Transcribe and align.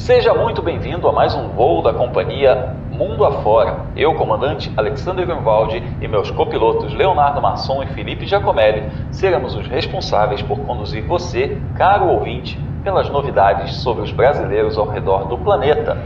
Seja 0.00 0.32
muito 0.32 0.62
bem-vindo 0.62 1.06
a 1.06 1.12
mais 1.12 1.34
um 1.34 1.48
voo 1.48 1.82
da 1.82 1.92
companhia 1.92 2.74
Mundo 2.90 3.22
Afora. 3.22 3.84
Eu, 3.94 4.14
comandante 4.14 4.72
Alexander 4.74 5.26
Grunwald 5.26 5.76
e 6.00 6.08
meus 6.08 6.30
copilotos 6.30 6.94
Leonardo 6.94 7.42
Masson 7.42 7.82
e 7.82 7.86
Felipe 7.88 8.24
Giacomelli 8.24 8.88
seremos 9.10 9.54
os 9.54 9.68
responsáveis 9.68 10.40
por 10.40 10.60
conduzir 10.60 11.06
você, 11.06 11.60
caro 11.76 12.08
ouvinte, 12.08 12.58
pelas 12.82 13.10
novidades 13.10 13.74
sobre 13.74 14.02
os 14.02 14.10
brasileiros 14.10 14.78
ao 14.78 14.88
redor 14.88 15.28
do 15.28 15.36
planeta. 15.36 15.98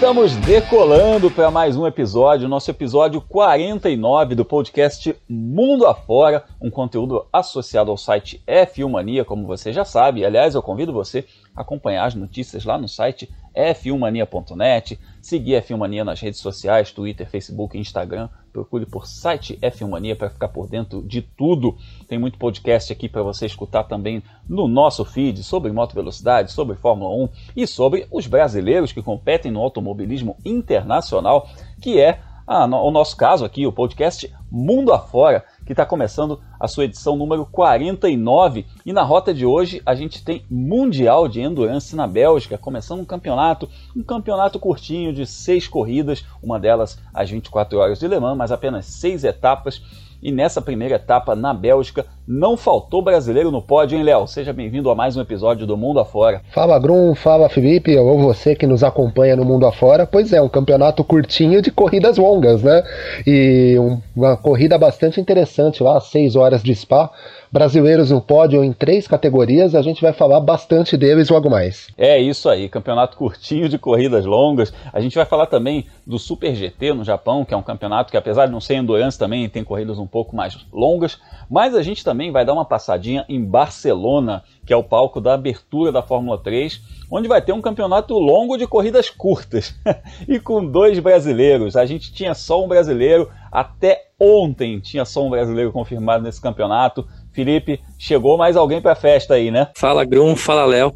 Estamos 0.00 0.34
decolando 0.36 1.30
para 1.30 1.50
mais 1.50 1.76
um 1.76 1.86
episódio, 1.86 2.48
nosso 2.48 2.70
episódio 2.70 3.20
49 3.20 4.34
do 4.34 4.46
podcast 4.46 5.14
Mundo 5.28 5.86
Afora, 5.86 6.42
um 6.58 6.70
conteúdo 6.70 7.26
associado 7.30 7.90
ao 7.90 7.98
site 7.98 8.42
F1 8.46 8.88
Mania, 8.88 9.26
como 9.26 9.46
você 9.46 9.74
já 9.74 9.84
sabe. 9.84 10.24
Aliás, 10.24 10.54
eu 10.54 10.62
convido 10.62 10.90
você 10.90 11.26
acompanhar 11.54 12.06
as 12.06 12.14
notícias 12.14 12.64
lá 12.64 12.78
no 12.78 12.88
site 12.88 13.28
f1mania.net, 13.54 14.98
seguir 15.20 15.56
a 15.56 15.62
F1 15.62 15.76
Mania 15.76 16.04
nas 16.04 16.20
redes 16.20 16.40
sociais, 16.40 16.92
Twitter, 16.92 17.28
Facebook 17.28 17.76
Instagram. 17.78 18.28
Procure 18.52 18.86
por 18.86 19.06
site 19.06 19.58
F1 19.60 19.88
Mania 19.88 20.16
para 20.16 20.30
ficar 20.30 20.48
por 20.48 20.68
dentro 20.68 21.02
de 21.02 21.22
tudo. 21.22 21.76
Tem 22.08 22.18
muito 22.18 22.38
podcast 22.38 22.92
aqui 22.92 23.08
para 23.08 23.22
você 23.22 23.46
escutar 23.46 23.84
também 23.84 24.22
no 24.48 24.66
nosso 24.66 25.04
feed 25.04 25.42
sobre 25.42 25.72
moto 25.72 25.94
velocidade, 25.94 26.52
sobre 26.52 26.76
Fórmula 26.76 27.14
1 27.24 27.28
e 27.56 27.66
sobre 27.66 28.06
os 28.10 28.26
brasileiros 28.26 28.92
que 28.92 29.02
competem 29.02 29.52
no 29.52 29.60
automobilismo 29.60 30.36
internacional, 30.44 31.48
que 31.80 32.00
é 32.00 32.20
a, 32.46 32.64
o 32.66 32.90
nosso 32.90 33.16
caso 33.16 33.44
aqui, 33.44 33.66
o 33.66 33.72
podcast 33.72 34.32
Mundo 34.50 34.92
Afora, 34.92 35.44
que 35.70 35.72
está 35.72 35.86
começando 35.86 36.40
a 36.58 36.66
sua 36.66 36.86
edição 36.86 37.16
número 37.16 37.46
49. 37.46 38.66
E 38.84 38.92
na 38.92 39.04
rota 39.04 39.32
de 39.32 39.46
hoje 39.46 39.80
a 39.86 39.94
gente 39.94 40.24
tem 40.24 40.44
Mundial 40.50 41.28
de 41.28 41.40
Endurance 41.40 41.94
na 41.94 42.08
Bélgica, 42.08 42.58
começando 42.58 42.98
um 42.98 43.04
campeonato, 43.04 43.68
um 43.96 44.02
campeonato 44.02 44.58
curtinho 44.58 45.12
de 45.12 45.24
seis 45.24 45.68
corridas, 45.68 46.24
uma 46.42 46.58
delas 46.58 46.98
às 47.14 47.30
24 47.30 47.78
horas 47.78 48.00
de 48.00 48.08
Le 48.08 48.18
Mans, 48.18 48.36
mas 48.36 48.50
apenas 48.50 48.84
seis 48.86 49.22
etapas. 49.22 49.80
E 50.22 50.30
nessa 50.30 50.60
primeira 50.60 50.96
etapa 50.96 51.34
na 51.34 51.54
Bélgica, 51.54 52.04
não 52.28 52.54
faltou 52.54 53.00
brasileiro 53.00 53.50
no 53.50 53.62
pódio, 53.62 53.96
hein, 53.96 54.04
Léo? 54.04 54.26
Seja 54.26 54.52
bem-vindo 54.52 54.90
a 54.90 54.94
mais 54.94 55.16
um 55.16 55.22
episódio 55.22 55.66
do 55.66 55.78
Mundo 55.78 55.98
Afora. 55.98 56.42
Fala, 56.52 56.78
Grum, 56.78 57.14
fala, 57.14 57.48
Felipe, 57.48 57.96
ou 57.96 58.18
você 58.18 58.54
que 58.54 58.66
nos 58.66 58.84
acompanha 58.84 59.34
no 59.34 59.46
Mundo 59.46 59.66
Afora. 59.66 60.06
Pois 60.06 60.30
é, 60.34 60.42
um 60.42 60.48
campeonato 60.48 61.02
curtinho 61.02 61.62
de 61.62 61.70
corridas 61.70 62.18
longas, 62.18 62.62
né? 62.62 62.82
E 63.26 63.76
uma 64.14 64.36
corrida 64.36 64.76
bastante 64.76 65.18
interessante 65.18 65.82
lá, 65.82 65.98
6 65.98 66.36
horas 66.36 66.62
de 66.62 66.74
Spa 66.74 67.10
brasileiros 67.52 68.10
no 68.10 68.20
pódio 68.20 68.62
em 68.62 68.72
três 68.72 69.08
categorias. 69.08 69.74
A 69.74 69.82
gente 69.82 70.00
vai 70.00 70.12
falar 70.12 70.40
bastante 70.40 70.96
deles 70.96 71.28
logo 71.28 71.50
mais. 71.50 71.88
É 71.98 72.18
isso 72.18 72.48
aí, 72.48 72.68
campeonato 72.68 73.16
curtinho 73.16 73.68
de 73.68 73.78
corridas 73.78 74.24
longas. 74.24 74.72
A 74.92 75.00
gente 75.00 75.16
vai 75.16 75.24
falar 75.24 75.46
também 75.46 75.86
do 76.06 76.18
Super 76.18 76.54
GT 76.54 76.94
no 76.94 77.04
Japão, 77.04 77.44
que 77.44 77.52
é 77.52 77.56
um 77.56 77.62
campeonato 77.62 78.10
que, 78.10 78.16
apesar 78.16 78.46
de 78.46 78.52
não 78.52 78.60
ser 78.60 78.74
endurance, 78.74 79.18
também 79.18 79.48
tem 79.48 79.64
corridas 79.64 79.98
um 79.98 80.06
pouco 80.06 80.36
mais 80.36 80.56
longas. 80.72 81.18
Mas 81.50 81.74
a 81.74 81.82
gente 81.82 82.04
também 82.04 82.30
vai 82.30 82.44
dar 82.44 82.52
uma 82.52 82.64
passadinha 82.64 83.24
em 83.28 83.44
Barcelona, 83.44 84.42
que 84.64 84.72
é 84.72 84.76
o 84.76 84.84
palco 84.84 85.20
da 85.20 85.34
abertura 85.34 85.90
da 85.90 86.02
Fórmula 86.02 86.38
3, 86.38 86.80
onde 87.10 87.26
vai 87.26 87.42
ter 87.42 87.52
um 87.52 87.60
campeonato 87.60 88.14
longo 88.14 88.56
de 88.56 88.66
corridas 88.66 89.10
curtas 89.10 89.74
e 90.28 90.38
com 90.38 90.64
dois 90.64 90.98
brasileiros. 91.00 91.76
A 91.76 91.84
gente 91.84 92.12
tinha 92.12 92.34
só 92.34 92.64
um 92.64 92.68
brasileiro 92.68 93.28
até 93.50 94.10
ontem, 94.20 94.78
tinha 94.78 95.04
só 95.04 95.26
um 95.26 95.30
brasileiro 95.30 95.72
confirmado 95.72 96.22
nesse 96.22 96.40
campeonato. 96.40 97.06
Felipe, 97.32 97.80
chegou 97.98 98.36
mais 98.36 98.56
alguém 98.56 98.80
para 98.80 98.92
a 98.92 98.96
festa 98.96 99.34
aí, 99.34 99.50
né? 99.50 99.68
Fala, 99.76 100.04
Grum, 100.04 100.34
fala, 100.36 100.64
Léo. 100.64 100.92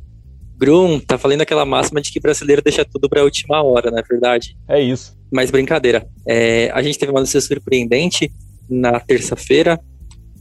Grum, 0.57 1.01
tá 1.01 1.19
falando 1.19 1.41
aquela 1.41 1.65
máxima 1.65 2.01
de 2.01 2.13
que 2.13 2.21
brasileiro 2.21 2.63
deixa 2.63 2.85
tudo 2.85 3.09
para 3.09 3.21
a 3.21 3.25
última 3.25 3.63
hora, 3.63 3.91
não 3.91 3.99
é 3.99 4.03
verdade? 4.03 4.57
É 4.69 4.81
isso. 4.81 5.17
Mas 5.33 5.51
brincadeira. 5.51 6.07
É, 6.27 6.71
a 6.73 6.83
gente 6.83 6.99
teve 6.99 7.11
uma 7.11 7.21
notícia 7.21 7.41
surpreendente 7.41 8.31
na 8.69 9.01
terça-feira, 9.01 9.79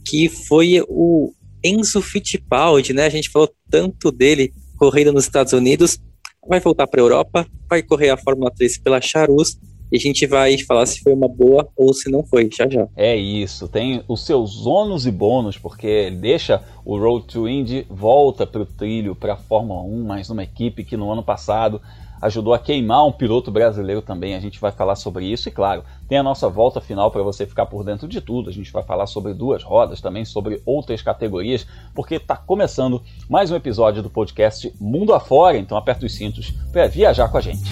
que 0.06 0.28
foi 0.28 0.82
o 0.88 1.32
Enzo 1.64 2.00
Fittipaldi, 2.00 2.92
né? 2.92 3.06
A 3.06 3.10
gente 3.10 3.30
falou 3.30 3.50
tanto 3.70 4.12
dele 4.12 4.52
correndo 4.76 5.12
nos 5.12 5.24
Estados 5.24 5.52
Unidos, 5.52 5.98
vai 6.46 6.60
voltar 6.60 6.86
para 6.86 7.00
a 7.00 7.04
Europa, 7.04 7.46
vai 7.68 7.82
correr 7.82 8.10
a 8.10 8.16
Fórmula 8.16 8.50
3 8.54 8.78
pela 8.78 9.00
Charus 9.00 9.58
e 9.94 9.96
a 9.96 10.00
gente 10.00 10.26
vai 10.26 10.58
falar 10.58 10.86
se 10.86 11.00
foi 11.00 11.12
uma 11.12 11.28
boa 11.28 11.68
ou 11.76 11.94
se 11.94 12.10
não 12.10 12.24
foi, 12.24 12.50
já 12.52 12.68
já. 12.68 12.88
É 12.96 13.14
isso, 13.14 13.68
tem 13.68 14.02
os 14.08 14.26
seus 14.26 14.66
ônus 14.66 15.06
e 15.06 15.10
bônus, 15.12 15.56
porque 15.56 16.10
deixa 16.10 16.60
o 16.84 16.98
Road 16.98 17.26
to 17.26 17.48
Indy, 17.48 17.86
volta 17.88 18.44
para 18.44 18.62
o 18.62 18.66
trilho, 18.66 19.14
para 19.14 19.34
a 19.34 19.36
Fórmula 19.36 19.82
1, 19.82 20.04
mas 20.04 20.28
numa 20.28 20.42
equipe 20.42 20.82
que 20.82 20.96
no 20.96 21.12
ano 21.12 21.22
passado 21.22 21.80
ajudou 22.20 22.52
a 22.52 22.58
queimar 22.58 23.06
um 23.06 23.12
piloto 23.12 23.52
brasileiro 23.52 24.02
também. 24.02 24.34
A 24.34 24.40
gente 24.40 24.60
vai 24.60 24.72
falar 24.72 24.96
sobre 24.96 25.26
isso 25.26 25.48
e, 25.48 25.52
claro, 25.52 25.84
tem 26.08 26.18
a 26.18 26.24
nossa 26.24 26.48
volta 26.48 26.80
final 26.80 27.12
para 27.12 27.22
você 27.22 27.46
ficar 27.46 27.66
por 27.66 27.84
dentro 27.84 28.08
de 28.08 28.20
tudo. 28.20 28.50
A 28.50 28.52
gente 28.52 28.72
vai 28.72 28.82
falar 28.82 29.06
sobre 29.06 29.32
duas 29.32 29.62
rodas, 29.62 30.00
também 30.00 30.24
sobre 30.24 30.60
outras 30.66 31.02
categorias, 31.02 31.64
porque 31.94 32.16
está 32.16 32.34
começando 32.36 33.00
mais 33.30 33.52
um 33.52 33.54
episódio 33.54 34.02
do 34.02 34.10
podcast 34.10 34.74
Mundo 34.80 35.14
Afora. 35.14 35.56
Então, 35.56 35.78
aperta 35.78 36.04
os 36.04 36.14
cintos 36.16 36.52
para 36.72 36.88
viajar 36.88 37.28
com 37.28 37.38
a 37.38 37.40
gente. 37.40 37.62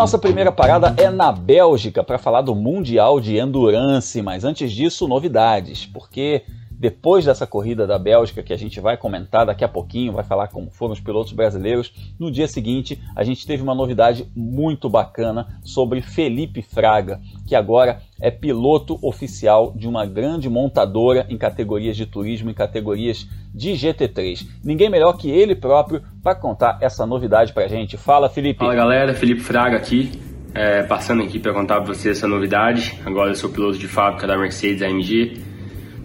Nossa 0.00 0.18
primeira 0.18 0.50
parada 0.50 0.94
é 0.96 1.10
na 1.10 1.30
Bélgica 1.30 2.02
para 2.02 2.16
falar 2.16 2.40
do 2.40 2.54
Mundial 2.54 3.20
de 3.20 3.36
Endurance, 3.36 4.22
mas 4.22 4.44
antes 4.44 4.72
disso, 4.72 5.06
novidades, 5.06 5.84
porque 5.84 6.42
depois 6.80 7.26
dessa 7.26 7.46
corrida 7.46 7.86
da 7.86 7.98
Bélgica, 7.98 8.42
que 8.42 8.54
a 8.54 8.56
gente 8.56 8.80
vai 8.80 8.96
comentar 8.96 9.44
daqui 9.44 9.62
a 9.62 9.68
pouquinho, 9.68 10.14
vai 10.14 10.24
falar 10.24 10.48
como 10.48 10.70
foram 10.70 10.94
os 10.94 11.00
pilotos 11.00 11.34
brasileiros, 11.34 11.92
no 12.18 12.30
dia 12.30 12.48
seguinte 12.48 12.98
a 13.14 13.22
gente 13.22 13.46
teve 13.46 13.62
uma 13.62 13.74
novidade 13.74 14.26
muito 14.34 14.88
bacana 14.88 15.46
sobre 15.62 16.00
Felipe 16.00 16.62
Fraga, 16.62 17.20
que 17.46 17.54
agora 17.54 18.00
é 18.18 18.30
piloto 18.30 18.98
oficial 19.02 19.74
de 19.76 19.86
uma 19.86 20.06
grande 20.06 20.48
montadora 20.48 21.26
em 21.28 21.36
categorias 21.36 21.98
de 21.98 22.06
turismo 22.06 22.48
e 22.48 22.54
categorias 22.54 23.28
de 23.54 23.72
GT3. 23.72 24.46
Ninguém 24.64 24.88
melhor 24.88 25.18
que 25.18 25.30
ele 25.30 25.54
próprio 25.54 26.00
para 26.22 26.34
contar 26.34 26.78
essa 26.80 27.04
novidade 27.04 27.52
para 27.52 27.66
a 27.66 27.68
gente. 27.68 27.98
Fala, 27.98 28.30
Felipe. 28.30 28.60
Fala, 28.60 28.74
galera. 28.74 29.12
Felipe 29.12 29.42
Fraga 29.42 29.76
aqui. 29.76 30.12
É, 30.54 30.82
passando 30.82 31.22
aqui 31.22 31.38
para 31.38 31.52
contar 31.52 31.76
para 31.76 31.94
vocês 31.94 32.16
essa 32.16 32.26
novidade. 32.26 32.98
Agora 33.04 33.30
eu 33.30 33.36
sou 33.36 33.50
piloto 33.50 33.78
de 33.78 33.86
fábrica 33.86 34.26
da 34.26 34.38
Mercedes 34.38 34.82
AMG 34.82 35.49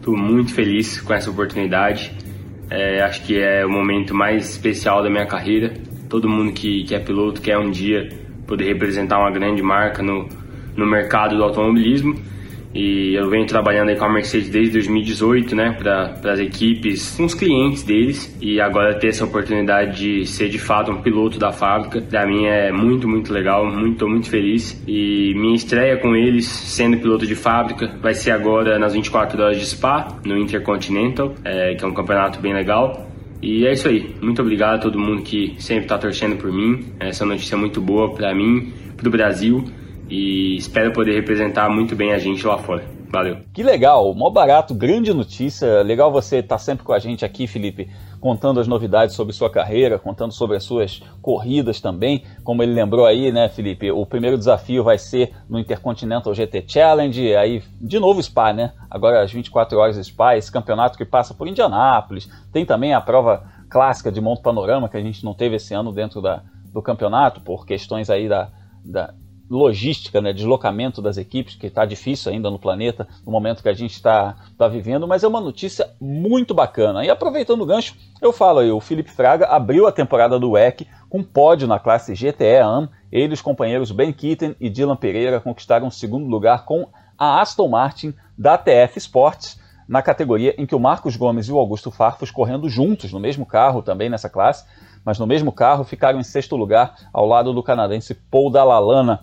Estou 0.05 0.15
muito 0.15 0.53
feliz 0.53 1.01
com 1.01 1.15
essa 1.15 1.31
oportunidade. 1.31 2.15
É, 2.69 3.01
acho 3.01 3.23
que 3.23 3.39
é 3.39 3.65
o 3.65 3.69
momento 3.71 4.13
mais 4.13 4.51
especial 4.51 5.01
da 5.01 5.09
minha 5.09 5.25
carreira. 5.25 5.73
Todo 6.07 6.29
mundo 6.29 6.53
que, 6.53 6.83
que 6.83 6.93
é 6.93 6.99
piloto 6.99 7.41
quer 7.41 7.57
um 7.57 7.71
dia 7.71 8.07
poder 8.45 8.65
representar 8.65 9.17
uma 9.17 9.31
grande 9.31 9.63
marca 9.63 10.03
no, 10.03 10.29
no 10.77 10.85
mercado 10.85 11.35
do 11.35 11.43
automobilismo. 11.43 12.13
E 12.75 13.15
eu 13.15 13.29
venho 13.29 13.45
trabalhando 13.47 13.87
aí 13.87 13.95
com 13.95 14.03
a 14.03 14.11
Mercedes 14.11 14.49
desde 14.49 14.73
2018, 14.73 15.55
né, 15.55 15.71
para 15.79 16.33
as 16.33 16.39
equipes, 16.39 17.15
com 17.15 17.23
os 17.23 17.33
clientes 17.33 17.83
deles. 17.83 18.37
E 18.41 18.59
agora 18.59 18.99
ter 18.99 19.07
essa 19.07 19.23
oportunidade 19.23 19.97
de 19.97 20.25
ser 20.25 20.49
de 20.49 20.59
fato 20.59 20.91
um 20.91 21.01
piloto 21.01 21.39
da 21.39 21.53
fábrica, 21.53 22.01
para 22.01 22.27
mim 22.27 22.45
é 22.45 22.73
muito, 22.73 23.07
muito 23.07 23.31
legal, 23.31 23.65
muito, 23.65 24.05
muito 24.09 24.29
feliz. 24.29 24.83
E 24.85 25.33
minha 25.37 25.55
estreia 25.55 25.95
com 25.95 26.13
eles, 26.17 26.45
sendo 26.47 26.97
piloto 26.97 27.25
de 27.25 27.33
fábrica, 27.33 27.97
vai 28.01 28.13
ser 28.13 28.31
agora 28.31 28.77
nas 28.77 28.93
24 28.93 29.41
horas 29.41 29.57
de 29.57 29.65
Spa, 29.65 30.19
no 30.25 30.37
Intercontinental, 30.37 31.33
é, 31.45 31.75
que 31.75 31.85
é 31.85 31.87
um 31.87 31.93
campeonato 31.93 32.41
bem 32.41 32.53
legal. 32.53 33.09
E 33.41 33.65
é 33.65 33.71
isso 33.71 33.87
aí. 33.87 34.13
Muito 34.21 34.41
obrigado 34.41 34.75
a 34.75 34.79
todo 34.79 34.99
mundo 34.99 35.21
que 35.21 35.55
sempre 35.59 35.83
está 35.83 35.97
torcendo 35.97 36.35
por 36.35 36.51
mim. 36.51 36.87
Essa 36.99 37.25
notícia 37.25 37.55
é 37.55 37.57
muito 37.57 37.79
boa 37.79 38.13
para 38.13 38.35
mim, 38.35 38.73
para 38.97 39.07
o 39.07 39.11
Brasil 39.11 39.63
e 40.09 40.55
espero 40.57 40.91
poder 40.91 41.13
representar 41.13 41.69
muito 41.69 41.95
bem 41.95 42.13
a 42.13 42.17
gente 42.17 42.45
lá 42.45 42.57
fora. 42.57 42.83
Valeu. 43.09 43.37
Que 43.53 43.63
legal, 43.63 44.13
mó 44.13 44.29
barato, 44.29 44.73
grande 44.73 45.13
notícia. 45.13 45.81
Legal 45.83 46.11
você 46.11 46.37
estar 46.37 46.55
tá 46.55 46.59
sempre 46.59 46.83
com 46.83 46.91
a 46.91 46.99
gente 46.99 47.23
aqui, 47.23 47.47
Felipe, 47.47 47.89
contando 48.19 48.59
as 48.59 48.67
novidades 48.67 49.15
sobre 49.15 49.33
sua 49.33 49.49
carreira, 49.49 49.97
contando 49.97 50.33
sobre 50.33 50.57
as 50.57 50.63
suas 50.63 51.01
corridas 51.21 51.79
também. 51.79 52.23
Como 52.43 52.61
ele 52.61 52.73
lembrou 52.73 53.05
aí, 53.05 53.31
né, 53.31 53.47
Felipe? 53.47 53.89
O 53.89 54.05
primeiro 54.05 54.37
desafio 54.37 54.83
vai 54.83 54.97
ser 54.97 55.33
no 55.47 55.57
Intercontinental 55.57 56.33
GT 56.33 56.65
Challenge, 56.67 57.35
aí 57.35 57.63
de 57.79 57.99
novo 57.99 58.21
Spa, 58.21 58.51
né? 58.51 58.73
Agora 58.89 59.21
às 59.21 59.31
24 59.31 59.77
horas 59.77 60.05
Spa, 60.05 60.35
esse 60.35 60.51
campeonato 60.51 60.97
que 60.97 61.05
passa 61.05 61.33
por 61.33 61.47
Indianápolis. 61.47 62.29
Tem 62.51 62.65
também 62.65 62.93
a 62.93 62.99
prova 62.99 63.45
clássica 63.69 64.11
de 64.11 64.19
Monte 64.19 64.41
Panorama 64.41 64.89
que 64.89 64.97
a 64.97 65.01
gente 65.01 65.23
não 65.23 65.33
teve 65.33 65.55
esse 65.55 65.73
ano 65.73 65.93
dentro 65.93 66.21
da, 66.21 66.43
do 66.73 66.81
campeonato 66.81 67.39
por 67.41 67.65
questões 67.65 68.09
aí 68.09 68.27
da, 68.27 68.49
da 68.83 69.13
logística, 69.49 70.21
né, 70.21 70.33
deslocamento 70.33 71.01
das 71.01 71.17
equipes, 71.17 71.55
que 71.55 71.67
está 71.67 71.85
difícil 71.85 72.31
ainda 72.31 72.49
no 72.49 72.59
planeta, 72.59 73.07
no 73.25 73.31
momento 73.31 73.61
que 73.61 73.69
a 73.69 73.73
gente 73.73 73.93
está 73.93 74.35
tá 74.57 74.67
vivendo, 74.67 75.07
mas 75.07 75.23
é 75.23 75.27
uma 75.27 75.41
notícia 75.41 75.89
muito 75.99 76.53
bacana. 76.53 77.05
E 77.05 77.09
aproveitando 77.09 77.61
o 77.61 77.65
gancho, 77.65 77.95
eu 78.21 78.33
falo 78.33 78.59
aí, 78.59 78.71
o 78.71 78.79
Felipe 78.79 79.11
Fraga 79.11 79.47
abriu 79.47 79.87
a 79.87 79.91
temporada 79.91 80.39
do 80.39 80.51
WEC 80.51 80.87
com 81.09 81.23
pódio 81.23 81.67
na 81.67 81.79
classe 81.79 82.13
GTE 82.13 82.57
AM. 82.57 82.89
Ele 83.11 83.31
e 83.31 83.33
os 83.33 83.41
companheiros 83.41 83.91
Ben 83.91 84.11
Kitten 84.11 84.55
e 84.59 84.69
Dylan 84.69 84.95
Pereira 84.95 85.39
conquistaram 85.39 85.87
o 85.87 85.91
segundo 85.91 86.27
lugar 86.27 86.65
com 86.65 86.87
a 87.17 87.39
Aston 87.39 87.69
Martin 87.69 88.13
da 88.37 88.57
TF 88.57 88.97
Sports, 88.97 89.59
na 89.87 90.01
categoria 90.01 90.55
em 90.57 90.65
que 90.65 90.75
o 90.75 90.79
Marcos 90.79 91.15
Gomes 91.15 91.47
e 91.47 91.51
o 91.51 91.59
Augusto 91.59 91.91
Farfus 91.91 92.31
correndo 92.31 92.67
juntos 92.67 93.13
no 93.13 93.19
mesmo 93.19 93.45
carro 93.45 93.81
também 93.81 94.09
nessa 94.09 94.29
classe, 94.29 94.65
mas 95.05 95.19
no 95.19 95.27
mesmo 95.27 95.51
carro 95.51 95.83
ficaram 95.83 96.19
em 96.19 96.23
sexto 96.23 96.55
lugar 96.55 96.95
ao 97.13 97.27
lado 97.27 97.53
do 97.53 97.63
canadense 97.63 98.15
Paul 98.15 98.49
Dalalana. 98.49 99.21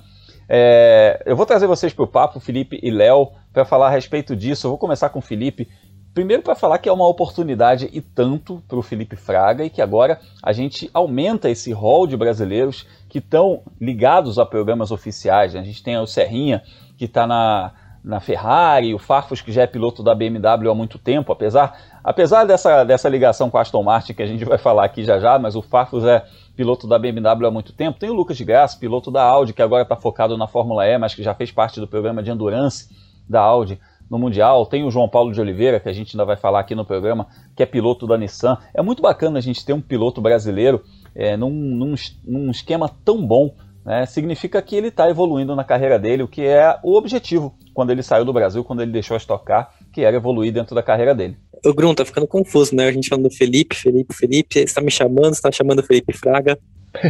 É, 0.55 1.23
eu 1.25 1.35
vou 1.35 1.47
trazer 1.47 1.67
vocês 1.67 1.95
para 1.95 2.05
o 2.05 2.07
papo, 2.07 2.39
Felipe 2.39 2.79
e 2.83 2.91
Léo, 2.91 3.31
para 3.55 3.65
falar 3.65 3.87
a 3.87 3.91
respeito 3.91 4.37
disso. 4.37 4.67
Eu 4.67 4.73
vou 4.73 4.79
começar 4.79 5.09
com 5.09 5.19
o 5.19 5.23
Felipe. 5.23 5.67
Primeiro, 6.13 6.43
para 6.43 6.55
falar 6.55 6.77
que 6.77 6.91
é 6.91 6.93
uma 6.93 7.09
oportunidade 7.09 7.89
e 7.91 8.03
tanto 8.03 8.63
para 8.69 8.77
o 8.77 8.83
Felipe 8.83 9.17
Fraga 9.17 9.65
e 9.65 9.71
que 9.71 9.81
agora 9.81 10.21
a 10.43 10.53
gente 10.53 10.91
aumenta 10.93 11.49
esse 11.49 11.73
rol 11.73 12.07
de 12.07 12.19
brasileiros 12.19 12.87
que 13.09 13.17
estão 13.17 13.63
ligados 13.81 14.39
a 14.39 14.45
programas 14.45 14.91
oficiais. 14.91 15.57
A 15.57 15.63
gente 15.63 15.83
tem 15.83 15.97
o 15.97 16.07
Serrinha, 16.07 16.63
que 16.99 17.07
está 17.07 17.27
na, 17.27 17.73
na 18.05 18.21
Ferrari, 18.21 18.93
o 18.93 18.99
Farfus, 18.99 19.41
que 19.41 19.53
já 19.53 19.63
é 19.63 19.67
piloto 19.67 20.03
da 20.03 20.15
BMW 20.15 20.71
há 20.71 20.75
muito 20.75 20.99
tempo, 20.99 21.33
apesar, 21.33 21.79
apesar 22.05 22.45
dessa, 22.45 22.85
dessa 22.85 23.09
ligação 23.09 23.49
com 23.49 23.57
a 23.57 23.63
Aston 23.63 23.83
Martin, 23.83 24.13
que 24.13 24.23
a 24.23 24.27
gente 24.27 24.45
vai 24.45 24.59
falar 24.59 24.85
aqui 24.85 25.03
já 25.03 25.19
já, 25.19 25.39
mas 25.39 25.57
o 25.57 25.63
Farfus 25.63 26.05
é 26.05 26.23
piloto 26.57 26.87
da 26.87 26.99
BMW 26.99 27.47
há 27.47 27.51
muito 27.51 27.73
tempo. 27.73 27.99
Tem 27.99 28.11
o 28.11 28.15
Lucas 28.15 28.37
de 28.37 28.45
Graça, 28.45 28.79
piloto 28.79 29.11
da 29.11 29.23
Audi, 29.23 29.53
que 29.53 29.63
agora 29.63 29.83
está 29.83 29.97
focado 29.97 30.37
na 30.37 30.47
Fórmula 30.47 30.87
E, 30.87 30.99
mas 30.99 31.15
que 31.15 31.23
já 31.23 31.35
fez 31.35 31.51
parte 31.51 31.81
do 31.81 31.89
programa 31.89 32.23
de 32.23 32.31
endurance 32.31 32.89
da 33.29 33.41
Audi 33.41 33.79
no 34.11 34.19
Mundial. 34.19 34.67
Tem 34.67 34.85
o 34.85 34.91
João 34.91 35.09
Paulo 35.09 35.33
de 35.33 35.41
Oliveira, 35.41 35.81
que 35.81 35.89
a 35.89 35.93
gente 35.93 36.15
ainda 36.15 36.25
vai 36.25 36.37
falar 36.37 36.61
aqui 36.61 36.75
no 36.75 36.85
programa, 36.85 37.27
que 37.57 37.63
é 37.63 37.67
piloto 37.67 38.07
da 38.07 38.19
Nissan. 38.19 38.59
É 38.75 38.83
muito 38.83 39.01
bacana 39.01 39.39
a 39.39 39.43
gente 39.43 39.65
ter 39.65 39.73
um 39.73 39.81
piloto 39.81 40.21
brasileiro 40.21 40.85
é, 41.15 41.37
num, 41.37 41.51
num, 41.51 41.95
num 42.25 42.51
esquema 42.51 42.91
tão 43.05 43.27
bom. 43.27 43.55
Né? 43.85 44.05
Significa 44.07 44.61
que 44.61 44.77
ele 44.77 44.89
está 44.89 45.09
evoluindo 45.09 45.57
na 45.57 45.65
carreira 45.65 45.99
dele, 45.99 46.23
o 46.23 46.29
que 46.29 46.43
é 46.43 46.79
o 46.83 46.97
objetivo 46.97 47.55
quando 47.75 47.91
ele 47.91 48.03
saiu 48.03 48.25
do 48.25 48.33
Brasil, 48.33 48.63
quando 48.63 48.83
ele 48.83 48.93
deixou 48.93 49.15
a 49.15 49.19
Stock 49.19 49.45
Car, 49.45 49.73
que 49.93 50.03
era 50.03 50.17
evoluir 50.17 50.53
dentro 50.53 50.75
da 50.75 50.83
carreira 50.83 51.15
dele. 51.15 51.39
O 51.65 51.73
Grum, 51.73 51.95
tá 51.95 52.05
ficando 52.05 52.27
confuso, 52.27 52.75
né? 52.75 52.89
A 52.89 52.93
gente 52.93 53.09
falando 53.09 53.29
do 53.29 53.35
Felipe, 53.35 53.77
Felipe, 53.77 54.15
Felipe, 54.15 54.67
você 54.67 54.75
tá 54.75 54.81
me 54.81 54.91
chamando, 54.91 55.35
você 55.35 55.43
tá 55.43 55.53
chamando 55.53 55.79
o 55.79 55.83
Felipe 55.83 56.13
Fraga. 56.13 56.59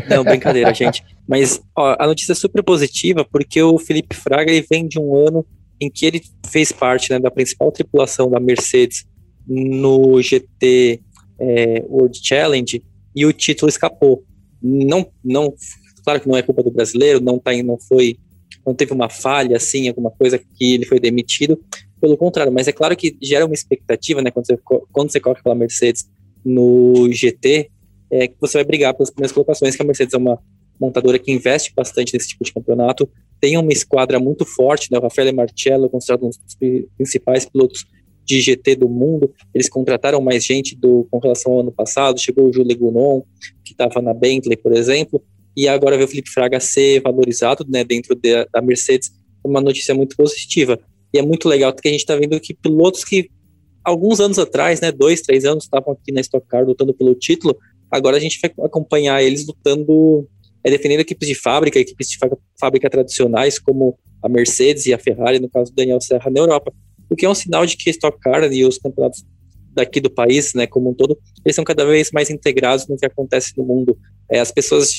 Não, 0.08 0.22
brincadeira, 0.22 0.72
gente. 0.74 1.02
Mas 1.26 1.62
ó, 1.76 1.96
a 1.98 2.06
notícia 2.06 2.32
é 2.32 2.34
super 2.34 2.62
positiva 2.62 3.24
porque 3.24 3.62
o 3.62 3.78
Felipe 3.78 4.14
Fraga 4.14 4.52
ele 4.52 4.66
vem 4.68 4.86
de 4.86 4.98
um 4.98 5.16
ano 5.16 5.46
em 5.80 5.90
que 5.90 6.06
ele 6.06 6.22
fez 6.46 6.70
parte 6.70 7.10
né, 7.10 7.18
da 7.18 7.30
principal 7.30 7.72
tripulação 7.72 8.30
da 8.30 8.38
Mercedes 8.38 9.04
no 9.46 10.20
GT 10.22 11.00
é, 11.40 11.84
World 11.88 12.20
Challenge 12.22 12.82
e 13.14 13.26
o 13.26 13.32
título 13.32 13.68
escapou. 13.68 14.24
Não, 14.62 15.10
não, 15.24 15.52
claro 16.04 16.20
que 16.20 16.28
não 16.28 16.36
é 16.36 16.42
culpa 16.42 16.62
do 16.62 16.70
brasileiro, 16.70 17.20
não 17.20 17.38
tá, 17.38 17.50
não 17.64 17.78
foi, 17.78 18.16
não 18.64 18.74
teve 18.74 18.92
uma 18.92 19.08
falha 19.08 19.56
assim, 19.56 19.88
alguma 19.88 20.10
coisa 20.10 20.38
que 20.38 20.74
ele 20.74 20.86
foi 20.86 21.00
demitido, 21.00 21.60
pelo 22.02 22.16
contrário, 22.16 22.52
mas 22.52 22.66
é 22.66 22.72
claro 22.72 22.96
que 22.96 23.16
gera 23.22 23.46
uma 23.46 23.54
expectativa, 23.54 24.20
né, 24.20 24.32
quando 24.32 24.46
você, 24.46 24.58
quando 24.90 25.12
você 25.12 25.20
corre 25.20 25.40
pela 25.40 25.54
Mercedes 25.54 26.10
no 26.44 27.08
GT, 27.12 27.70
é 28.10 28.26
que 28.26 28.34
você 28.40 28.58
vai 28.58 28.64
brigar 28.64 28.92
pelas 28.92 29.08
primeiras 29.08 29.30
colocações, 29.30 29.76
que 29.76 29.82
a 29.82 29.84
Mercedes 29.84 30.12
é 30.12 30.18
uma 30.18 30.36
montadora 30.80 31.16
que 31.16 31.30
investe 31.30 31.72
bastante 31.72 32.12
nesse 32.12 32.26
tipo 32.26 32.42
de 32.42 32.52
campeonato, 32.52 33.08
tem 33.40 33.56
uma 33.56 33.72
esquadra 33.72 34.18
muito 34.18 34.44
forte, 34.44 34.90
né, 34.90 34.98
o 34.98 35.02
Rafael 35.02 35.32
Marcello, 35.32 35.88
considerado 35.88 36.24
um 36.24 36.30
dos 36.30 36.58
principais 36.96 37.46
pilotos 37.46 37.86
de 38.24 38.40
GT 38.40 38.74
do 38.74 38.88
mundo, 38.88 39.32
eles 39.54 39.68
contrataram 39.68 40.20
mais 40.20 40.44
gente 40.44 40.74
do, 40.74 41.06
com 41.08 41.20
relação 41.20 41.52
ao 41.52 41.60
ano 41.60 41.70
passado, 41.70 42.20
chegou 42.20 42.48
o 42.48 42.52
Júlio 42.52 42.76
Gounon, 42.76 43.22
que 43.64 43.72
estava 43.72 44.02
na 44.02 44.12
Bentley, 44.12 44.56
por 44.56 44.72
exemplo, 44.72 45.22
e 45.56 45.68
agora 45.68 45.96
vê 45.96 46.02
o 46.02 46.08
Felipe 46.08 46.30
Fraga 46.30 46.58
ser 46.58 47.00
valorizado 47.00 47.64
né, 47.68 47.84
dentro 47.84 48.16
de, 48.16 48.44
da 48.46 48.60
Mercedes, 48.60 49.12
uma 49.44 49.60
notícia 49.60 49.94
muito 49.94 50.16
positiva. 50.16 50.80
E 51.12 51.18
é 51.18 51.22
muito 51.22 51.48
legal 51.48 51.72
que 51.74 51.88
a 51.88 51.90
gente 51.90 52.00
está 52.00 52.16
vendo 52.16 52.38
que 52.40 52.54
pilotos 52.54 53.04
que 53.04 53.30
alguns 53.84 54.20
anos 54.20 54.38
atrás, 54.38 54.80
né, 54.80 54.90
dois, 54.92 55.20
três 55.20 55.44
anos, 55.44 55.64
estavam 55.64 55.92
aqui 55.92 56.12
na 56.12 56.20
Stock 56.20 56.46
Car 56.46 56.64
lutando 56.64 56.94
pelo 56.94 57.14
título, 57.14 57.56
agora 57.90 58.16
a 58.16 58.20
gente 58.20 58.38
vai 58.40 58.50
acompanhar 58.64 59.22
eles 59.22 59.46
lutando, 59.46 60.26
é, 60.64 60.70
defendendo 60.70 61.00
equipes 61.00 61.28
de 61.28 61.34
fábrica, 61.34 61.78
equipes 61.78 62.08
de 62.08 62.18
fábrica 62.58 62.88
tradicionais, 62.88 63.58
como 63.58 63.98
a 64.22 64.28
Mercedes 64.28 64.86
e 64.86 64.94
a 64.94 64.98
Ferrari, 64.98 65.40
no 65.40 65.50
caso 65.50 65.70
do 65.72 65.76
Daniel 65.76 66.00
Serra, 66.00 66.30
na 66.30 66.40
Europa. 66.40 66.72
O 67.10 67.16
que 67.16 67.26
é 67.26 67.28
um 67.28 67.34
sinal 67.34 67.66
de 67.66 67.76
que 67.76 67.90
a 67.90 67.92
Stock 67.92 68.18
Car 68.20 68.50
e 68.52 68.64
os 68.64 68.78
campeonatos 68.78 69.24
daqui 69.74 70.00
do 70.00 70.10
país, 70.10 70.54
né, 70.54 70.66
como 70.66 70.90
um 70.90 70.94
todo, 70.94 71.18
eles 71.44 71.56
são 71.56 71.64
cada 71.64 71.84
vez 71.84 72.10
mais 72.12 72.30
integrados 72.30 72.86
no 72.86 72.96
que 72.96 73.06
acontece 73.06 73.52
no 73.56 73.64
mundo. 73.64 73.98
É, 74.30 74.38
as 74.38 74.52
pessoas, 74.52 74.90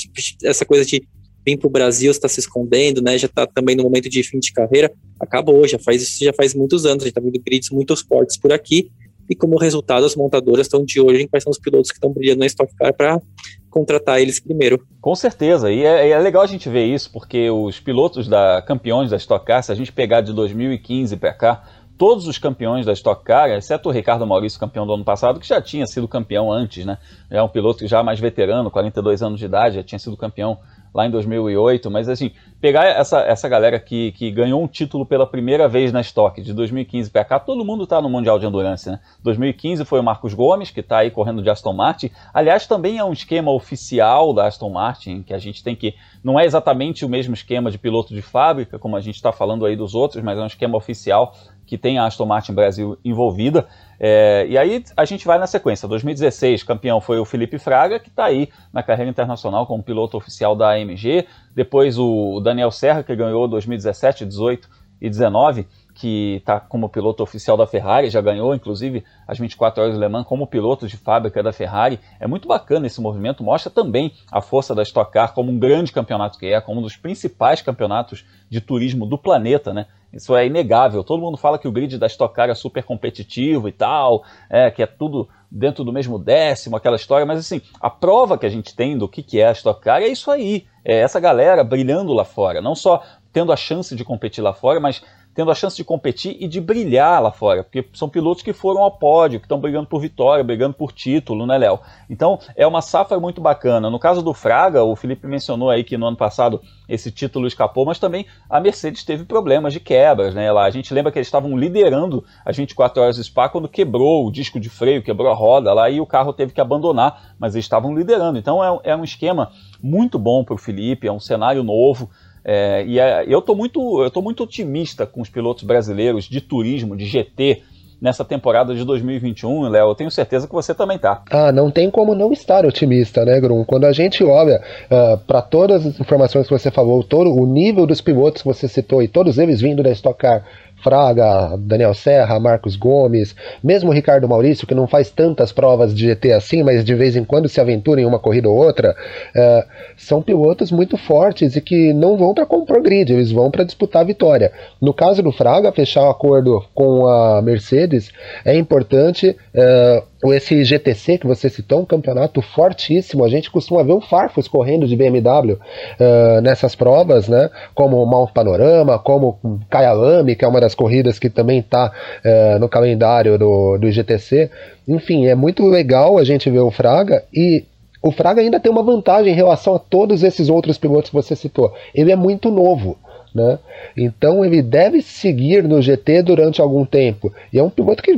essa 0.43 0.65
coisa 0.65 0.85
de 0.85 1.07
vir 1.45 1.57
para 1.57 1.67
o 1.67 1.71
Brasil, 1.71 2.11
está 2.11 2.27
se 2.27 2.39
escondendo, 2.39 3.01
né? 3.01 3.17
Já 3.17 3.27
está 3.27 3.45
também 3.45 3.75
no 3.75 3.83
momento 3.83 4.09
de 4.09 4.23
fim 4.23 4.39
de 4.39 4.51
carreira. 4.51 4.91
Acabou, 5.19 5.67
já 5.67 5.79
faz 5.79 6.01
isso 6.01 6.23
já 6.23 6.33
faz 6.33 6.53
muitos 6.53 6.85
anos. 6.85 7.03
A 7.03 7.07
gente 7.07 7.17
está 7.17 7.21
vendo 7.21 7.41
grids 7.43 7.69
muito 7.69 7.95
fortes 8.07 8.37
por 8.37 8.51
aqui. 8.51 8.91
E 9.29 9.35
como 9.35 9.57
resultado, 9.57 10.05
as 10.05 10.15
montadoras 10.15 10.67
estão 10.67 10.83
de 10.83 10.99
olho 10.99 11.19
em 11.19 11.27
quais 11.27 11.43
são 11.43 11.51
os 11.51 11.57
pilotos 11.57 11.91
que 11.91 11.97
estão 11.97 12.11
brilhando 12.11 12.39
na 12.39 12.45
Stock 12.45 12.73
Car 12.75 12.93
para 12.93 13.21
contratar 13.69 14.21
eles 14.21 14.39
primeiro. 14.39 14.85
Com 15.01 15.15
certeza, 15.15 15.71
e 15.71 15.83
é, 15.83 16.09
é, 16.09 16.19
legal 16.19 16.43
a 16.43 16.47
gente 16.47 16.69
ver 16.69 16.85
isso, 16.85 17.11
porque 17.11 17.49
os 17.49 17.79
pilotos 17.79 18.27
da 18.27 18.61
campeões 18.61 19.09
da 19.09 19.17
Stock 19.17 19.45
Car, 19.45 19.63
se 19.63 19.71
a 19.71 19.75
gente 19.75 19.91
pegar 19.91 20.21
de 20.21 20.33
2015 20.33 21.17
para 21.17 21.33
cá, 21.33 21.63
todos 21.97 22.27
os 22.27 22.37
campeões 22.37 22.85
da 22.85 22.93
Stock 22.93 23.23
Car, 23.23 23.49
exceto 23.49 23.89
o 23.89 23.91
Ricardo 23.91 24.27
Maurício, 24.27 24.59
campeão 24.59 24.85
do 24.85 24.93
ano 24.93 25.03
passado, 25.03 25.39
que 25.39 25.47
já 25.47 25.61
tinha 25.61 25.87
sido 25.87 26.07
campeão 26.07 26.51
antes, 26.51 26.85
né? 26.85 26.97
É 27.29 27.41
um 27.41 27.47
piloto 27.47 27.87
já 27.87 28.03
mais 28.03 28.19
veterano, 28.19 28.69
42 28.69 29.23
anos 29.23 29.39
de 29.39 29.45
idade, 29.45 29.75
já 29.75 29.83
tinha 29.83 29.99
sido 29.99 30.17
campeão 30.17 30.59
lá 30.93 31.07
em 31.07 31.11
2008, 31.11 31.89
mas 31.89 32.07
assim, 32.07 32.31
pegar 32.61 32.85
essa, 32.85 33.19
essa 33.21 33.49
galera 33.49 33.79
que, 33.79 34.11
que 34.11 34.29
ganhou 34.29 34.61
um 34.61 34.67
título 34.67 35.05
pela 35.05 35.25
primeira 35.25 35.67
vez 35.67 35.91
na 35.91 36.01
Stock, 36.01 36.41
de 36.41 36.53
2015 36.53 37.09
para 37.09 37.25
cá, 37.25 37.39
todo 37.39 37.65
mundo 37.65 37.83
está 37.83 38.01
no 38.01 38.09
Mundial 38.09 38.37
de 38.37 38.45
Endurance, 38.45 38.89
né? 38.89 38.99
2015 39.23 39.83
foi 39.85 39.99
o 39.99 40.03
Marcos 40.03 40.33
Gomes, 40.33 40.69
que 40.69 40.81
está 40.81 40.99
aí 40.99 41.09
correndo 41.09 41.41
de 41.41 41.49
Aston 41.49 41.73
Martin, 41.73 42.11
aliás, 42.33 42.67
também 42.67 42.99
é 42.99 43.03
um 43.03 43.13
esquema 43.13 43.51
oficial 43.51 44.33
da 44.33 44.47
Aston 44.47 44.69
Martin, 44.69 45.23
que 45.23 45.33
a 45.33 45.39
gente 45.39 45.63
tem 45.63 45.75
que, 45.75 45.95
não 46.23 46.39
é 46.39 46.45
exatamente 46.45 47.03
o 47.03 47.09
mesmo 47.09 47.33
esquema 47.33 47.71
de 47.71 47.77
piloto 47.77 48.13
de 48.13 48.21
fábrica, 48.21 48.77
como 48.77 48.95
a 48.95 49.01
gente 49.01 49.15
está 49.15 49.31
falando 49.31 49.65
aí 49.65 49.75
dos 49.75 49.95
outros, 49.95 50.23
mas 50.23 50.37
é 50.37 50.41
um 50.41 50.47
esquema 50.47 50.77
oficial 50.77 51.35
que 51.73 51.77
tem 51.79 51.97
a 51.97 52.05
Aston 52.05 52.27
Martin 52.27 52.53
Brasil 52.53 52.99
envolvida, 53.03 53.67
é, 53.99 54.45
e 54.47 54.55
aí 54.59 54.83
a 54.95 55.05
gente 55.05 55.25
vai 55.25 55.39
na 55.39 55.47
sequência. 55.47 55.87
2016, 55.87 56.61
campeão 56.61 57.01
foi 57.01 57.17
o 57.17 57.25
Felipe 57.25 57.57
Fraga, 57.57 57.97
que 57.97 58.09
está 58.09 58.25
aí 58.25 58.47
na 58.71 58.83
carreira 58.83 59.09
internacional 59.09 59.65
como 59.65 59.81
piloto 59.81 60.15
oficial 60.15 60.55
da 60.55 60.69
AMG. 60.73 61.25
Depois 61.55 61.97
o 61.97 62.39
Daniel 62.41 62.69
Serra, 62.69 63.01
que 63.01 63.15
ganhou 63.15 63.47
2017, 63.47 64.23
18 64.23 64.69
e 65.01 65.09
19, 65.09 65.65
que 65.95 66.35
está 66.35 66.59
como 66.59 66.87
piloto 66.87 67.23
oficial 67.23 67.57
da 67.57 67.65
Ferrari, 67.65 68.11
já 68.11 68.21
ganhou 68.21 68.53
inclusive 68.53 69.03
as 69.27 69.39
24 69.39 69.81
horas 69.81 69.95
de 69.95 69.99
Le 69.99 70.07
Mans 70.07 70.27
como 70.27 70.45
piloto 70.45 70.87
de 70.87 70.95
fábrica 70.95 71.41
da 71.41 71.51
Ferrari. 71.51 71.99
É 72.19 72.27
muito 72.27 72.47
bacana 72.47 72.85
esse 72.85 73.01
movimento, 73.01 73.43
mostra 73.43 73.71
também 73.71 74.13
a 74.31 74.41
força 74.41 74.75
da 74.75 74.83
Stock 74.83 75.11
Car 75.11 75.33
como 75.33 75.51
um 75.51 75.57
grande 75.57 75.91
campeonato 75.91 76.37
que 76.37 76.45
é, 76.45 76.61
como 76.61 76.81
um 76.81 76.83
dos 76.83 76.95
principais 76.95 77.63
campeonatos 77.63 78.23
de 78.47 78.61
turismo 78.61 79.07
do 79.07 79.17
planeta, 79.17 79.73
né? 79.73 79.87
Isso 80.13 80.35
é 80.35 80.45
inegável. 80.45 81.03
Todo 81.03 81.21
mundo 81.21 81.37
fala 81.37 81.57
que 81.57 81.67
o 81.67 81.71
grid 81.71 81.97
da 81.97 82.07
Stock 82.07 82.33
Car 82.33 82.49
é 82.49 82.55
super 82.55 82.83
competitivo 82.83 83.67
e 83.67 83.71
tal, 83.71 84.23
é, 84.49 84.69
que 84.69 84.83
é 84.83 84.85
tudo 84.85 85.27
dentro 85.49 85.83
do 85.83 85.93
mesmo 85.93 86.17
décimo, 86.17 86.75
aquela 86.75 86.95
história, 86.95 87.25
mas 87.25 87.39
assim, 87.39 87.61
a 87.79 87.89
prova 87.89 88.37
que 88.37 88.45
a 88.45 88.49
gente 88.49 88.75
tem 88.75 88.97
do 88.97 89.07
que, 89.07 89.21
que 89.21 89.39
é 89.39 89.47
a 89.47 89.51
Stock 89.51 89.81
Car 89.81 90.01
é 90.01 90.07
isso 90.07 90.31
aí. 90.31 90.65
É 90.83 90.99
essa 90.99 91.19
galera 91.19 91.63
brilhando 91.63 92.11
lá 92.13 92.25
fora, 92.25 92.61
não 92.61 92.75
só 92.75 93.01
tendo 93.31 93.51
a 93.51 93.55
chance 93.55 93.95
de 93.95 94.03
competir 94.03 94.43
lá 94.43 94.53
fora, 94.53 94.79
mas 94.79 95.01
tendo 95.33 95.51
a 95.51 95.55
chance 95.55 95.75
de 95.75 95.83
competir 95.83 96.37
e 96.39 96.47
de 96.47 96.61
brilhar 96.61 97.21
lá 97.21 97.31
fora, 97.31 97.63
porque 97.63 97.85
são 97.93 98.07
pilotos 98.07 98.43
que 98.43 98.53
foram 98.53 98.81
ao 98.81 98.91
pódio, 98.91 99.39
que 99.39 99.45
estão 99.45 99.59
brigando 99.59 99.87
por 99.87 99.99
vitória, 99.99 100.43
brigando 100.43 100.73
por 100.73 100.91
título, 100.91 101.45
né, 101.45 101.57
Léo? 101.57 101.79
Então 102.09 102.39
é 102.55 102.65
uma 102.67 102.81
safra 102.81 103.19
muito 103.19 103.41
bacana. 103.41 103.89
No 103.89 103.99
caso 103.99 104.21
do 104.21 104.33
Fraga, 104.33 104.83
o 104.83 104.95
Felipe 104.95 105.27
mencionou 105.27 105.69
aí 105.69 105.83
que 105.83 105.97
no 105.97 106.05
ano 106.05 106.17
passado 106.17 106.61
esse 106.87 107.11
título 107.11 107.47
escapou, 107.47 107.85
mas 107.85 107.99
também 107.99 108.25
a 108.49 108.59
Mercedes 108.59 109.03
teve 109.03 109.23
problemas 109.23 109.73
de 109.73 109.79
quebras, 109.79 110.35
né? 110.35 110.51
Lá 110.51 110.65
a 110.65 110.69
gente 110.69 110.93
lembra 110.93 111.11
que 111.11 111.17
eles 111.17 111.27
estavam 111.27 111.57
liderando 111.57 112.23
as 112.45 112.55
24 112.57 113.01
horas 113.01 113.15
de 113.15 113.23
Spa 113.23 113.49
quando 113.49 113.67
quebrou 113.67 114.27
o 114.27 114.31
disco 114.31 114.59
de 114.59 114.69
freio, 114.69 115.01
quebrou 115.01 115.31
a 115.31 115.35
roda 115.35 115.73
lá 115.73 115.89
e 115.89 115.99
o 115.99 116.05
carro 116.05 116.33
teve 116.33 116.53
que 116.53 116.61
abandonar, 116.61 117.33
mas 117.39 117.55
eles 117.55 117.65
estavam 117.65 117.95
liderando. 117.95 118.37
Então 118.37 118.63
é, 118.63 118.91
é 118.91 118.95
um 118.95 119.03
esquema 119.03 119.51
muito 119.81 120.19
bom 120.19 120.43
para 120.43 120.55
o 120.55 120.57
Felipe, 120.57 121.07
é 121.07 121.11
um 121.11 121.19
cenário 121.19 121.63
novo. 121.63 122.09
É, 122.45 122.83
e 122.85 122.99
é, 122.99 123.23
eu 123.27 123.39
estou 123.39 123.55
muito, 123.55 124.03
eu 124.03 124.21
muito 124.21 124.43
otimista 124.43 125.05
com 125.05 125.21
os 125.21 125.29
pilotos 125.29 125.63
brasileiros 125.63 126.25
de 126.25 126.41
turismo, 126.41 126.95
de 126.95 127.05
GT, 127.05 127.61
nessa 128.03 128.25
temporada 128.25 128.75
de 128.75 128.83
2021, 128.83 129.69
Léo. 129.69 129.91
Eu 129.91 129.95
tenho 129.95 130.11
certeza 130.11 130.45
que 130.45 130.53
você 130.53 130.73
também 130.75 130.97
tá. 130.97 131.23
Ah, 131.31 131.53
não 131.53 131.71
tem 131.71 131.89
como 131.89 132.13
não 132.13 132.33
estar 132.33 132.65
otimista, 132.65 133.23
né, 133.23 133.39
Grum? 133.39 133.63
Quando 133.63 133.85
a 133.85 133.93
gente 133.93 134.21
olha 134.25 134.57
uh, 134.57 134.95
ah, 134.95 135.19
para 135.25 135.41
todas 135.41 135.85
as 135.85 135.97
informações 135.97 136.45
que 136.45 136.53
você 136.53 136.69
falou, 136.69 137.01
todo 137.01 137.33
o 137.33 137.45
nível 137.45 137.87
dos 137.87 138.01
pilotos 138.01 138.41
que 138.41 138.47
você 138.47 138.67
citou 138.67 139.01
e 139.01 139.07
todos 139.07 139.37
eles 139.37 139.61
vindo 139.61 139.81
da 139.81 139.89
Stock 139.91 140.19
Car, 140.19 140.43
Fraga, 140.83 141.55
Daniel 141.57 141.93
Serra, 141.93 142.39
Marcos 142.39 142.75
Gomes, 142.75 143.35
mesmo 143.63 143.89
o 143.89 143.93
Ricardo 143.93 144.27
Maurício, 144.27 144.67
que 144.67 144.75
não 144.75 144.87
faz 144.87 145.09
tantas 145.09 145.51
provas 145.51 145.93
de 145.95 146.07
GT 146.07 146.33
assim, 146.33 146.61
mas 146.61 146.83
de 146.83 146.93
vez 146.93 147.15
em 147.15 147.23
quando 147.23 147.47
se 147.47 147.61
aventura 147.61 148.01
em 148.01 148.05
uma 148.05 148.19
corrida 148.19 148.49
ou 148.49 148.57
outra, 148.57 148.95
é, 149.35 149.65
são 149.95 150.21
pilotos 150.21 150.71
muito 150.71 150.97
fortes 150.97 151.55
e 151.55 151.61
que 151.61 151.93
não 151.93 152.17
vão 152.17 152.33
para 152.33 152.45
compor 152.45 152.81
grid, 152.81 153.11
eles 153.11 153.31
vão 153.31 153.49
para 153.49 153.63
disputar 153.63 154.01
a 154.01 154.05
vitória. 154.05 154.51
No 154.81 154.93
caso 154.93 155.23
do 155.23 155.31
Fraga, 155.31 155.71
fechar 155.71 156.01
o 156.03 156.07
um 156.07 156.09
acordo 156.09 156.63
com 156.73 157.07
a 157.07 157.41
Mercedes 157.41 158.11
é 158.43 158.55
importante. 158.55 159.35
É, 159.53 160.03
esse 160.31 160.63
GTC 160.63 161.17
que 161.17 161.25
você 161.25 161.49
citou, 161.49 161.81
um 161.81 161.85
campeonato 161.85 162.41
fortíssimo. 162.41 163.25
A 163.25 163.29
gente 163.29 163.49
costuma 163.49 163.83
ver 163.83 163.93
o 163.93 164.01
Farfus 164.01 164.47
correndo 164.47 164.87
de 164.87 164.95
BMW 164.95 165.53
uh, 165.53 166.41
nessas 166.41 166.75
provas, 166.75 167.27
né? 167.27 167.49
Como 167.73 168.01
o 168.01 168.05
Mount 168.05 168.31
Panorama, 168.31 168.99
como 168.99 169.39
Kyalami, 169.69 170.35
que 170.35 170.45
é 170.45 170.47
uma 170.47 170.61
das 170.61 170.75
corridas 170.75 171.17
que 171.17 171.29
também 171.29 171.59
está 171.59 171.91
uh, 172.23 172.59
no 172.59 172.69
calendário 172.69 173.37
do, 173.39 173.79
do 173.79 173.91
GTC. 173.91 174.51
Enfim, 174.87 175.25
é 175.25 175.33
muito 175.33 175.65
legal 175.65 176.19
a 176.19 176.23
gente 176.23 176.49
ver 176.49 176.59
o 176.59 176.69
Fraga 176.69 177.23
e 177.33 177.65
o 178.03 178.11
Fraga 178.11 178.41
ainda 178.41 178.59
tem 178.59 178.69
uma 178.69 178.83
vantagem 178.83 179.31
em 179.31 179.35
relação 179.35 179.75
a 179.75 179.79
todos 179.79 180.23
esses 180.23 180.49
outros 180.49 180.77
pilotos 180.77 181.09
que 181.09 181.15
você 181.15 181.35
citou. 181.37 181.73
Ele 181.95 182.11
é 182.11 182.15
muito 182.17 182.51
novo. 182.51 182.97
Né? 183.33 183.57
Então 183.97 184.45
ele 184.45 184.61
deve 184.61 185.01
seguir 185.01 185.63
no 185.63 185.81
GT 185.81 186.21
durante 186.21 186.61
algum 186.61 186.85
tempo. 186.85 187.33
E 187.51 187.57
é 187.57 187.63
um 187.63 187.69
piloto 187.69 188.03
que 188.03 188.13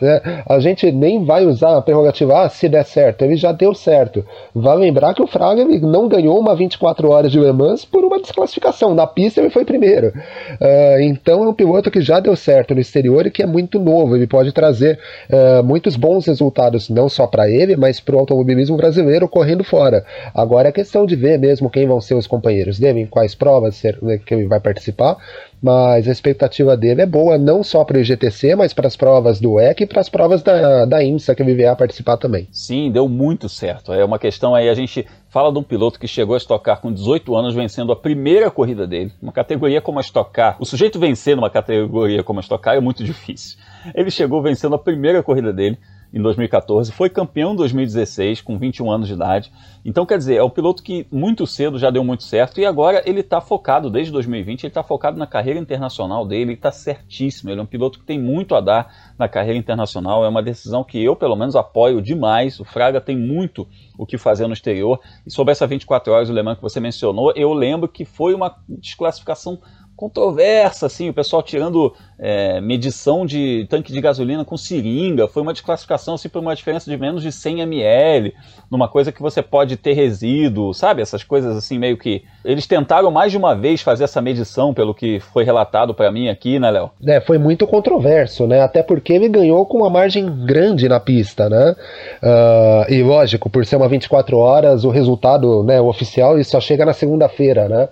né, 0.00 0.42
a 0.48 0.60
gente 0.60 0.90
nem 0.92 1.24
vai 1.24 1.44
usar 1.44 1.76
a 1.76 1.82
prerrogativa 1.82 2.44
ah, 2.44 2.48
se 2.48 2.68
der 2.68 2.84
certo. 2.84 3.22
Ele 3.22 3.34
já 3.36 3.50
deu 3.50 3.74
certo. 3.74 4.24
Vai 4.54 4.76
lembrar 4.76 5.14
que 5.14 5.22
o 5.22 5.26
Fraga 5.26 5.64
não 5.64 6.06
ganhou 6.08 6.38
uma 6.38 6.54
24 6.54 7.10
horas 7.10 7.32
de 7.32 7.40
Le 7.40 7.52
Mans 7.52 7.84
por 7.84 8.04
uma 8.04 8.20
desclassificação. 8.20 8.94
Na 8.94 9.06
pista 9.06 9.40
ele 9.40 9.50
foi 9.50 9.64
primeiro. 9.64 10.08
Uh, 10.08 11.00
então 11.02 11.42
é 11.42 11.48
um 11.48 11.54
piloto 11.54 11.90
que 11.90 12.00
já 12.00 12.20
deu 12.20 12.36
certo 12.36 12.74
no 12.74 12.80
exterior 12.80 13.26
e 13.26 13.30
que 13.30 13.42
é 13.42 13.46
muito 13.46 13.80
novo. 13.80 14.14
Ele 14.14 14.28
pode 14.28 14.52
trazer 14.52 14.98
uh, 15.28 15.64
muitos 15.64 15.96
bons 15.96 16.26
resultados, 16.26 16.88
não 16.88 17.08
só 17.08 17.26
para 17.26 17.50
ele, 17.50 17.76
mas 17.76 17.98
para 17.98 18.14
o 18.14 18.18
automobilismo 18.20 18.76
brasileiro 18.76 19.28
correndo 19.28 19.64
fora. 19.64 20.04
Agora 20.34 20.68
é 20.68 20.72
questão 20.72 21.04
de 21.04 21.16
ver 21.16 21.38
mesmo 21.38 21.68
quem 21.68 21.86
vão 21.86 22.00
ser 22.00 22.14
os 22.14 22.26
companheiros 22.26 22.78
dele, 22.78 23.00
em 23.00 23.06
quais 23.06 23.34
provas 23.34 23.74
ser, 23.74 23.98
né, 24.02 24.18
que 24.18 24.34
ele 24.34 24.51
vai 24.52 24.60
participar, 24.60 25.16
mas 25.62 26.06
a 26.06 26.12
expectativa 26.12 26.76
dele 26.76 27.02
é 27.02 27.06
boa 27.06 27.38
não 27.38 27.62
só 27.62 27.84
para 27.84 27.96
o 27.96 28.00
IGTC, 28.00 28.54
mas 28.54 28.72
para 28.72 28.86
as 28.86 28.96
provas 28.96 29.40
do 29.40 29.58
EC 29.58 29.80
e 29.82 29.86
para 29.86 30.00
as 30.00 30.08
provas 30.08 30.42
da, 30.42 30.84
da 30.84 31.02
IMSA 31.02 31.34
que 31.34 31.42
ele 31.42 31.54
vier 31.54 31.70
a 31.70 31.76
participar 31.76 32.16
também. 32.16 32.48
Sim, 32.52 32.90
deu 32.90 33.08
muito 33.08 33.48
certo. 33.48 33.92
É 33.92 34.04
uma 34.04 34.18
questão 34.18 34.54
aí, 34.54 34.68
a 34.68 34.74
gente 34.74 35.06
fala 35.28 35.52
de 35.52 35.58
um 35.58 35.62
piloto 35.62 35.98
que 35.98 36.06
chegou 36.06 36.34
a 36.34 36.38
estocar 36.38 36.80
com 36.80 36.92
18 36.92 37.34
anos 37.34 37.54
vencendo 37.54 37.92
a 37.92 37.96
primeira 37.96 38.50
corrida 38.50 38.86
dele, 38.86 39.12
uma 39.22 39.32
categoria 39.32 39.80
como 39.80 39.98
a 39.98 40.02
estocar. 40.02 40.56
O 40.60 40.64
sujeito 40.64 40.98
vencer 40.98 41.34
numa 41.36 41.50
categoria 41.50 42.22
como 42.22 42.38
a 42.38 42.42
estocar 42.42 42.76
é 42.76 42.80
muito 42.80 43.02
difícil. 43.04 43.58
Ele 43.94 44.10
chegou 44.10 44.42
vencendo 44.42 44.74
a 44.74 44.78
primeira 44.78 45.22
corrida 45.22 45.52
dele, 45.52 45.78
em 46.12 46.20
2014, 46.20 46.92
foi 46.92 47.08
campeão 47.08 47.52
em 47.52 47.56
2016 47.56 48.42
com 48.42 48.58
21 48.58 48.90
anos 48.90 49.08
de 49.08 49.14
idade. 49.14 49.50
Então, 49.84 50.04
quer 50.04 50.18
dizer, 50.18 50.36
é 50.36 50.44
um 50.44 50.50
piloto 50.50 50.82
que 50.82 51.06
muito 51.10 51.46
cedo 51.46 51.78
já 51.78 51.90
deu 51.90 52.04
muito 52.04 52.22
certo 52.22 52.60
e 52.60 52.66
agora 52.66 53.02
ele 53.06 53.20
está 53.20 53.40
focado, 53.40 53.88
desde 53.90 54.12
2020, 54.12 54.64
ele 54.64 54.68
está 54.68 54.82
focado 54.82 55.18
na 55.18 55.26
carreira 55.26 55.58
internacional 55.58 56.26
dele, 56.26 56.42
ele 56.42 56.52
está 56.52 56.70
certíssimo. 56.70 57.50
Ele 57.50 57.60
é 57.60 57.62
um 57.62 57.66
piloto 57.66 57.98
que 57.98 58.04
tem 58.04 58.20
muito 58.20 58.54
a 58.54 58.60
dar 58.60 59.14
na 59.18 59.28
carreira 59.28 59.58
internacional, 59.58 60.24
é 60.24 60.28
uma 60.28 60.42
decisão 60.42 60.84
que 60.84 61.02
eu, 61.02 61.16
pelo 61.16 61.34
menos, 61.34 61.56
apoio 61.56 62.02
demais. 62.02 62.60
O 62.60 62.64
Fraga 62.64 63.00
tem 63.00 63.16
muito 63.16 63.66
o 63.96 64.04
que 64.04 64.18
fazer 64.18 64.46
no 64.46 64.52
exterior. 64.52 65.00
E 65.26 65.30
sobre 65.30 65.52
essa 65.52 65.66
24 65.66 66.12
horas 66.12 66.28
do 66.28 66.34
Le 66.34 66.42
Mans 66.42 66.56
que 66.56 66.62
você 66.62 66.78
mencionou, 66.78 67.32
eu 67.34 67.52
lembro 67.52 67.88
que 67.88 68.04
foi 68.04 68.34
uma 68.34 68.54
desclassificação 68.68 69.58
controversa, 70.02 70.86
assim, 70.86 71.10
o 71.10 71.14
pessoal 71.14 71.44
tirando 71.44 71.94
é, 72.18 72.60
medição 72.60 73.24
de 73.24 73.64
tanque 73.70 73.92
de 73.92 74.00
gasolina 74.00 74.44
com 74.44 74.56
seringa, 74.56 75.28
foi 75.28 75.42
uma 75.42 75.52
desclassificação 75.52 76.14
assim, 76.14 76.28
por 76.28 76.40
uma 76.40 76.56
diferença 76.56 76.90
de 76.90 76.96
menos 76.96 77.22
de 77.22 77.30
100 77.30 77.60
ml, 77.60 78.34
numa 78.68 78.88
coisa 78.88 79.12
que 79.12 79.22
você 79.22 79.40
pode 79.40 79.76
ter 79.76 79.92
resíduo, 79.92 80.74
sabe? 80.74 81.02
Essas 81.02 81.22
coisas 81.22 81.56
assim, 81.56 81.78
meio 81.78 81.96
que. 81.96 82.24
Eles 82.44 82.66
tentaram 82.66 83.12
mais 83.12 83.30
de 83.30 83.38
uma 83.38 83.54
vez 83.54 83.80
fazer 83.80 84.02
essa 84.02 84.20
medição, 84.20 84.74
pelo 84.74 84.92
que 84.92 85.20
foi 85.20 85.44
relatado 85.44 85.94
para 85.94 86.10
mim 86.10 86.28
aqui, 86.28 86.58
né, 86.58 86.68
Léo? 86.68 86.90
É, 87.06 87.20
foi 87.20 87.38
muito 87.38 87.64
controverso, 87.64 88.44
né? 88.44 88.60
Até 88.60 88.82
porque 88.82 89.12
ele 89.12 89.28
ganhou 89.28 89.64
com 89.66 89.78
uma 89.78 89.90
margem 89.90 90.44
grande 90.44 90.88
na 90.88 90.98
pista, 90.98 91.48
né? 91.48 91.76
Uh, 92.20 92.92
e 92.92 93.04
lógico, 93.04 93.48
por 93.48 93.64
ser 93.64 93.76
uma 93.76 93.88
24 93.88 94.36
horas, 94.36 94.82
o 94.82 94.90
resultado 94.90 95.62
né, 95.62 95.80
oficial 95.80 96.42
só 96.42 96.60
chega 96.60 96.84
na 96.84 96.92
segunda-feira, 96.92 97.68
né? 97.68 97.88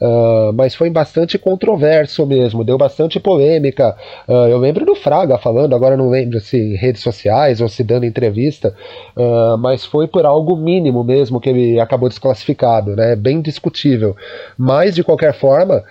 Uh, 0.00 0.52
mas 0.54 0.74
foi 0.74 0.90
bastante 0.90 1.38
controverso 1.38 2.26
mesmo, 2.26 2.64
deu 2.64 2.76
bastante 2.76 3.20
polêmica. 3.20 3.96
Uh, 4.26 4.48
eu 4.48 4.58
lembro 4.58 4.84
do 4.84 4.94
Fraga 4.94 5.38
falando, 5.38 5.74
agora 5.74 5.96
não 5.96 6.08
lembro 6.08 6.40
se 6.40 6.56
em 6.56 6.76
redes 6.76 7.02
sociais 7.02 7.60
ou 7.60 7.68
se 7.68 7.84
dando 7.84 8.04
entrevista, 8.04 8.74
uh, 9.16 9.56
mas 9.58 9.84
foi 9.84 10.08
por 10.08 10.26
algo 10.26 10.56
mínimo 10.56 11.04
mesmo 11.04 11.40
que 11.40 11.50
ele 11.50 11.78
acabou 11.78 12.08
desclassificado, 12.08 12.96
né? 12.96 13.14
Bem 13.14 13.40
discutível. 13.40 14.16
Mas 14.58 14.94
de 14.94 15.04
qualquer 15.04 15.34
forma, 15.34 15.82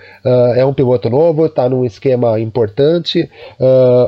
é 0.56 0.66
um 0.66 0.74
piloto 0.74 1.10
novo, 1.10 1.46
está 1.46 1.70
num 1.70 1.86
esquema 1.86 2.40
importante, 2.40 3.30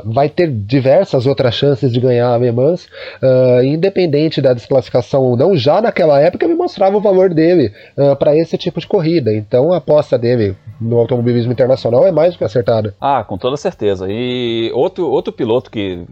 vai 0.04 0.28
ter 0.28 0.50
diversas 0.50 1.26
outras 1.26 1.54
chances 1.54 1.92
de 1.92 2.00
ganhar 2.00 2.34
a 2.34 2.38
Le 2.38 3.68
independente 3.68 4.40
da 4.40 4.52
desclassificação 4.52 5.22
ou 5.22 5.36
não. 5.36 5.56
Já 5.56 5.80
naquela 5.80 6.20
época 6.20 6.44
ele 6.44 6.54
mostrava 6.54 6.96
o 6.96 7.00
valor 7.00 7.32
dele 7.32 7.72
para 8.18 8.36
esse 8.36 8.56
tipo 8.56 8.80
de 8.80 8.86
corrida. 8.86 9.32
Então, 9.32 9.72
após 9.72 9.93
aposta 9.94 10.18
dele 10.18 10.56
no 10.80 10.98
automobilismo 10.98 11.52
internacional 11.52 12.04
é 12.06 12.10
mais 12.10 12.34
do 12.34 12.38
que 12.38 12.44
acertada. 12.44 12.94
Ah, 13.00 13.22
com 13.22 13.38
toda 13.38 13.56
certeza. 13.56 14.06
E 14.10 14.70
outro, 14.74 15.08
outro 15.08 15.32
piloto 15.32 15.70
que 15.70 16.04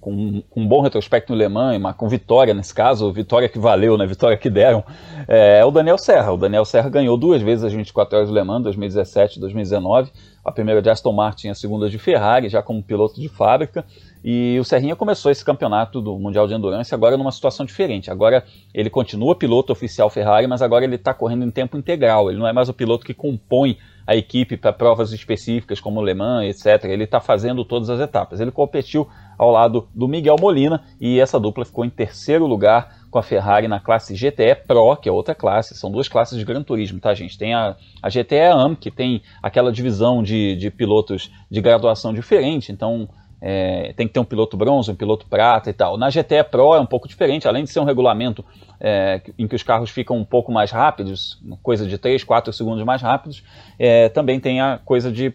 com, 0.00 0.42
um 0.54 0.66
bom 0.66 0.80
retrospecto 0.80 1.32
no 1.32 1.38
Le 1.38 1.48
Mans, 1.48 1.96
com 1.96 2.08
vitória 2.08 2.54
nesse 2.54 2.72
caso, 2.72 3.12
vitória 3.12 3.48
que 3.48 3.58
valeu, 3.58 3.98
né, 3.98 4.06
vitória 4.06 4.36
que 4.36 4.48
deram, 4.48 4.84
é, 5.26 5.58
é 5.58 5.64
o 5.64 5.70
Daniel 5.70 5.98
Serra. 5.98 6.32
O 6.32 6.36
Daniel 6.36 6.64
Serra 6.64 6.88
ganhou 6.88 7.16
duas 7.16 7.42
vezes 7.42 7.64
as 7.64 7.72
24 7.72 8.16
horas 8.16 8.28
do 8.28 8.34
Le 8.34 8.44
Mans, 8.44 8.62
2017 8.62 9.36
e 9.36 9.40
2019. 9.40 10.10
A 10.44 10.52
primeira 10.52 10.80
de 10.80 10.88
Aston 10.88 11.12
Martin, 11.12 11.48
a 11.48 11.54
segunda 11.54 11.90
de 11.90 11.98
Ferrari, 11.98 12.48
já 12.48 12.62
como 12.62 12.82
piloto 12.82 13.20
de 13.20 13.28
fábrica. 13.28 13.84
E 14.22 14.58
o 14.60 14.64
Serrinha 14.64 14.96
começou 14.96 15.30
esse 15.30 15.44
campeonato 15.44 16.00
do 16.00 16.18
Mundial 16.18 16.46
de 16.46 16.54
Endurance 16.54 16.94
agora 16.94 17.16
numa 17.16 17.32
situação 17.32 17.64
diferente. 17.64 18.10
Agora 18.10 18.44
ele 18.74 18.90
continua 18.90 19.34
piloto 19.36 19.72
oficial 19.72 20.10
Ferrari, 20.10 20.46
mas 20.46 20.62
agora 20.62 20.84
ele 20.84 20.96
está 20.96 21.14
correndo 21.14 21.44
em 21.44 21.50
tempo 21.50 21.76
integral. 21.76 22.30
Ele 22.30 22.38
não 22.38 22.46
é 22.46 22.52
mais 22.52 22.68
o 22.68 22.74
piloto 22.74 23.04
que 23.04 23.14
compõe 23.14 23.78
a 24.06 24.16
equipe 24.16 24.56
para 24.56 24.72
provas 24.72 25.12
específicas 25.12 25.80
como 25.80 26.02
Le 26.02 26.14
Mans, 26.14 26.48
etc. 26.48 26.84
Ele 26.84 27.04
está 27.04 27.20
fazendo 27.20 27.62
todas 27.64 27.90
as 27.90 28.00
etapas. 28.00 28.40
Ele 28.40 28.50
competiu 28.50 29.06
ao 29.36 29.50
lado 29.50 29.86
do 29.94 30.08
Miguel 30.08 30.36
Molina 30.40 30.82
e 30.98 31.20
essa 31.20 31.38
dupla 31.38 31.64
ficou 31.64 31.84
em 31.84 31.90
terceiro 31.90 32.46
lugar 32.46 33.06
com 33.10 33.18
a 33.18 33.22
Ferrari 33.22 33.68
na 33.68 33.78
classe 33.78 34.14
GTE 34.14 34.54
Pro, 34.66 34.96
que 34.96 35.08
é 35.08 35.12
outra 35.12 35.34
classe. 35.34 35.74
São 35.74 35.90
duas 35.90 36.08
classes 36.08 36.38
de 36.38 36.44
Gran 36.44 36.62
Turismo, 36.62 36.98
tá, 36.98 37.12
gente? 37.14 37.36
Tem 37.36 37.54
a, 37.54 37.76
a 38.02 38.08
GTE 38.08 38.40
AM, 38.50 38.76
que 38.76 38.90
tem 38.90 39.22
aquela 39.42 39.70
divisão 39.70 40.22
de, 40.22 40.56
de 40.56 40.70
pilotos 40.70 41.30
de 41.50 41.60
graduação 41.60 42.12
diferente. 42.12 42.72
Então 42.72 43.08
é, 43.40 43.92
tem 43.96 44.06
que 44.06 44.12
ter 44.12 44.20
um 44.20 44.24
piloto 44.24 44.56
bronze, 44.56 44.90
um 44.90 44.94
piloto 44.94 45.26
prata 45.26 45.70
e 45.70 45.72
tal. 45.72 45.96
Na 45.96 46.08
GTE 46.08 46.44
Pro 46.50 46.74
é 46.74 46.80
um 46.80 46.86
pouco 46.86 47.06
diferente, 47.08 47.46
além 47.46 47.64
de 47.64 47.70
ser 47.70 47.80
um 47.80 47.84
regulamento 47.84 48.44
é, 48.80 49.20
em 49.38 49.46
que 49.46 49.54
os 49.54 49.62
carros 49.62 49.90
ficam 49.90 50.16
um 50.16 50.24
pouco 50.24 50.52
mais 50.52 50.70
rápidos, 50.70 51.40
coisa 51.62 51.86
de 51.86 51.98
3, 51.98 52.24
4 52.24 52.52
segundos 52.52 52.84
mais 52.84 53.02
rápidos, 53.02 53.42
é, 53.78 54.08
também 54.08 54.40
tem 54.40 54.60
a 54.60 54.78
coisa 54.84 55.10
de 55.10 55.34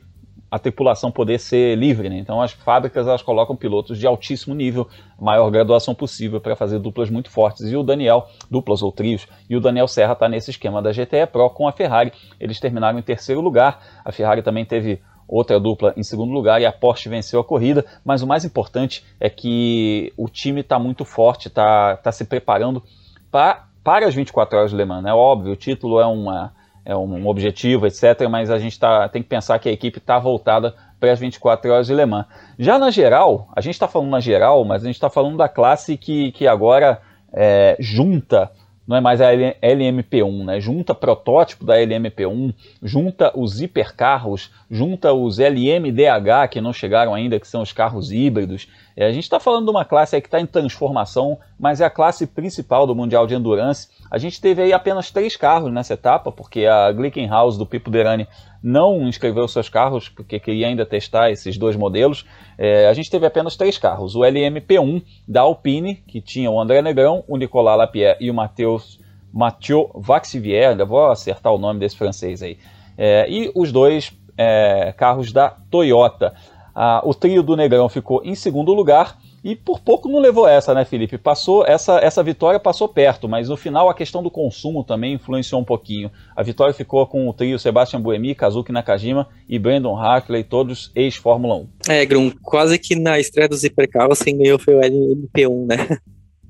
a 0.54 0.60
tripulação 0.60 1.12
poder 1.12 1.40
ser 1.40 1.76
livre. 1.76 2.12
Né? 2.12 2.20
Então 2.20 2.40
as 2.40 2.52
fábricas 2.52 3.08
elas 3.08 3.24
colocam 3.24 3.56
pilotos 3.56 3.98
de 3.98 4.06
altíssimo 4.06 4.54
nível, 4.54 4.88
maior 5.20 5.50
graduação 5.50 5.96
possível 5.96 6.40
para 6.40 6.56
fazer 6.56 6.78
duplas 6.78 7.10
muito 7.10 7.32
fortes. 7.32 7.72
E 7.72 7.76
o 7.76 7.82
Daniel, 7.82 8.28
duplas 8.52 8.84
ou 8.84 8.92
trios, 8.92 9.28
e 9.50 9.56
o 9.56 9.60
Daniel 9.60 9.88
Serra 9.88 10.14
está 10.14 10.30
nesse 10.30 10.52
esquema 10.52 10.80
da 10.80 10.92
GTE 10.92 11.26
Pro 11.32 11.50
com 11.50 11.68
a 11.68 11.72
Ferrari. 11.72 12.14
Eles 12.40 12.60
terminaram 12.60 13.00
em 13.00 13.02
terceiro 13.02 13.42
lugar. 13.42 13.82
A 14.06 14.12
Ferrari 14.12 14.44
também 14.44 14.64
teve 14.64 15.02
outra 15.28 15.60
dupla 15.60 15.94
em 15.98 16.04
segundo 16.04 16.32
lugar 16.32 16.62
e 16.62 16.66
a 16.66 16.72
Porsche 16.72 17.10
venceu 17.10 17.40
a 17.40 17.44
corrida, 17.44 17.86
mas 18.04 18.22
o 18.22 18.28
mais 18.28 18.46
importante 18.46 19.04
é 19.20 19.30
que 19.30 20.14
o 20.18 20.28
time 20.28 20.62
está 20.62 20.78
muito 20.78 21.06
forte, 21.06 21.48
está 21.48 21.98
tá 21.98 22.12
se 22.12 22.26
preparando 22.26 22.84
pra, 23.32 23.66
para 23.84 24.08
as 24.08 24.16
24 24.16 24.58
horas 24.58 24.72
de 24.72 24.78
Le 24.78 24.86
Mans. 24.86 25.06
É 25.06 25.14
óbvio, 25.14 25.54
o 25.54 25.56
título 25.56 26.00
é, 26.00 26.06
uma, 26.06 26.54
é 26.86 26.96
um 26.96 27.28
objetivo, 27.28 27.88
etc., 27.88 28.28
mas 28.30 28.50
a 28.50 28.60
gente 28.60 28.80
tá, 28.80 29.08
tem 29.10 29.22
que 29.22 29.30
pensar 29.30 29.60
que 29.60 29.70
a 29.70 29.72
equipe 29.72 29.98
está 29.98 30.20
voltada 30.20 30.76
para 31.00 31.12
as 31.12 31.20
24 31.20 31.72
horas 31.72 31.88
de 31.88 31.94
Le 31.94 32.06
Mans. 32.06 32.26
Já 32.58 32.78
na 32.78 32.92
geral, 32.92 33.50
a 33.56 33.62
gente 33.62 33.74
está 33.74 33.88
falando 33.88 34.10
na 34.10 34.20
geral, 34.20 34.64
mas 34.64 34.84
a 34.84 34.86
gente 34.86 34.96
está 34.96 35.10
falando 35.10 35.38
da 35.38 35.50
classe 35.50 35.98
que, 35.98 36.32
que 36.32 36.48
agora 36.48 37.02
é, 37.34 37.76
junta 37.80 38.52
não 38.88 38.98
é 38.98 39.02
mais 39.02 39.22
a 39.22 39.32
LMP1, 39.32 40.46
né? 40.46 40.60
Junta 40.60 40.94
protótipo 40.94 41.66
da 41.66 41.76
LMP1, 41.76 42.54
junta 42.82 43.32
os 43.38 43.62
hipercarros, 43.62 44.52
junta 44.70 45.14
os 45.14 45.40
LMDH 45.40 46.50
que 46.52 46.62
não 46.62 46.74
chegaram 46.74 47.14
ainda, 47.14 47.40
que 47.40 47.48
são 47.48 47.62
os 47.62 47.72
carros 47.72 48.12
híbridos. 48.12 48.68
É, 48.96 49.06
a 49.06 49.12
gente 49.12 49.24
está 49.24 49.40
falando 49.40 49.66
de 49.66 49.72
uma 49.72 49.84
classe 49.86 50.20
que 50.22 50.28
está 50.28 50.40
em 50.40 50.46
transformação, 50.46 51.40
mas 51.60 51.82
é 51.82 51.86
a 51.86 51.90
classe 51.90 52.28
principal 52.28 52.86
do 52.86 52.96
Mundial 52.96 53.26
de 53.26 53.34
Endurance. 53.34 53.90
A 54.10 54.18
gente 54.18 54.40
teve 54.40 54.62
aí 54.62 54.74
apenas 54.74 55.10
três 55.10 55.36
carros 55.36 55.72
nessa 55.72 55.96
etapa, 55.96 56.32
porque 56.32 56.66
a 56.66 56.92
Glickenhaus 56.92 57.58
do 57.58 57.66
Pipo 57.66 57.90
Derani 57.90 58.28
não 58.62 59.08
inscreveu 59.08 59.48
seus 59.48 59.68
carros, 59.68 60.08
porque 60.08 60.40
queria 60.40 60.68
ainda 60.68 60.86
testar 60.86 61.32
esses 61.32 61.58
dois 61.58 61.76
modelos. 61.76 62.26
É, 62.58 62.88
a 62.88 62.94
gente 62.94 63.10
teve 63.10 63.26
apenas 63.26 63.56
três 63.56 63.78
carros. 63.78 64.16
O 64.16 64.20
LMP1 64.20 65.04
da 65.28 65.42
Alpine, 65.42 65.96
que 65.96 66.22
tinha 66.22 66.50
o 66.50 66.60
André 66.62 66.82
Negrão, 66.82 67.24
o 67.28 67.36
Nicolas 67.36 67.78
Lapierre 67.78 68.18
e 68.22 68.30
o 68.30 68.34
Matheus 68.34 69.00
Mathieu 69.34 69.90
Vaxivier, 69.96 70.78
vou 70.86 71.12
acertar 71.12 71.52
o 71.52 71.58
nome 71.58 71.80
desse 71.80 71.98
francês 71.98 72.44
aí. 72.44 72.58
É, 72.96 73.28
e 73.28 73.52
os 73.56 73.72
dois 73.72 74.14
é, 74.38 74.94
carros 74.96 75.32
da 75.32 75.50
Toyota. 75.50 76.34
Ah, 76.76 77.02
o 77.04 77.14
trio 77.14 77.44
do 77.44 77.56
Negrão 77.56 77.88
ficou 77.88 78.22
em 78.24 78.36
segundo 78.36 78.74
lugar 78.74 79.18
e 79.44 79.56
por 79.56 79.82
pouco 79.82 80.08
não 80.08 80.20
levou 80.20 80.48
essa, 80.48 80.74
né, 80.74 80.86
Felipe? 80.86 81.18
Passou 81.18 81.66
essa, 81.68 82.00
essa 82.00 82.24
vitória 82.24 82.60
passou 82.60 82.88
perto, 82.88 83.28
mas 83.28 83.50
no 83.50 83.58
final 83.58 83.90
a 83.90 83.94
questão 83.94 84.24
do 84.24 84.32
consumo 84.32 84.84
também 84.84 85.16
influenciou 85.16 85.60
um 85.60 85.66
pouquinho. 85.66 86.10
A 86.36 86.42
vitória 86.42 86.74
ficou 86.74 87.06
com 87.06 87.28
o 87.28 87.34
trio 87.34 87.60
Sebastian 87.60 88.02
Buemi, 88.02 88.34
Kazuki 88.34 88.72
Nakajima 88.72 89.28
e 89.48 89.60
Brandon 89.60 89.98
Hartley, 89.98 90.44
todos 90.44 90.92
ex-Fórmula 90.96 91.56
1. 91.56 91.68
É, 91.90 92.06
Grum, 92.06 92.32
quase 92.42 92.80
que 92.80 92.96
na 92.96 93.20
estreia 93.20 93.50
dos 93.50 93.64
hipercarros 93.64 94.22
quem 94.22 94.38
ganhou 94.38 94.58
foi 94.58 94.76
o 94.76 94.80
LMP1, 94.80 95.68
né? 95.68 95.98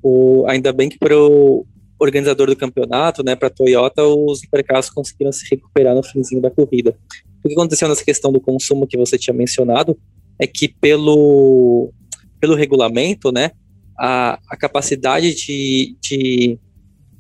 O, 0.04 0.46
ainda 0.48 0.72
bem 0.72 0.90
que 0.90 1.00
para 1.00 1.18
o 1.18 1.66
organizador 1.98 2.48
do 2.48 2.56
campeonato, 2.56 3.24
né, 3.24 3.36
para 3.36 3.48
a 3.48 3.52
Toyota, 3.52 4.04
os 4.04 4.44
hipercarros 4.44 4.90
conseguiram 4.90 5.32
se 5.32 5.48
recuperar 5.50 5.96
no 5.96 6.04
finzinho 6.04 6.42
da 6.42 6.52
corrida. 6.52 6.96
O 7.44 7.48
que 7.48 7.54
aconteceu 7.54 7.88
nessa 7.88 8.04
questão 8.04 8.32
do 8.32 8.42
consumo 8.42 8.86
que 8.86 8.98
você 8.98 9.18
tinha 9.18 9.34
mencionado 9.34 9.98
é 10.44 10.48
que 10.48 10.68
pelo, 10.68 11.92
pelo 12.40 12.54
regulamento, 12.54 13.32
né, 13.32 13.52
a, 13.98 14.38
a 14.50 14.58
capacidade 14.58 15.34
de, 15.34 15.96
de 16.02 16.60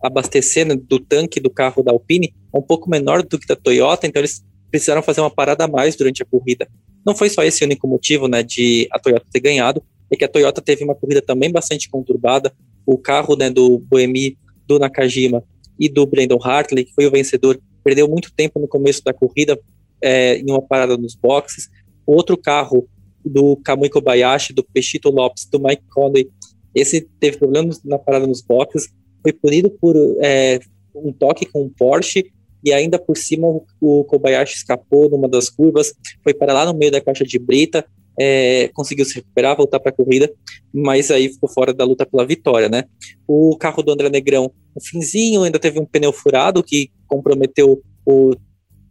abastecer 0.03 0.65
né, 0.65 0.75
do 0.75 0.99
tanque 0.99 1.39
do 1.39 1.49
carro 1.49 1.81
da 1.81 1.91
Alpine 1.91 2.33
é 2.53 2.57
um 2.57 2.61
pouco 2.61 2.89
menor 2.89 3.23
do 3.23 3.39
que 3.39 3.47
da 3.47 3.55
Toyota, 3.55 4.05
então 4.05 4.19
eles 4.19 4.43
precisaram 4.69 5.01
fazer 5.01 5.21
uma 5.21 5.29
parada 5.31 5.63
a 5.63 5.67
mais 5.67 5.95
durante 5.95 6.21
a 6.21 6.25
corrida. 6.25 6.67
Não 7.05 7.15
foi 7.15 7.29
só 7.29 7.43
esse 7.43 7.63
o 7.63 7.65
único 7.65 7.87
motivo, 7.87 8.27
né, 8.27 8.43
de 8.43 8.87
a 8.91 8.99
Toyota 8.99 9.25
ter 9.31 9.39
ganhado, 9.39 9.81
é 10.11 10.17
que 10.17 10.25
a 10.25 10.27
Toyota 10.27 10.61
teve 10.61 10.83
uma 10.83 10.93
corrida 10.93 11.21
também 11.21 11.49
bastante 11.49 11.89
conturbada. 11.89 12.53
O 12.85 12.97
carro, 12.97 13.37
né, 13.37 13.49
do 13.49 13.79
Boemi, 13.79 14.37
do 14.67 14.77
Nakajima 14.77 15.43
e 15.79 15.87
do 15.87 16.05
Brandon 16.05 16.39
Hartley, 16.43 16.83
que 16.83 16.93
foi 16.93 17.05
o 17.05 17.11
vencedor, 17.11 17.57
perdeu 17.83 18.07
muito 18.07 18.33
tempo 18.33 18.59
no 18.59 18.67
começo 18.67 19.01
da 19.03 19.13
corrida 19.13 19.57
é, 20.01 20.37
em 20.37 20.51
uma 20.51 20.61
parada 20.61 20.97
nos 20.97 21.15
boxes. 21.15 21.69
Outro 22.05 22.37
carro 22.37 22.87
do 23.25 23.57
Kamui 23.57 23.89
Kobayashi, 23.89 24.53
do 24.53 24.63
Pechito 24.63 25.09
Lopes, 25.09 25.45
do 25.45 25.59
Mike 25.59 25.83
Conley, 25.89 26.29
esse 26.73 27.07
teve 27.19 27.37
problemas 27.37 27.81
na 27.83 27.99
parada 27.99 28.25
nos 28.25 28.41
boxes, 28.41 28.89
foi 29.21 29.31
punido 29.31 29.69
por 29.69 29.95
é, 30.21 30.59
um 30.95 31.13
toque 31.13 31.45
com 31.45 31.63
um 31.63 31.69
Porsche 31.69 32.31
e 32.63 32.71
ainda 32.73 32.97
por 32.97 33.17
cima 33.17 33.47
o, 33.79 34.03
Kobayashi 34.05 34.55
escapou 34.55 35.09
numa 35.09 35.27
das 35.27 35.49
curvas, 35.49 35.93
foi 36.23 36.33
para 36.33 36.53
lá 36.53 36.65
no 36.65 36.73
meio 36.73 36.91
da 36.91 37.01
caixa 37.01 37.25
de 37.25 37.37
brita, 37.37 37.85
é, 38.19 38.69
conseguiu 38.73 39.05
se 39.05 39.15
recuperar, 39.15 39.57
voltar 39.57 39.79
para 39.79 39.89
a 39.89 39.95
corrida, 39.95 40.31
mas 40.73 41.11
aí 41.11 41.29
ficou 41.29 41.49
fora 41.49 41.73
da 41.73 41.83
luta 41.83 42.05
pela 42.05 42.25
vitória, 42.25 42.69
né? 42.69 42.85
O 43.27 43.57
carro 43.57 43.81
do 43.81 43.91
André 43.91 44.09
Negrão, 44.09 44.51
no 44.75 44.81
finzinho, 44.81 45.43
ainda 45.43 45.59
teve 45.59 45.79
um 45.79 45.85
pneu 45.85 46.13
furado 46.13 46.63
que 46.63 46.91
comprometeu 47.07 47.81
o 48.05 48.35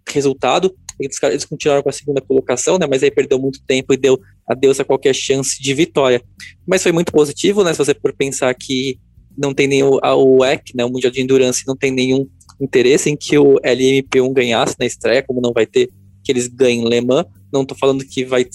resultado. 0.09 0.75
Eles, 1.03 1.45
continuaram 1.45 1.83
com 1.83 1.89
a 1.89 1.93
segunda 1.93 2.21
colocação, 2.21 2.79
né? 2.79 2.87
Mas 2.89 3.03
aí 3.03 3.11
perdeu 3.11 3.39
muito 3.39 3.61
tempo 3.67 3.93
e 3.93 3.97
deu 3.97 4.19
adeus 4.49 4.81
a 4.81 4.85
qualquer 4.85 5.15
chance 5.15 5.61
de 5.61 5.75
vitória. 5.75 6.23
Mas 6.67 6.83
foi 6.83 6.93
muito 6.93 7.13
positivo, 7.13 7.63
né? 7.65 7.73
Se 7.73 7.79
você 7.79 7.95
for 7.95 8.13
pensar 8.13 8.55
que 8.55 8.99
não 9.37 9.55
tem 9.55 9.67
nenhum 9.67 9.99
a, 10.03 10.15
o 10.15 10.41
WEC, 10.41 10.77
né? 10.77 10.85
O 10.85 10.91
Mundial 10.91 11.13
de 11.13 11.21
Endurance 11.21 11.67
não 11.67 11.77
tem 11.77 11.91
nenhum 11.91 12.27
interesse 12.61 13.11
em 13.11 13.17
que 13.17 13.39
o 13.39 13.59
LMP1 13.61 14.33
ganhasse 14.33 14.77
na 14.79 14.87
estreia, 14.87 15.23
como 15.23 15.41
não 15.41 15.53
vai 15.53 15.67
ter 15.67 15.89
que 16.23 16.31
eles 16.31 16.47
ganhem 16.47 16.89
Le 16.89 17.01
Mans. 17.01 17.27
Não 17.53 17.63
estou 17.63 17.77
falando 17.77 18.05
que 18.05 18.25
vai, 18.25 18.47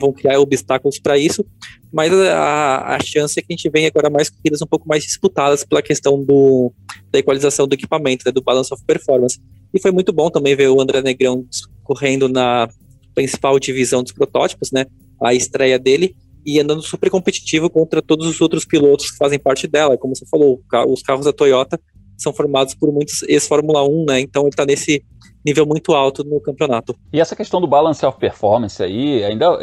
vão 0.00 0.12
criar 0.12 0.40
obstáculos 0.40 0.98
para 0.98 1.16
isso, 1.16 1.44
mas 1.92 2.12
a, 2.12 2.96
a 2.96 3.00
chance 3.00 3.38
é 3.38 3.42
que 3.42 3.52
a 3.52 3.56
gente 3.56 3.70
venha 3.70 3.88
agora 3.88 4.10
mais 4.10 4.28
corridas 4.28 4.60
um 4.60 4.66
pouco 4.66 4.88
mais 4.88 5.04
disputadas 5.04 5.62
pela 5.62 5.80
questão 5.80 6.22
do, 6.24 6.72
da 7.12 7.20
equalização 7.20 7.68
do 7.68 7.74
equipamento, 7.74 8.24
né, 8.26 8.32
do 8.32 8.42
balance 8.42 8.72
of 8.74 8.82
performance. 8.84 9.40
E 9.72 9.80
foi 9.80 9.92
muito 9.92 10.12
bom 10.12 10.30
também 10.30 10.56
ver 10.56 10.68
o 10.68 10.80
André 10.80 11.00
Negrão 11.02 11.46
correndo 11.84 12.28
na 12.28 12.68
principal 13.14 13.58
divisão 13.60 14.02
dos 14.02 14.10
protótipos, 14.10 14.72
né? 14.72 14.86
A 15.22 15.32
estreia 15.32 15.78
dele 15.78 16.16
e 16.44 16.58
andando 16.58 16.82
super 16.82 17.08
competitivo 17.08 17.70
contra 17.70 18.02
todos 18.02 18.26
os 18.26 18.40
outros 18.40 18.64
pilotos 18.64 19.10
que 19.10 19.16
fazem 19.16 19.38
parte 19.38 19.68
dela. 19.68 19.96
Como 19.96 20.16
você 20.16 20.26
falou, 20.26 20.60
os 20.88 21.02
carros 21.02 21.24
da 21.24 21.32
Toyota 21.32 21.80
são 22.18 22.32
formados 22.32 22.74
por 22.74 22.92
muitos 22.92 23.22
ex-Fórmula 23.22 23.82
1, 23.84 24.04
né? 24.06 24.20
Então 24.20 24.42
ele 24.42 24.50
está 24.50 24.66
nesse 24.66 25.04
nível 25.44 25.66
muito 25.66 25.92
alto 25.92 26.24
no 26.24 26.40
campeonato. 26.40 26.96
E 27.12 27.20
essa 27.20 27.36
questão 27.36 27.60
do 27.60 27.66
balance 27.66 28.04
of 28.04 28.18
performance 28.18 28.82
aí, 28.82 29.22
ainda 29.24 29.58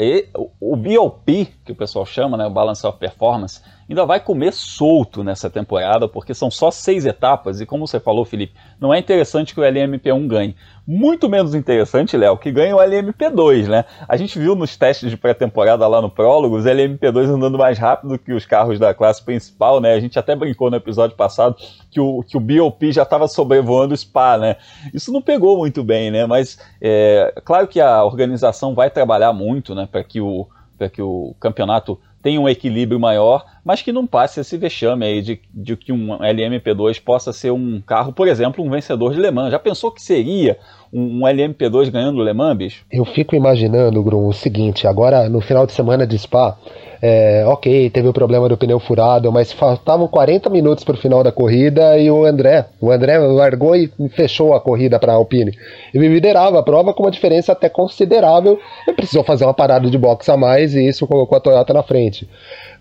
o 0.59 0.75
BOP, 0.75 1.47
que 1.65 1.71
o 1.71 1.75
pessoal 1.75 2.05
chama, 2.05 2.37
né, 2.37 2.45
o 2.45 2.51
balance 2.51 2.85
of 2.85 2.99
performance, 2.99 3.59
ainda 3.91 4.05
vai 4.05 4.19
comer 4.21 4.53
solto 4.53 5.21
nessa 5.23 5.49
temporada, 5.49 6.07
porque 6.07 6.33
são 6.33 6.49
só 6.49 6.71
seis 6.71 7.05
etapas, 7.05 7.59
e 7.59 7.65
como 7.65 7.85
você 7.85 7.99
falou, 7.99 8.23
Felipe, 8.23 8.53
não 8.79 8.93
é 8.93 8.97
interessante 8.97 9.53
que 9.53 9.59
o 9.59 9.63
LMP1 9.63 10.27
ganhe. 10.27 10.55
Muito 10.87 11.29
menos 11.29 11.53
interessante, 11.53 12.15
Léo, 12.15 12.37
que 12.37 12.51
ganhe 12.51 12.73
o 12.73 12.77
LMP2, 12.77 13.67
né? 13.67 13.85
A 14.07 14.15
gente 14.15 14.39
viu 14.39 14.55
nos 14.55 14.77
testes 14.77 15.09
de 15.09 15.17
pré-temporada 15.17 15.85
lá 15.87 16.01
no 16.01 16.09
prólogo, 16.09 16.55
os 16.55 16.65
LMP2 16.65 17.25
andando 17.25 17.57
mais 17.57 17.77
rápido 17.77 18.17
que 18.17 18.33
os 18.33 18.45
carros 18.45 18.79
da 18.79 18.93
classe 18.93 19.23
principal, 19.23 19.81
né? 19.81 19.93
A 19.93 19.99
gente 19.99 20.17
até 20.17 20.35
brincou 20.35 20.71
no 20.71 20.77
episódio 20.77 21.15
passado 21.15 21.55
que 21.89 21.99
o, 21.99 22.23
que 22.23 22.37
o 22.37 22.39
BOP 22.39 22.91
já 22.91 23.03
estava 23.03 23.27
sobrevoando 23.27 23.93
o 23.93 23.97
Spa, 23.97 24.37
né? 24.37 24.55
Isso 24.93 25.11
não 25.11 25.21
pegou 25.21 25.57
muito 25.57 25.83
bem, 25.83 26.09
né? 26.09 26.25
Mas 26.25 26.57
é 26.81 27.33
claro 27.43 27.67
que 27.67 27.79
a 27.81 28.03
organização 28.03 28.73
vai 28.73 28.89
trabalhar 28.89 29.33
muito, 29.33 29.75
né, 29.75 29.87
para 29.91 30.03
que 30.03 30.21
o 30.21 30.47
para 30.77 30.89
que 30.89 30.99
o 30.99 31.35
campeonato 31.39 31.99
tenha 32.21 32.39
um 32.39 32.47
equilíbrio 32.47 32.99
maior, 32.99 33.45
mas 33.63 33.81
que 33.81 33.91
não 33.91 34.05
passe 34.05 34.39
esse 34.39 34.57
vexame 34.57 35.05
aí 35.05 35.21
de, 35.21 35.41
de 35.53 35.75
que 35.75 35.91
um 35.91 36.17
LMP2 36.19 37.01
possa 37.01 37.33
ser 37.33 37.51
um 37.51 37.81
carro, 37.81 38.13
por 38.13 38.27
exemplo, 38.27 38.63
um 38.63 38.69
vencedor 38.69 39.13
de 39.13 39.19
Le 39.19 39.31
Mans. 39.31 39.51
Já 39.51 39.59
pensou 39.59 39.91
que 39.91 40.01
seria 40.01 40.57
um, 40.91 41.19
um 41.19 41.21
LMP2 41.21 41.89
ganhando 41.89 42.23
Le 42.23 42.33
Mans, 42.33 42.57
bicho? 42.57 42.85
Eu 42.91 43.05
fico 43.05 43.35
imaginando, 43.35 44.03
Grum, 44.03 44.27
o 44.27 44.33
seguinte, 44.33 44.87
agora 44.87 45.29
no 45.29 45.41
final 45.41 45.65
de 45.65 45.73
semana 45.73 46.05
de 46.05 46.17
Spa, 46.17 46.57
é, 47.01 47.43
ok, 47.47 47.89
teve 47.89 48.07
o 48.07 48.13
problema 48.13 48.47
do 48.47 48.55
pneu 48.55 48.79
furado, 48.79 49.31
mas 49.31 49.51
faltavam 49.51 50.07
40 50.07 50.51
minutos 50.51 50.83
para 50.83 50.93
o 50.93 50.97
final 50.97 51.23
da 51.23 51.31
corrida 51.31 51.97
e 51.97 52.11
o 52.11 52.25
André, 52.25 52.65
o 52.79 52.91
André 52.91 53.17
largou 53.17 53.75
e 53.75 53.91
fechou 54.09 54.53
a 54.53 54.61
corrida 54.61 54.99
para 54.99 55.11
a 55.11 55.15
Alpine. 55.15 55.57
Ele 55.93 56.07
liderava 56.07 56.59
a 56.59 56.63
prova 56.63 56.93
com 56.93 57.03
uma 57.03 57.11
diferença 57.11 57.53
até 57.53 57.67
considerável 57.69 58.59
e 58.87 58.93
precisou 58.93 59.23
fazer 59.23 59.45
uma 59.45 59.53
parada 59.53 59.89
de 59.89 59.97
boxe 59.97 60.29
a 60.29 60.37
mais 60.37 60.75
e 60.75 60.87
isso 60.87 61.07
colocou 61.07 61.35
a 61.35 61.41
Toyota 61.41 61.73
na 61.73 61.81
frente. 61.81 62.29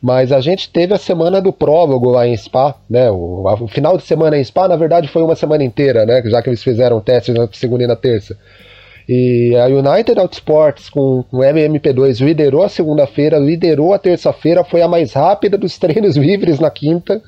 Mas 0.02 0.32
a 0.32 0.40
gente 0.40 0.70
teve 0.70 0.92
a 0.92 0.98
semana 0.98 1.40
do 1.40 1.52
prólogo 1.52 2.10
lá 2.10 2.26
em 2.26 2.36
Spa, 2.36 2.74
né? 2.88 3.10
O, 3.10 3.44
o 3.44 3.68
final 3.68 3.96
de 3.96 4.02
semana 4.02 4.36
em 4.38 4.44
Spa, 4.44 4.68
na 4.68 4.76
verdade, 4.76 5.08
foi 5.08 5.22
uma 5.22 5.36
semana 5.36 5.64
inteira, 5.64 6.04
né? 6.04 6.22
Já 6.26 6.42
que 6.42 6.50
eles 6.50 6.62
fizeram 6.62 7.00
testes 7.00 7.34
na 7.34 7.48
segunda 7.52 7.84
e 7.84 7.86
na 7.86 7.96
terça. 7.96 8.36
E 9.12 9.56
a 9.56 9.66
United 9.66 10.20
Autosports 10.20 10.88
com 10.88 11.24
o 11.32 11.38
MMP2 11.38 12.24
liderou 12.24 12.62
a 12.62 12.68
segunda-feira, 12.68 13.40
liderou 13.40 13.92
a 13.92 13.98
terça-feira, 13.98 14.62
foi 14.62 14.82
a 14.82 14.86
mais 14.86 15.14
rápida 15.14 15.58
dos 15.58 15.76
treinos 15.80 16.16
livres 16.16 16.60
na 16.60 16.70
quinta, 16.70 17.20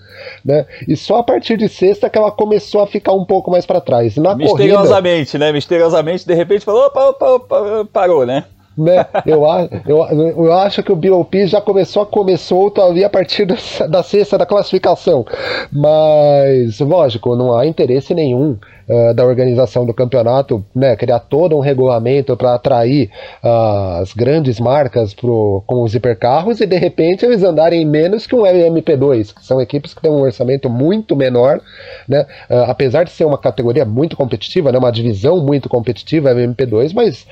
né? 0.44 0.64
E 0.86 0.96
só 0.96 1.16
a 1.16 1.24
partir 1.24 1.56
de 1.56 1.68
sexta 1.68 2.08
que 2.08 2.16
ela 2.16 2.30
começou 2.30 2.82
a 2.82 2.86
ficar 2.86 3.14
um 3.14 3.24
pouco 3.24 3.50
mais 3.50 3.66
para 3.66 3.80
trás. 3.80 4.16
Na 4.16 4.36
Misteriosamente, 4.36 5.32
corrida, 5.32 5.44
né? 5.44 5.52
Misteriosamente, 5.52 6.24
de 6.24 6.34
repente 6.34 6.64
falou, 6.64 6.86
opa, 6.86 7.04
opa, 7.08 7.30
opa, 7.32 7.88
parou, 7.92 8.24
né? 8.24 8.44
Né? 8.76 9.06
Eu, 9.26 9.42
eu, 9.87 10.44
eu 10.44 10.52
acho 10.52 10.82
que 10.82 10.92
o 10.92 10.96
BOP 10.96 11.46
já 11.46 11.61
começou 11.61 12.02
a 12.02 12.06
comer 12.06 12.38
solto 12.38 12.80
ali 12.80 13.04
a 13.04 13.11
partir 13.11 13.46
da, 13.46 13.56
da 13.87 14.02
sexta 14.02 14.38
da 14.38 14.46
classificação. 14.46 15.24
Mas, 15.70 16.80
lógico, 16.80 17.37
não 17.37 17.56
há 17.56 17.66
interesse 17.66 18.14
nenhum 18.14 18.58
uh, 18.88 19.14
da 19.14 19.24
organização 19.24 19.85
do 19.87 19.94
campeonato, 19.94 20.64
né? 20.74 20.96
Criar 20.96 21.20
todo 21.20 21.56
um 21.56 21.61
regulamento 21.61 22.37
para 22.37 22.54
atrair 22.54 23.11
uh, 23.42 24.00
as 24.00 24.12
grandes 24.12 24.58
marcas 24.61 25.14
pro, 25.14 25.62
com 25.66 25.82
os 25.82 25.94
hipercarros 25.94 26.61
e 26.61 26.66
de 26.66 26.76
repente 26.76 27.24
eles 27.24 27.42
andarem 27.42 27.85
menos 27.85 28.26
que 28.26 28.35
um 28.35 28.42
LMP2, 28.42 29.35
que 29.35 29.44
são 29.44 29.61
equipes 29.61 29.94
que 29.94 30.02
têm 30.02 30.11
um 30.11 30.22
orçamento 30.22 30.68
muito 30.68 31.16
menor, 31.16 31.61
né? 32.08 32.26
Uh, 32.50 32.70
apesar 32.70 33.04
de 33.04 33.11
ser 33.11 33.24
uma 33.24 33.38
categoria 33.38 33.85
muito 33.85 34.16
competitiva, 34.16 34.72
né? 34.72 34.78
Uma 34.78 34.92
divisão 34.92 35.40
muito 35.40 35.68
competitiva, 35.68 36.30
LMP2, 36.30 36.92
mas 36.94 37.26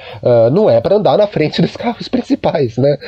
não 0.52 0.68
é 0.68 0.80
para 0.80 0.96
andar 0.96 1.18
na 1.18 1.26
frente 1.30 1.62
dos 1.62 1.76
carros 1.76 2.08
principais, 2.08 2.76
né? 2.76 2.98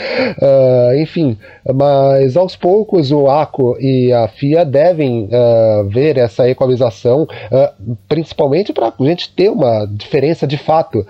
Uh, 0.40 0.98
enfim, 0.98 1.38
mas 1.74 2.36
aos 2.36 2.56
poucos 2.56 3.12
o 3.12 3.28
ACO 3.28 3.76
e 3.80 4.12
a 4.12 4.28
FIA 4.28 4.64
devem 4.64 5.24
uh, 5.24 5.88
ver 5.88 6.16
essa 6.16 6.48
equalização, 6.48 7.22
uh, 7.22 7.96
principalmente 8.08 8.72
para 8.72 8.88
a 8.88 9.04
gente 9.04 9.30
ter 9.34 9.50
uma 9.50 9.86
diferença 9.86 10.46
de 10.46 10.56
fato 10.56 11.06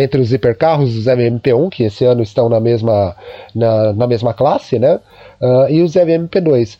entre 0.00 0.20
os 0.20 0.32
hipercarros 0.32 0.96
os 0.96 1.06
MMP1, 1.06 1.70
que 1.70 1.84
esse 1.84 2.04
ano 2.04 2.22
estão 2.22 2.48
na 2.48 2.60
mesma, 2.60 3.14
na, 3.54 3.92
na 3.92 4.06
mesma 4.06 4.32
classe, 4.32 4.78
né? 4.78 5.00
e 5.68 5.82
os 5.82 5.92
MMP2. 5.92 6.78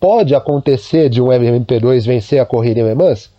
pode 0.00 0.34
acontecer 0.34 1.08
de 1.08 1.22
um 1.22 1.26
MMP2 1.26 2.04
vencer 2.04 2.40
a 2.40 2.46
corrida 2.46 2.80
em 2.80 2.84
Le 2.84 2.94
Mans? 2.94 3.31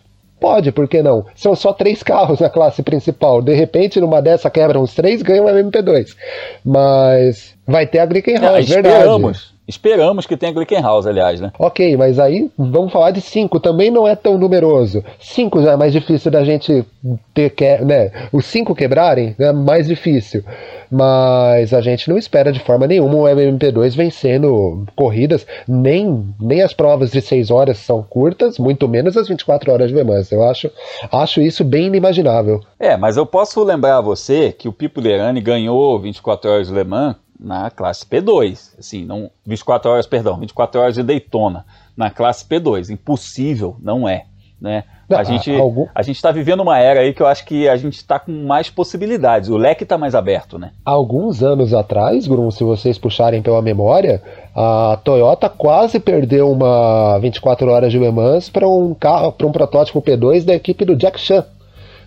Pode, 0.44 0.74
por 0.74 0.90
que 0.90 1.02
não? 1.02 1.26
São 1.36 1.56
só 1.56 1.72
três 1.72 2.04
carros 2.04 2.42
na 2.42 2.50
classe 2.50 2.84
principal. 2.84 3.42
De 3.42 3.54
repente, 3.54 4.02
numa 4.02 4.22
dessa 4.22 4.50
quebram 4.50 4.82
os 4.82 4.94
três, 4.94 5.22
ganham 5.22 5.46
o 5.46 5.48
MP2. 5.48 6.18
Mas 6.66 7.56
vai 7.66 7.88
ter 7.88 8.00
a 8.00 8.06
Glickenhaus, 8.06 8.70
é, 8.70 8.74
verdade. 8.74 8.98
Esperamos. 8.98 9.53
Esperamos 9.68 10.26
que 10.26 10.36
tenha 10.36 10.52
Glickenhaus, 10.52 11.08
aliás, 11.08 11.40
né? 11.40 11.52
Ok, 11.58 11.96
mas 11.96 12.20
aí 12.20 12.52
vamos 12.58 12.92
falar 12.92 13.12
de 13.12 13.22
cinco, 13.22 13.60
também 13.60 13.90
não 13.90 14.08
é 14.08 14.16
tão 14.16 14.38
numeroso. 14.38 15.04
Cinco 15.20 15.62
já 15.62 15.72
é 15.72 15.76
mais 15.78 15.94
difícil 15.94 16.30
da 16.30 16.44
gente 16.44 16.86
ter, 17.34 17.50
que, 17.52 17.78
né? 17.78 18.12
Os 18.32 18.46
cinco 18.46 18.76
quebrarem 18.76 19.36
é 19.40 19.54
mais 19.54 19.88
difícil. 19.88 20.44
Mas 20.92 21.74
a 21.74 21.82
gente 21.82 22.10
não 22.10 22.18
espera 22.18 22.52
de 22.52 22.60
forma 22.60 22.86
nenhuma 22.86 23.16
o 23.16 23.24
MP2 23.24 23.96
vencendo 23.96 24.86
corridas, 24.96 25.48
nem, 25.68 26.26
nem 26.40 26.62
as 26.62 26.74
provas 26.74 27.12
de 27.12 27.22
seis 27.22 27.50
horas 27.50 27.78
são 27.78 28.04
curtas, 28.04 28.60
muito 28.60 28.88
menos 28.88 29.18
as 29.18 29.28
24 29.28 29.72
horas 29.72 29.90
de 29.90 29.96
Le 29.96 30.04
Mans. 30.04 30.32
Eu 30.32 30.44
acho, 30.44 30.70
acho 31.12 31.42
isso 31.42 31.64
bem 31.64 31.88
inimaginável. 31.88 32.60
É, 32.78 32.98
mas 32.98 33.18
eu 33.18 33.26
posso 33.26 33.64
lembrar 33.64 33.98
a 33.98 34.02
você 34.02 34.52
que 34.52 34.68
o 34.68 34.74
Pipo 34.74 35.00
Lerani 35.00 35.42
ganhou 35.42 36.00
24 36.00 36.52
horas 36.52 36.68
de 36.68 36.74
Le 36.74 36.84
Mans 36.84 37.16
na 37.44 37.70
classe 37.70 38.06
P2. 38.06 38.80
Assim, 38.80 39.06
não 39.06 39.30
24 39.46 39.92
horas, 39.92 40.08
perdão, 40.08 40.40
24 40.40 40.82
horas 40.82 40.96
de 40.96 41.04
Daytona 41.04 41.66
na 41.96 42.10
classe 42.10 42.46
P2. 42.46 42.90
Impossível, 42.90 43.76
não 43.82 44.08
é. 44.08 44.26
Né? 44.60 44.86
A, 45.12 45.20
ah, 45.20 45.24
gente 45.24 45.54
algum... 45.54 45.88
a 45.94 46.02
gente 46.02 46.16
está 46.16 46.32
vivendo 46.32 46.62
uma 46.62 46.80
era 46.80 47.02
aí 47.02 47.14
que 47.14 47.22
eu 47.22 47.28
acho 47.28 47.46
que 47.46 47.68
a 47.68 47.76
gente 47.76 47.98
está 47.98 48.18
com 48.18 48.32
mais 48.32 48.70
possibilidades. 48.70 49.50
O 49.50 49.58
leque 49.58 49.84
está 49.84 49.98
mais 49.98 50.16
aberto, 50.16 50.58
né? 50.58 50.72
Alguns 50.86 51.44
anos 51.44 51.74
atrás, 51.74 52.26
Grum, 52.26 52.50
se 52.50 52.64
vocês 52.64 52.98
puxarem 52.98 53.42
pela 53.42 53.62
memória, 53.62 54.22
a 54.56 54.98
Toyota 55.04 55.50
quase 55.50 56.00
perdeu 56.00 56.50
uma 56.50 57.20
24 57.20 57.70
horas 57.70 57.92
de 57.92 58.00
Le 58.00 58.10
Mans 58.10 58.50
para 58.50 58.68
um 58.68 58.94
carro, 58.94 59.34
para 59.34 59.46
um 59.46 59.52
protótipo 59.52 60.02
P2 60.02 60.46
da 60.46 60.54
equipe 60.54 60.86
do 60.86 60.96
Jack 60.96 61.20
Chan. 61.20 61.44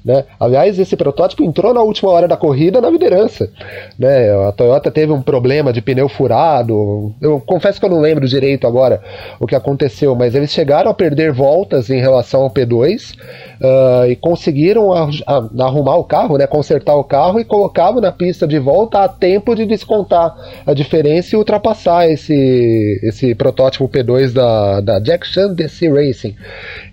Né? 0.06 0.22
Aliás, 0.38 0.78
esse 0.78 0.96
protótipo 0.96 1.42
entrou 1.42 1.74
na 1.74 1.82
última 1.82 2.12
hora 2.12 2.28
da 2.28 2.36
corrida 2.36 2.80
na 2.80 2.88
liderança. 2.88 3.50
Né? 3.98 4.30
A 4.46 4.52
Toyota 4.52 4.88
teve 4.88 5.10
um 5.12 5.20
problema 5.20 5.72
de 5.72 5.82
pneu 5.82 6.08
furado. 6.08 7.12
Eu 7.20 7.40
confesso 7.40 7.80
que 7.80 7.86
eu 7.86 7.90
não 7.90 7.98
lembro 7.98 8.28
direito 8.28 8.68
agora 8.68 9.02
o 9.40 9.48
que 9.48 9.56
aconteceu, 9.56 10.14
mas 10.14 10.36
eles 10.36 10.52
chegaram 10.52 10.92
a 10.92 10.94
perder 10.94 11.32
voltas 11.32 11.90
em 11.90 11.98
relação 11.98 12.42
ao 12.42 12.50
P2 12.50 13.16
uh, 13.60 14.08
e 14.08 14.14
conseguiram 14.14 14.92
arrumar 15.58 15.96
o 15.96 16.04
carro, 16.04 16.38
né? 16.38 16.46
consertar 16.46 16.94
o 16.94 17.02
carro 17.02 17.40
e 17.40 17.44
colocá-lo 17.44 18.00
na 18.00 18.12
pista 18.12 18.46
de 18.46 18.60
volta 18.60 19.02
a 19.02 19.08
tempo 19.08 19.56
de 19.56 19.66
descontar 19.66 20.36
a 20.64 20.72
diferença 20.72 21.34
e 21.34 21.38
ultrapassar 21.38 22.08
esse, 22.08 23.00
esse 23.02 23.34
protótipo 23.34 23.88
P2 23.88 24.32
da, 24.32 24.80
da 24.80 25.00
Jack 25.00 25.26
Chan 25.26 25.52
DC 25.52 25.88
Racing. 25.88 26.36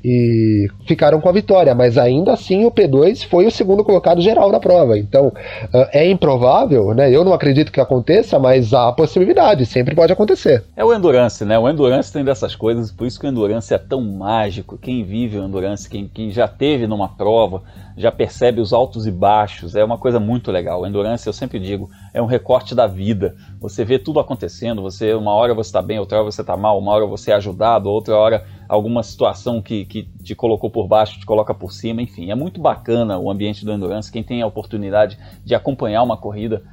E 0.04 0.68
ficaram 0.88 1.22
com 1.22 1.30
a 1.30 1.32
vitória, 1.32 1.76
mas 1.76 1.96
ainda 1.96 2.34
assim 2.34 2.66
o 2.66 2.72
P2 2.72 3.03
2 3.04 3.24
foi 3.24 3.46
o 3.46 3.52
segundo 3.52 3.84
colocado 3.84 4.22
geral 4.22 4.52
na 4.52 4.60
prova. 4.60 4.98
Então, 4.98 5.28
uh, 5.28 5.88
é 5.92 6.10
improvável, 6.10 6.94
né? 6.94 7.12
Eu 7.12 7.24
não 7.24 7.34
acredito 7.34 7.72
que 7.72 7.82
aconteça, 7.82 8.40
mas 8.40 8.74
há 8.74 8.92
possibilidade, 8.94 9.66
sempre 9.66 9.94
pode 9.94 10.14
acontecer. 10.14 10.64
É 10.76 10.86
o 10.86 10.94
Endurance, 10.94 11.44
né? 11.44 11.60
O 11.60 11.70
Endurance 11.70 12.12
tem 12.12 12.24
dessas 12.24 12.56
coisas, 12.56 12.92
por 12.92 13.06
isso 13.06 13.20
que 13.20 13.26
o 13.26 13.30
Endurance 13.30 13.74
é 13.74 13.78
tão 13.78 14.02
mágico. 14.02 14.78
Quem 14.78 15.04
vive 15.04 15.38
o 15.38 15.44
Endurance, 15.44 15.90
quem, 15.90 16.10
quem 16.12 16.32
já 16.32 16.48
teve 16.48 16.88
numa 16.88 17.10
prova, 17.10 17.62
já 17.96 18.12
percebe 18.12 18.62
os 18.62 18.74
altos 18.74 19.06
e 19.06 19.12
baixos. 19.12 19.76
É 19.76 19.84
uma 19.84 19.98
coisa 19.98 20.20
muito 20.20 20.52
legal. 20.52 20.82
O 20.82 20.88
Endurance, 20.88 21.26
eu 21.26 21.34
sempre 21.34 21.60
digo, 21.60 21.90
é 22.14 22.22
um 22.22 22.26
recorte 22.26 22.74
da 22.74 22.88
vida. 22.88 23.36
Você 23.60 23.86
vê 23.86 24.00
tudo 24.00 24.20
acontecendo, 24.20 24.82
você 24.82 25.14
uma 25.14 25.34
hora 25.34 25.54
você 25.54 25.70
está 25.70 25.82
bem, 25.82 26.00
outra 26.00 26.18
hora 26.20 26.32
você 26.32 26.42
está 26.42 26.58
mal, 26.58 26.78
uma 26.80 26.92
hora 26.92 27.06
você 27.06 27.32
é 27.32 27.36
ajudado, 27.36 27.90
outra 27.90 28.16
hora 28.16 28.46
alguma 28.68 29.04
situação 29.04 29.62
que, 29.62 29.86
que 29.86 30.04
te 30.24 30.34
colocou 30.34 30.70
por 30.70 30.88
baixo, 30.88 31.20
te 31.20 31.26
coloca 31.26 31.54
por 31.54 31.72
cima, 31.72 32.02
enfim. 32.02 32.32
É 32.32 32.36
muito 32.36 32.60
bacana 32.60 33.18
o 33.20 33.30
ambiente 33.30 33.64
do 33.64 33.72
Endurance. 33.72 34.12
Quem 34.12 34.24
tem 34.24 34.42
a 34.42 34.48
oportunidade 34.48 35.18
de 35.44 35.54
acompanhar 35.54 36.02
uma 36.04 36.18
corrida 36.18 36.64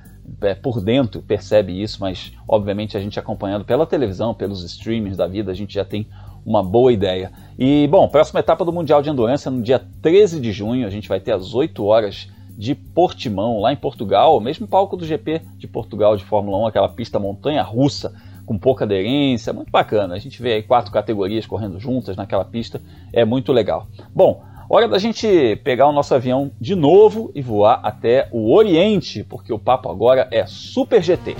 é, 0.42 0.54
por 0.54 0.80
dentro 0.80 1.22
percebe 1.22 1.80
isso, 1.80 1.98
mas 2.00 2.32
obviamente 2.46 2.96
a 2.96 3.00
gente 3.00 3.18
acompanhando 3.18 3.64
pela 3.64 3.86
televisão, 3.86 4.34
pelos 4.34 4.62
streamings 4.64 5.16
da 5.16 5.26
vida, 5.26 5.50
a 5.50 5.54
gente 5.54 5.74
já 5.74 5.84
tem 5.84 6.06
uma 6.44 6.62
boa 6.62 6.92
ideia. 6.92 7.32
E, 7.58 7.86
bom, 7.88 8.08
próxima 8.08 8.40
etapa 8.40 8.64
do 8.64 8.72
Mundial 8.72 9.02
de 9.02 9.10
Endurance 9.10 9.46
é 9.46 9.50
no 9.50 9.62
dia 9.62 9.80
13 10.02 10.40
de 10.40 10.52
junho, 10.52 10.86
a 10.86 10.90
gente 10.90 11.08
vai 11.08 11.20
ter 11.20 11.32
às 11.32 11.54
8 11.54 11.84
horas 11.84 12.28
de 12.56 12.74
Portimão, 12.74 13.60
lá 13.60 13.72
em 13.72 13.76
Portugal, 13.76 14.36
o 14.36 14.40
mesmo 14.40 14.66
palco 14.66 14.96
do 14.96 15.06
GP 15.06 15.40
de 15.56 15.66
Portugal 15.66 16.16
de 16.16 16.24
Fórmula 16.24 16.58
1, 16.58 16.66
aquela 16.66 16.88
pista 16.88 17.18
montanha 17.18 17.62
russa, 17.62 18.12
com 18.44 18.58
pouca 18.58 18.84
aderência, 18.84 19.52
muito 19.52 19.70
bacana. 19.70 20.14
A 20.14 20.18
gente 20.18 20.42
vê 20.42 20.54
aí 20.54 20.62
quatro 20.62 20.92
categorias 20.92 21.46
correndo 21.46 21.78
juntas 21.78 22.16
naquela 22.16 22.44
pista, 22.44 22.80
é 23.12 23.24
muito 23.24 23.52
legal. 23.52 23.86
Bom, 24.14 24.42
hora 24.68 24.88
da 24.88 24.98
gente 24.98 25.56
pegar 25.64 25.86
o 25.86 25.92
nosso 25.92 26.14
avião 26.14 26.50
de 26.60 26.74
novo 26.74 27.30
e 27.34 27.40
voar 27.40 27.80
até 27.82 28.28
o 28.30 28.52
Oriente, 28.54 29.24
porque 29.24 29.52
o 29.52 29.58
papo 29.58 29.90
agora 29.90 30.28
é 30.30 30.44
Super 30.46 31.02
GT. 31.02 31.36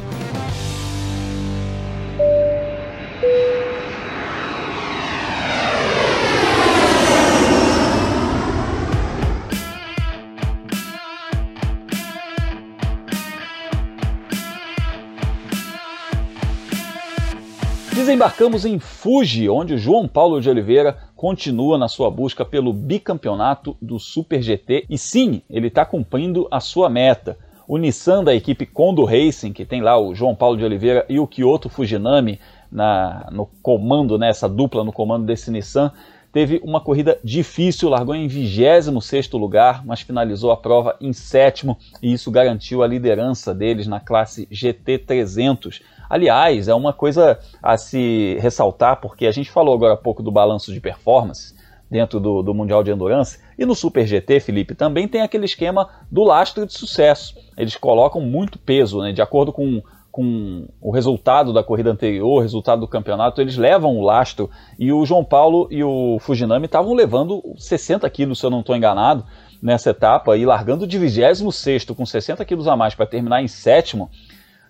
Desembarcamos 18.11 18.65
em 18.65 18.81
Fuji, 18.81 19.49
onde 19.49 19.75
o 19.75 19.79
João 19.79 20.09
Paulo 20.09 20.41
de 20.41 20.51
Oliveira 20.51 20.99
continua 21.15 21.79
na 21.79 21.87
sua 21.87 22.11
busca 22.11 22.45
pelo 22.45 22.73
bicampeonato 22.73 23.77
do 23.81 24.01
Super 24.01 24.43
GT 24.43 24.85
e 24.91 24.99
sim, 24.99 25.43
ele 25.49 25.69
está 25.69 25.85
cumprindo 25.85 26.49
a 26.51 26.59
sua 26.59 26.91
meta. 26.91 27.39
O 27.69 27.79
Nissan 27.79 28.25
da 28.25 28.35
equipe 28.35 28.67
Kondo 28.67 29.05
Racing, 29.05 29.53
que 29.53 29.65
tem 29.65 29.81
lá 29.81 29.97
o 29.97 30.13
João 30.13 30.35
Paulo 30.35 30.57
de 30.57 30.65
Oliveira 30.65 31.07
e 31.09 31.21
o 31.21 31.27
Kyoto 31.29 31.69
Fujinami 31.69 32.41
na, 32.71 33.29
no 33.31 33.47
comando, 33.63 34.19
né, 34.19 34.33
dupla 34.51 34.83
no 34.83 34.93
comando 34.93 35.25
desse 35.25 35.49
Nissan, 35.49 35.93
teve 36.33 36.61
uma 36.65 36.81
corrida 36.81 37.17
difícil, 37.23 37.89
largou 37.89 38.17
em 38.17 38.27
26º 38.27 39.39
lugar, 39.39 39.87
mas 39.87 40.01
finalizou 40.01 40.51
a 40.51 40.57
prova 40.57 40.97
em 41.01 41.13
sétimo 41.13 41.79
e 42.03 42.13
isso 42.13 42.29
garantiu 42.29 42.83
a 42.83 42.89
liderança 42.89 43.55
deles 43.55 43.87
na 43.87 44.01
classe 44.01 44.49
GT300. 44.51 45.81
Aliás, 46.11 46.67
é 46.67 46.75
uma 46.75 46.93
coisa 46.93 47.39
a 47.63 47.77
se 47.77 48.37
ressaltar, 48.41 49.01
porque 49.01 49.29
a 49.29 49.31
gente 49.31 49.49
falou 49.49 49.73
agora 49.73 49.95
há 49.95 49.97
pouco 49.97 50.25
do 50.25 50.33
balanço 50.33 50.73
de 50.73 50.81
performance 50.81 51.55
dentro 51.89 52.19
do, 52.19 52.43
do 52.43 52.53
Mundial 52.53 52.83
de 52.83 52.91
Endurance, 52.91 53.39
e 53.57 53.65
no 53.65 53.77
Super 53.77 54.07
GT, 54.07 54.41
Felipe, 54.41 54.75
também 54.75 55.07
tem 55.07 55.23
aquele 55.23 55.45
esquema 55.45 55.89
do 56.11 56.25
lastro 56.25 56.67
de 56.67 56.73
sucesso. 56.73 57.35
Eles 57.57 57.77
colocam 57.77 58.21
muito 58.21 58.59
peso, 58.59 59.01
né, 59.01 59.13
de 59.13 59.23
acordo 59.23 59.53
com 59.53 59.81
com 60.11 60.67
o 60.81 60.91
resultado 60.91 61.53
da 61.53 61.63
corrida 61.63 61.91
anterior, 61.91 62.39
o 62.39 62.41
resultado 62.41 62.81
do 62.81 62.89
campeonato, 62.89 63.41
eles 63.41 63.57
levam 63.57 63.97
o 63.97 64.03
lastro. 64.03 64.51
E 64.77 64.93
o 64.93 65.07
João 65.07 65.25
Paulo 65.25 65.69
e 65.71 65.85
o 65.85 66.19
Fujinami 66.19 66.67
estavam 66.67 66.95
levando 66.95 67.41
60 67.57 68.11
quilos, 68.11 68.41
se 68.41 68.45
eu 68.45 68.51
não 68.51 68.59
estou 68.59 68.75
enganado, 68.75 69.25
nessa 69.63 69.91
etapa, 69.91 70.37
e 70.37 70.45
largando 70.45 70.85
de 70.85 70.99
26 70.99 71.85
com 71.97 72.05
60 72.05 72.45
quilos 72.45 72.67
a 72.67 72.77
mais 72.77 72.95
para 72.95 73.07
terminar 73.07 73.41
em 73.41 73.47
sétimo 73.47 74.11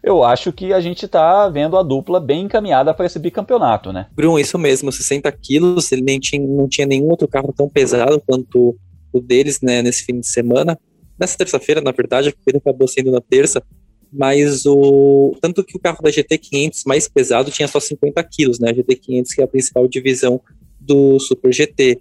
eu 0.03 0.25
acho 0.25 0.53
que 0.53 0.73
a 0.73 0.81
gente 0.81 1.05
está 1.05 1.49
vendo 1.49 1.77
a 1.77 1.83
dupla 1.83 2.19
bem 2.19 2.45
encaminhada 2.45 2.95
para 2.95 3.07
esse 3.07 3.19
bicampeonato, 3.19 3.93
né? 3.93 4.07
Bruno, 4.15 4.39
isso 4.39 4.59
mesmo, 4.59 4.91
60 4.91 5.31
quilos, 5.33 5.93
ele 5.93 6.03
nem 6.03 6.19
tinha, 6.19 6.47
não 6.47 6.69
tinha 6.69 6.87
nenhum 6.87 7.09
outro 7.09 7.29
carro 7.29 7.53
tão 7.55 7.69
pesado 7.69 8.23
quanto 8.27 8.77
o 9.13 9.21
deles 9.21 9.61
né, 9.61 9.83
nesse 9.83 10.05
fim 10.05 10.21
de 10.21 10.27
semana. 10.27 10.79
Nessa 11.19 11.37
terça-feira, 11.37 11.81
na 11.83 11.93
verdade, 11.93 12.31
a 12.31 12.33
corrida 12.33 12.59
acabou 12.59 12.89
sendo 12.89 13.11
na 13.11 13.21
terça, 13.21 13.63
mas 14.11 14.65
o 14.65 15.37
tanto 15.41 15.63
que 15.63 15.77
o 15.77 15.81
carro 15.81 16.03
da 16.03 16.11
GT500 16.11 16.83
mais 16.87 17.07
pesado 17.07 17.51
tinha 17.51 17.69
só 17.69 17.79
50 17.79 18.23
quilos, 18.25 18.59
né? 18.59 18.71
A 18.71 18.75
GT500 18.75 19.27
que 19.35 19.41
é 19.43 19.45
a 19.45 19.49
principal 19.49 19.87
divisão 19.87 20.41
do 20.81 21.19
Super 21.21 21.53
GT. 21.53 22.01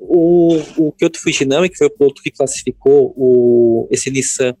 O, 0.00 0.56
o 0.78 0.92
Kyoto 0.92 1.20
Fujinami, 1.20 1.68
que 1.68 1.76
foi 1.76 1.86
o 1.86 1.90
piloto 1.90 2.22
que 2.22 2.30
classificou 2.30 3.14
o, 3.16 3.86
esse 3.90 4.10
Nissan 4.10 4.56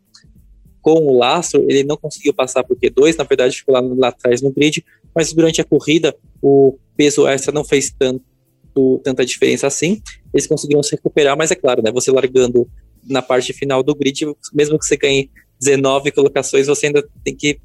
com 0.84 1.06
o 1.06 1.16
lastro, 1.16 1.64
ele 1.66 1.82
não 1.82 1.96
conseguiu 1.96 2.34
passar 2.34 2.62
por 2.62 2.76
Q2, 2.76 3.16
na 3.16 3.24
verdade 3.24 3.56
ficou 3.56 3.72
lá, 3.72 3.80
lá 3.80 4.08
atrás 4.08 4.42
no 4.42 4.52
grid, 4.52 4.84
mas 5.14 5.32
durante 5.32 5.58
a 5.58 5.64
corrida 5.64 6.14
o 6.42 6.78
peso 6.94 7.26
extra 7.26 7.50
não 7.50 7.64
fez 7.64 7.90
tanto, 7.98 8.22
tanta 9.02 9.24
diferença 9.24 9.66
assim, 9.66 10.02
eles 10.32 10.46
conseguiram 10.46 10.82
se 10.82 10.94
recuperar, 10.94 11.38
mas 11.38 11.50
é 11.50 11.54
claro, 11.54 11.82
né, 11.82 11.90
você 11.90 12.10
largando 12.10 12.68
na 13.08 13.22
parte 13.22 13.54
final 13.54 13.82
do 13.82 13.94
grid, 13.94 14.26
mesmo 14.52 14.78
que 14.78 14.84
você 14.84 14.98
ganhe 14.98 15.30
19 15.58 16.10
colocações, 16.10 16.66
você 16.66 16.86
ainda 16.86 17.02
tem 17.24 17.34
que 17.34 17.58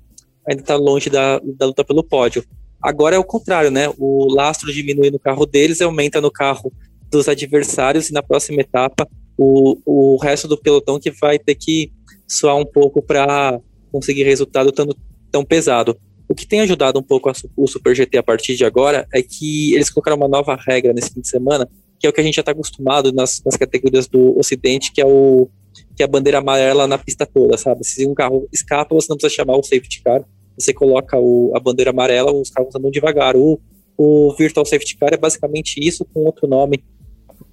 ainda 0.47 0.63
tá 0.63 0.77
longe 0.77 1.09
da, 1.09 1.39
da 1.39 1.65
luta 1.65 1.83
pelo 1.83 2.03
pódio. 2.03 2.43
Agora 2.81 3.15
é 3.15 3.19
o 3.19 3.23
contrário, 3.23 3.69
né? 3.69 3.93
O 3.97 4.33
lastro 4.33 4.73
diminui 4.73 5.11
no 5.11 5.19
carro 5.19 5.45
deles, 5.45 5.81
aumenta 5.81 6.21
no 6.21 6.31
carro 6.31 6.71
dos 7.11 7.27
adversários 7.27 8.09
e 8.09 8.13
na 8.13 8.23
próxima 8.23 8.61
etapa 8.61 9.07
o, 9.37 9.77
o 9.85 10.17
resto 10.17 10.47
do 10.47 10.57
pelotão 10.57 10.99
que 10.99 11.11
vai 11.11 11.39
ter 11.39 11.55
que 11.55 11.91
suar 12.29 12.55
um 12.55 12.65
pouco 12.65 13.01
para 13.01 13.59
conseguir 13.91 14.23
resultado 14.23 14.71
tão, 14.71 14.87
tão 15.31 15.43
pesado. 15.43 15.97
O 16.27 16.35
que 16.35 16.47
tem 16.47 16.61
ajudado 16.61 16.99
um 16.99 17.03
pouco 17.03 17.29
a, 17.29 17.33
o 17.57 17.67
Super 17.67 17.95
GT 17.95 18.19
a 18.19 18.23
partir 18.23 18.55
de 18.55 18.63
agora 18.63 19.07
é 19.11 19.21
que 19.21 19.73
eles 19.73 19.89
colocaram 19.89 20.15
uma 20.15 20.27
nova 20.27 20.55
regra 20.55 20.93
nesse 20.93 21.11
fim 21.11 21.21
de 21.21 21.27
semana, 21.27 21.67
que 21.99 22.05
é 22.05 22.09
o 22.09 22.13
que 22.13 22.21
a 22.21 22.23
gente 22.23 22.35
já 22.35 22.41
está 22.41 22.51
acostumado 22.51 23.11
nas, 23.11 23.41
nas, 23.43 23.57
categorias 23.57 24.07
do 24.07 24.37
Ocidente, 24.37 24.91
que 24.91 25.01
é 25.01 25.05
o 25.05 25.49
que 25.95 26.03
é 26.03 26.05
a 26.05 26.07
bandeira 26.07 26.37
amarela 26.37 26.87
na 26.87 26.97
pista 26.97 27.25
toda, 27.25 27.57
sabe? 27.57 27.85
Se 27.85 28.05
um 28.05 28.13
carro 28.13 28.47
escapa, 28.53 28.93
você 28.93 29.07
não 29.09 29.17
precisa 29.17 29.35
chamar 29.35 29.57
o 29.57 29.63
safety 29.63 30.01
car, 30.03 30.23
você 30.57 30.73
coloca 30.73 31.17
o, 31.17 31.51
a 31.55 31.59
bandeira 31.59 31.91
amarela, 31.91 32.31
os 32.31 32.49
carros 32.49 32.75
andam 32.75 32.91
devagar. 32.91 33.35
O, 33.35 33.59
o 33.97 34.33
Virtual 34.37 34.65
Safety 34.65 34.97
Car 34.97 35.13
é 35.13 35.17
basicamente 35.17 35.79
isso 35.79 36.05
com 36.05 36.25
outro 36.25 36.47
nome. 36.47 36.83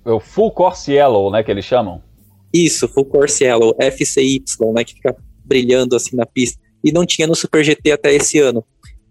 É 0.04 0.10
o 0.10 0.20
Full 0.20 0.52
Course 0.52 0.92
Yellow, 0.92 1.30
né, 1.30 1.42
que 1.42 1.50
eles 1.50 1.64
chamam? 1.64 2.02
Isso, 2.52 2.88
Full 2.88 3.04
Course 3.06 3.42
Yellow, 3.42 3.74
FCY, 3.80 4.42
né, 4.74 4.84
que 4.84 4.94
fica 4.94 5.16
brilhando 5.44 5.94
assim 5.96 6.16
na 6.16 6.26
pista. 6.26 6.60
E 6.82 6.92
não 6.92 7.04
tinha 7.04 7.26
no 7.26 7.34
Super 7.34 7.64
GT 7.64 7.92
até 7.92 8.14
esse 8.14 8.38
ano. 8.38 8.64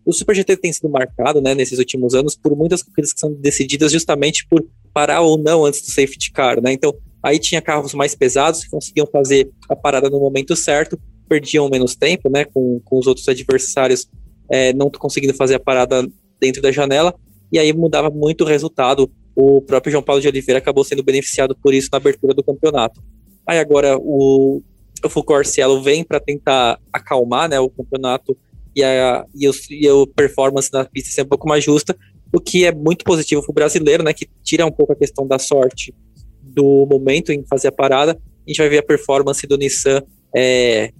O 0.05 0.13
Super 0.13 0.35
GT 0.35 0.57
tem 0.57 0.71
sido 0.71 0.89
marcado, 0.89 1.41
né, 1.41 1.55
nesses 1.55 1.79
últimos 1.79 2.13
anos, 2.13 2.35
por 2.35 2.55
muitas 2.55 2.83
corridas 2.83 3.11
que 3.11 3.19
são 3.19 3.33
decididas 3.33 3.91
justamente 3.91 4.47
por 4.47 4.63
parar 4.93 5.21
ou 5.21 5.37
não 5.37 5.65
antes 5.65 5.81
do 5.81 5.87
safety 5.87 6.31
car, 6.31 6.61
né? 6.61 6.71
Então, 6.71 6.93
aí 7.23 7.39
tinha 7.39 7.61
carros 7.61 7.93
mais 7.93 8.13
pesados 8.13 8.63
que 8.63 8.69
conseguiam 8.69 9.07
fazer 9.07 9.49
a 9.67 9.75
parada 9.75 10.09
no 10.09 10.19
momento 10.19 10.55
certo, 10.55 10.97
perdiam 11.27 11.67
menos 11.69 11.95
tempo, 11.95 12.29
né, 12.29 12.45
com, 12.45 12.79
com 12.85 12.99
os 12.99 13.07
outros 13.07 13.27
adversários 13.27 14.07
é, 14.49 14.73
não 14.73 14.89
conseguindo 14.89 15.33
fazer 15.33 15.55
a 15.55 15.59
parada 15.59 16.07
dentro 16.39 16.61
da 16.61 16.71
janela, 16.71 17.13
e 17.51 17.57
aí 17.57 17.73
mudava 17.73 18.09
muito 18.09 18.43
o 18.43 18.47
resultado. 18.47 19.11
O 19.35 19.61
próprio 19.61 19.91
João 19.91 20.03
Paulo 20.03 20.21
de 20.21 20.27
Oliveira 20.27 20.59
acabou 20.59 20.83
sendo 20.83 21.03
beneficiado 21.03 21.55
por 21.61 21.73
isso 21.73 21.89
na 21.91 21.97
abertura 21.97 22.33
do 22.33 22.43
campeonato. 22.43 23.01
Aí 23.47 23.59
agora 23.59 23.97
o, 23.97 24.61
o 25.03 25.09
Fulcor 25.09 25.45
Cielo 25.45 25.81
vem 25.81 26.03
para 26.03 26.19
tentar 26.19 26.79
acalmar 26.91 27.49
né, 27.49 27.59
o 27.59 27.69
campeonato 27.69 28.37
e 28.75 28.83
a, 28.83 29.25
e, 29.33 29.47
os, 29.47 29.69
e 29.69 29.87
a 29.87 29.91
performance 30.15 30.71
na 30.71 30.85
pista 30.85 31.09
ser 31.11 31.21
um 31.21 31.27
pouco 31.27 31.47
mais 31.47 31.63
justa, 31.63 31.95
o 32.33 32.39
que 32.39 32.65
é 32.65 32.73
muito 32.73 33.05
positivo 33.05 33.41
para 33.41 33.51
o 33.51 33.53
brasileiro, 33.53 34.03
né, 34.03 34.13
que 34.13 34.27
tira 34.43 34.65
um 34.65 34.71
pouco 34.71 34.93
a 34.93 34.95
questão 34.95 35.25
da 35.25 35.39
sorte 35.39 35.93
do 36.41 36.85
momento 36.89 37.31
em 37.31 37.45
fazer 37.45 37.69
a 37.69 37.71
parada. 37.71 38.11
A 38.11 38.49
gente 38.49 38.57
vai 38.57 38.69
ver 38.69 38.79
a 38.79 38.83
performance 38.83 39.45
do 39.47 39.57
Nissan 39.57 40.01
é, 40.35 40.91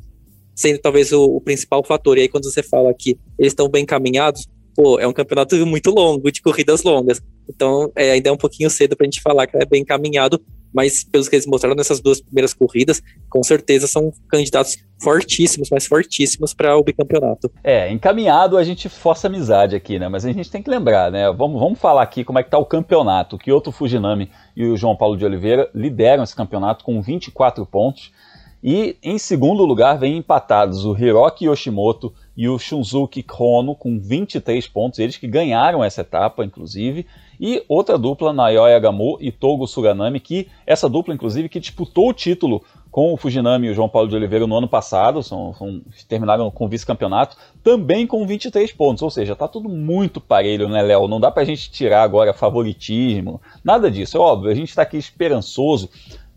sendo 0.56 0.80
talvez 0.80 1.12
o, 1.12 1.24
o, 1.24 1.42
principal 1.42 1.84
fator. 1.84 2.18
E 2.18 2.22
aí, 2.22 2.30
quando 2.30 2.46
você 2.46 2.64
fala 2.64 2.94
que 2.94 3.18
eles 3.38 3.52
estão 3.52 3.68
bem 3.68 3.86
caminhados, 3.86 4.48
pô, 4.74 5.00
é 5.00 5.06
um 5.06 5.14
campeonato 5.14 5.56
muito 5.66 5.92
longo, 5.92 6.32
de 6.32 6.42
corridas 6.42 6.84
longas. 6.84 7.22
Então, 7.50 7.92
é, 7.96 8.12
ainda 8.12 8.30
é 8.30 8.32
um 8.32 8.38
pouquinho 8.38 8.70
cedo 8.70 8.96
para 8.96 9.06
a 9.06 9.08
gente 9.08 9.22
falar 9.22 9.48
que 9.48 9.58
é 9.58 9.66
bem 9.66 9.82
encaminhado, 9.82 10.42
mas 10.74 11.06
pelos 11.06 11.30
que 11.30 11.36
eles 11.38 11.48
mostraram 11.48 11.76
nessas 11.76 12.02
duas 12.02 12.20
primeiras 12.20 12.54
corridas, 12.54 13.02
com 13.30 13.42
certeza 13.42 13.88
são 13.88 14.12
candidatos 14.28 14.78
fortíssimos, 15.02 15.70
mas 15.72 15.88
fortíssimos 15.88 16.54
para 16.54 16.76
o 16.76 16.84
bicampeonato. 16.84 17.50
É, 17.64 17.90
encaminhado 17.90 18.58
a 18.58 18.64
gente 18.64 18.90
força 18.90 19.28
amizade 19.28 19.74
aqui, 19.74 19.98
né? 19.98 20.10
Mas 20.10 20.26
a 20.26 20.34
gente 20.34 20.52
tem 20.52 20.62
que 20.62 20.70
lembrar, 20.70 21.10
né? 21.10 21.32
Vamos, 21.32 21.62
vamos 21.62 21.80
falar 21.80 22.02
aqui 22.02 22.26
como 22.26 22.40
é 22.40 22.44
que 22.44 22.50
tá 22.50 22.58
o 22.58 22.66
campeonato. 22.66 23.38
O 23.38 23.40
Kyoto 23.40 23.72
Fujinami 23.72 24.30
e 24.54 24.66
o 24.66 24.76
João 24.76 24.98
Paulo 24.98 25.16
de 25.16 25.24
Oliveira 25.24 25.70
lideram 25.74 26.24
esse 26.24 26.36
campeonato 26.36 26.84
com 26.84 27.02
24 27.02 27.66
pontos. 27.66 28.12
E 28.62 28.98
em 29.02 29.18
segundo 29.18 29.64
lugar 29.64 29.98
vem 29.98 30.18
empatados 30.18 30.86
o 30.86 30.98
Hiroki 30.98 31.46
Yoshimoto 31.46 32.14
e 32.36 32.50
o 32.50 32.58
Shunzuki 32.58 33.24
Kono 33.24 33.76
com 33.76 34.00
23 34.00 34.68
pontos, 34.68 35.00
eles 35.00 35.18
que 35.18 35.28
ganharam 35.28 35.84
essa 35.84 36.02
etapa, 36.02 36.44
inclusive. 36.44 37.06
E 37.40 37.64
outra 37.68 37.98
dupla, 37.98 38.34
Naoya 38.34 38.80
Gamo 38.80 39.18
e 39.20 39.32
Togo 39.32 39.68
Suganami, 39.68 40.20
que 40.20 40.48
essa 40.66 40.90
dupla, 40.90 41.14
inclusive, 41.14 41.50
que 41.50 41.60
disputou 41.60 42.10
o 42.10 42.14
título 42.14 42.64
com 42.96 43.14
o 43.14 43.18
Fujinami 43.18 43.68
e 43.68 43.72
o 43.72 43.74
João 43.74 43.90
Paulo 43.90 44.08
de 44.08 44.16
Oliveira 44.16 44.48
no 44.48 44.56
ano 44.56 44.70
passado, 44.70 45.22
são, 45.22 45.54
são 45.54 45.82
terminaram 46.08 46.50
com 46.50 46.66
vice-campeonato, 46.70 47.36
também 47.62 48.08
com 48.08 48.26
23 48.26 48.72
pontos, 48.72 49.04
ou 49.04 49.10
seja, 49.10 49.36
tá 49.36 49.50
tudo 49.50 49.68
muito 49.68 50.22
parelho, 50.22 50.70
né, 50.70 50.82
Léo? 50.82 51.06
Não 51.06 51.20
dá 51.20 51.30
pra 51.30 51.44
gente 51.44 51.70
tirar 51.70 52.04
agora 52.04 52.34
favoritismo, 52.34 53.42
nada 53.62 53.92
disso, 53.92 54.16
é 54.16 54.20
óbvio, 54.22 54.50
a 54.50 54.56
gente 54.56 54.70
está 54.70 54.84
aqui 54.84 54.96
esperançoso 54.96 55.90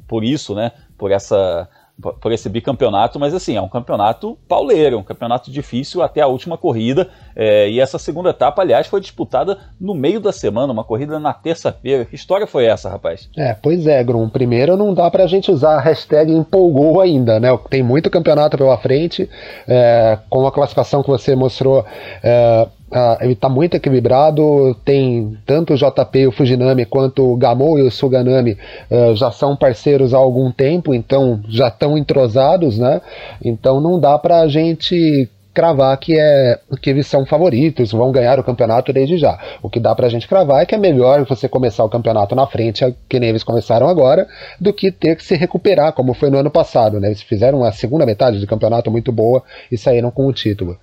por 0.08 0.24
isso, 0.24 0.52
né, 0.52 0.72
por 0.96 1.12
essa 1.12 1.68
por 2.00 2.30
esse 2.30 2.48
bicampeonato, 2.48 3.18
mas 3.18 3.34
assim, 3.34 3.56
é 3.56 3.60
um 3.60 3.68
campeonato 3.68 4.38
pauleiro, 4.48 4.98
um 4.98 5.02
campeonato 5.02 5.50
difícil 5.50 6.00
até 6.00 6.20
a 6.20 6.28
última 6.28 6.56
corrida. 6.56 7.08
É, 7.34 7.68
e 7.68 7.80
essa 7.80 7.98
segunda 7.98 8.30
etapa, 8.30 8.62
aliás, 8.62 8.86
foi 8.86 9.00
disputada 9.00 9.58
no 9.80 9.94
meio 9.94 10.20
da 10.20 10.32
semana, 10.32 10.72
uma 10.72 10.84
corrida 10.84 11.18
na 11.18 11.32
terça-feira. 11.32 12.04
Que 12.04 12.14
história 12.14 12.46
foi 12.46 12.66
essa, 12.66 12.88
rapaz? 12.88 13.28
É, 13.36 13.54
pois 13.54 13.86
é, 13.86 14.02
Grum. 14.04 14.28
Primeiro, 14.28 14.76
não 14.76 14.94
dá 14.94 15.10
pra 15.10 15.26
gente 15.26 15.50
usar 15.50 15.76
a 15.76 15.80
hashtag 15.80 16.32
empolgou 16.32 17.00
ainda, 17.00 17.40
né? 17.40 17.48
Tem 17.68 17.82
muito 17.82 18.10
campeonato 18.10 18.56
pela 18.56 18.78
frente, 18.78 19.28
é, 19.66 20.18
com 20.30 20.46
a 20.46 20.52
classificação 20.52 21.02
que 21.02 21.10
você 21.10 21.34
mostrou. 21.34 21.84
É, 22.22 22.68
Uh, 22.90 23.22
ele 23.22 23.34
está 23.34 23.50
muito 23.50 23.76
equilibrado, 23.76 24.74
tem 24.82 25.36
tanto 25.44 25.74
o 25.74 25.76
JP, 25.76 26.26
o 26.26 26.32
Fujinami, 26.32 26.86
quanto 26.86 27.22
o 27.22 27.36
Gamou 27.36 27.78
e 27.78 27.82
o 27.82 27.90
Suganami 27.90 28.56
uh, 28.90 29.14
já 29.14 29.30
são 29.30 29.54
parceiros 29.54 30.14
há 30.14 30.16
algum 30.16 30.50
tempo, 30.50 30.94
então 30.94 31.40
já 31.46 31.68
estão 31.68 31.98
entrosados, 31.98 32.78
né? 32.78 33.02
Então 33.44 33.78
não 33.78 34.00
dá 34.00 34.18
para 34.18 34.40
a 34.40 34.48
gente 34.48 35.28
cravar 35.58 35.96
que 35.98 36.16
é 36.16 36.56
que 36.80 36.88
eles 36.88 37.08
são 37.08 37.26
favoritos, 37.26 37.90
vão 37.90 38.12
ganhar 38.12 38.38
o 38.38 38.44
campeonato 38.44 38.92
desde 38.92 39.18
já. 39.18 39.36
O 39.60 39.68
que 39.68 39.80
dá 39.80 39.92
pra 39.92 40.08
gente 40.08 40.28
cravar 40.28 40.62
é 40.62 40.66
que 40.66 40.74
é 40.74 40.78
melhor 40.78 41.26
você 41.26 41.48
começar 41.48 41.84
o 41.84 41.88
campeonato 41.88 42.34
na 42.36 42.46
frente, 42.46 42.84
que 43.08 43.18
nem 43.18 43.30
eles 43.30 43.42
começaram 43.42 43.88
agora, 43.88 44.28
do 44.60 44.72
que 44.72 44.92
ter 44.92 45.16
que 45.16 45.24
se 45.24 45.34
recuperar, 45.34 45.92
como 45.92 46.14
foi 46.14 46.30
no 46.30 46.38
ano 46.38 46.50
passado, 46.50 47.00
né? 47.00 47.08
Eles 47.08 47.22
fizeram 47.22 47.64
a 47.64 47.72
segunda 47.72 48.06
metade 48.06 48.38
do 48.38 48.46
campeonato 48.46 48.88
muito 48.88 49.10
boa 49.10 49.42
e 49.70 49.76
saíram 49.76 50.12
com 50.12 50.26
o 50.26 50.32
título. 50.32 50.78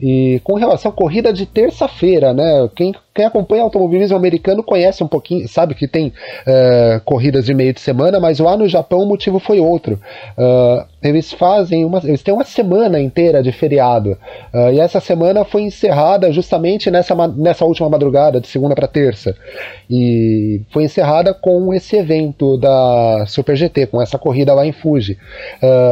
E 0.00 0.40
com 0.44 0.54
relação 0.54 0.90
à 0.90 0.94
corrida 0.94 1.32
de 1.32 1.44
terça-feira, 1.44 2.32
né? 2.32 2.68
Quem, 2.74 2.94
quem 3.18 3.26
acompanha 3.26 3.64
automobilismo 3.64 4.16
americano 4.16 4.62
conhece 4.62 5.02
um 5.02 5.08
pouquinho, 5.08 5.48
sabe 5.48 5.74
que 5.74 5.88
tem 5.88 6.12
uh, 6.46 7.00
corridas 7.04 7.46
de 7.46 7.52
meio 7.52 7.74
de 7.74 7.80
semana, 7.80 8.20
mas 8.20 8.38
lá 8.38 8.56
no 8.56 8.68
Japão 8.68 9.00
o 9.00 9.06
motivo 9.06 9.40
foi 9.40 9.58
outro. 9.58 9.98
Uh, 10.38 10.86
eles 11.02 11.32
fazem 11.32 11.84
uma, 11.84 11.98
eles 12.04 12.22
têm 12.22 12.32
uma 12.32 12.44
semana 12.44 13.00
inteira 13.00 13.42
de 13.42 13.50
feriado 13.50 14.16
uh, 14.54 14.72
e 14.72 14.78
essa 14.78 15.00
semana 15.00 15.44
foi 15.44 15.62
encerrada 15.62 16.30
justamente 16.30 16.92
nessa, 16.92 17.14
nessa 17.28 17.64
última 17.64 17.88
madrugada 17.88 18.40
de 18.40 18.46
segunda 18.46 18.74
para 18.74 18.86
terça 18.86 19.34
e 19.90 20.60
foi 20.70 20.84
encerrada 20.84 21.34
com 21.34 21.74
esse 21.74 21.96
evento 21.96 22.56
da 22.56 23.24
Super 23.26 23.56
GT, 23.56 23.86
com 23.86 24.00
essa 24.00 24.16
corrida 24.16 24.54
lá 24.54 24.64
em 24.64 24.72
Fuji. 24.72 25.18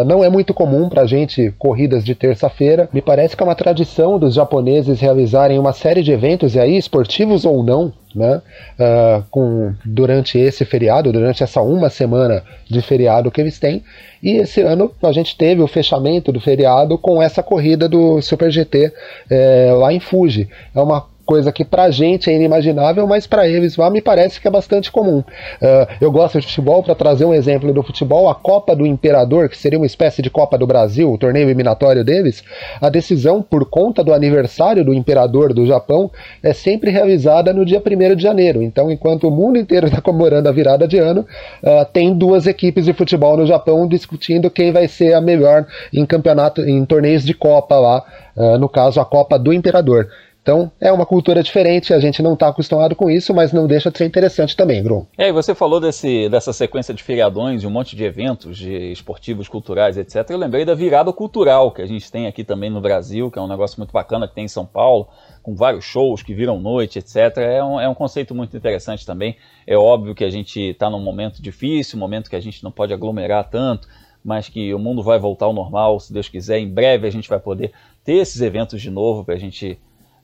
não 0.07 0.23
é 0.23 0.29
muito 0.29 0.53
comum 0.53 0.89
para 0.89 1.07
gente 1.07 1.53
corridas 1.59 2.05
de 2.05 2.15
terça-feira. 2.15 2.89
Me 2.93 3.01
parece 3.01 3.37
que 3.37 3.43
é 3.43 3.47
uma 3.47 3.55
tradição 3.55 4.19
dos 4.19 4.35
japoneses 4.35 5.01
realizarem 5.01 5.59
uma 5.59 5.73
série 5.73 6.03
de 6.03 6.13
eventos 6.13 6.55
e 6.55 6.61
aí 6.61 6.77
esportivos 6.77 7.16
motivos 7.17 7.45
ou 7.47 7.63
não, 7.63 7.93
né, 8.15 8.43
uh, 8.79 9.25
com, 9.31 9.75
durante 9.85 10.39
esse 10.39 10.65
feriado, 10.65 11.13
durante 11.13 11.43
essa 11.43 11.63
uma 11.63 11.89
semana 11.89 12.43
de 12.69 12.83
feriado 12.83 13.31
que 13.31 13.41
eles 13.41 13.59
têm. 13.59 13.83
E 14.23 14.37
esse 14.37 14.61
ano 14.61 14.93
a 15.03 15.13
gente 15.13 15.37
teve 15.37 15.63
o 15.63 15.67
fechamento 15.67 16.31
do 16.33 16.41
feriado 16.41 16.99
com 16.99 17.23
essa 17.23 17.43
corrida 17.43 17.89
do 17.89 18.21
Super 18.21 18.51
GT 18.51 18.93
é, 19.31 19.73
lá 19.73 19.93
em 19.93 20.01
Fuji. 20.01 20.49
É 20.75 20.81
uma 20.81 21.07
coisa 21.27 21.51
que 21.51 21.65
pra 21.65 21.91
gente 21.91 22.31
é 22.31 22.35
inimaginável, 22.35 23.07
mas 23.07 23.27
para 23.27 23.49
eles 23.49 23.77
lá 23.77 23.91
me 23.91 24.01
parece 24.01 24.41
que 24.41 24.47
é 24.47 24.51
bastante 24.51 24.93
comum. 24.93 25.19
Uh, 25.19 25.87
eu 26.01 26.11
gosto 26.13 26.41
de 26.41 26.47
futebol, 26.47 26.83
para 26.83 26.95
trazer 26.95 27.25
um 27.25 27.35
exemplo 27.35 27.73
do 27.73 27.83
futebol, 27.83 28.31
a 28.31 28.35
Copa 28.35 28.77
do 28.77 28.87
Imperador, 28.87 29.49
que 29.49 29.59
seria 29.59 29.79
uma 29.79 29.87
espécie 29.87 30.23
de 30.23 30.31
Copa 30.31 30.57
do 30.57 30.67
Brasil, 30.67 31.13
o 31.13 31.19
torneio 31.19 31.47
eliminatório 31.47 32.05
deles, 32.05 32.45
a 32.81 32.89
decisão, 32.89 33.43
por 33.43 33.69
conta 33.69 34.05
do 34.05 34.15
aniversário 34.15 34.85
do 34.85 34.95
Imperador 34.95 35.53
do 35.53 35.67
Japão, 35.67 36.11
é 36.43 36.53
sempre 36.53 36.91
realizada 36.91 37.53
no 37.53 37.65
dia 37.65 37.83
1 37.85 38.15
de 38.15 38.23
janeiro. 38.23 38.63
Então, 38.63 38.91
enquanto 38.91 39.27
o 39.27 39.31
mundo 39.31 39.59
inteiro 39.59 39.87
está 39.87 40.01
comemorando 40.03 40.49
a 40.49 40.53
virada 40.53 40.87
de 40.87 40.99
ano, 40.99 41.27
uh, 41.63 41.85
tem 41.93 42.15
duas 42.15 42.47
equipes 42.47 42.85
de 42.85 42.93
futebol 42.93 43.37
no 43.37 43.47
Japão 43.47 43.89
discutindo 43.89 44.49
quem 44.49 44.71
vai 44.71 44.87
ser 44.87 45.15
a 45.15 45.21
melhor 45.21 45.67
em 45.93 46.07
campeonato, 46.07 46.61
em 46.61 46.85
torneios 46.85 47.25
de 47.25 47.35
Copa 47.35 47.77
lá, 47.77 48.05
uh, 48.37 48.59
no 48.59 48.69
caso 48.69 49.01
a 49.01 49.05
Copa 49.05 49.37
do 49.37 49.53
Imperador. 49.53 50.09
Então 50.47 50.71
é 50.81 50.93
uma 50.93 51.05
cultura 51.05 51.43
diferente, 51.43 51.93
a 51.93 51.99
gente 51.99 52.23
não 52.23 52.35
está 52.35 52.47
acostumado 52.47 52.95
com 52.95 53.11
isso, 53.11 53.35
mas 53.35 53.53
não 53.53 53.67
deixa 53.67 53.91
de 53.91 53.99
ser 53.99 54.05
interessante 54.05 54.57
também, 54.57 54.81
Grum. 54.81 55.05
É, 55.19 55.29
e 55.29 55.33
você 55.33 55.57
falou 55.57 55.81
desse, 55.81 56.29
dessa 56.29 56.53
sequência 56.53 56.95
de 56.95 57.03
feriadões 57.03 57.65
e 57.65 57.67
um 57.67 57.71
monte 57.71 57.97
de 57.97 58.05
eventos 58.05 58.57
de 58.57 58.93
esportivos, 58.93 59.49
culturais, 59.49 59.99
etc. 59.99 60.25
Eu 60.31 60.39
lembrei 60.39 60.65
da 60.65 60.73
virada 60.73 61.13
cultural 61.13 61.73
que 61.73 61.83
a 61.83 61.87
gente 61.87 62.13
tem 62.13 62.29
aqui 62.29 62.45
também 62.45 62.71
no 62.71 62.81
Brasil, 62.81 63.29
que 63.29 63.41
é 63.41 63.43
um 63.43 63.49
negócio 63.49 63.77
muito 63.81 63.91
bacana 63.91 64.29
que 64.29 64.37
tem 64.37 64.45
em 64.45 64.49
São 64.49 64.65
Paulo, 64.65 65.09
com 65.43 65.53
vários 65.53 65.85
shows 65.85 66.23
que 66.23 66.33
viram 66.33 66.61
noite, 66.61 67.01
etc. 67.01 67.39
É 67.39 67.65
um, 67.65 67.81
é 67.81 67.89
um 67.89 67.95
conceito 67.95 68.33
muito 68.33 68.57
interessante 68.57 69.05
também. 69.05 69.35
É 69.67 69.77
óbvio 69.77 70.15
que 70.15 70.23
a 70.23 70.31
gente 70.31 70.61
está 70.61 70.89
num 70.89 71.01
momento 71.01 71.43
difícil, 71.43 71.97
um 71.97 72.01
momento 72.01 72.31
que 72.31 72.37
a 72.37 72.41
gente 72.41 72.63
não 72.63 72.71
pode 72.71 72.95
aglomerar 72.95 73.51
tanto, 73.51 73.89
mas 74.25 74.49
que 74.49 74.73
o 74.73 74.79
mundo 74.79 75.03
vai 75.03 75.19
voltar 75.19 75.47
ao 75.47 75.53
normal, 75.53 75.99
se 75.99 76.13
Deus 76.13 76.29
quiser. 76.29 76.61
Em 76.61 76.69
breve 76.69 77.05
a 77.09 77.11
gente 77.11 77.29
vai 77.29 77.41
poder 77.41 77.73
ter 78.05 78.19
esses 78.19 78.41
eventos 78.41 78.81
de 78.81 78.93
novo 78.93 79.25
para 79.25 79.35
a 79.35 79.39
gente 79.39 79.77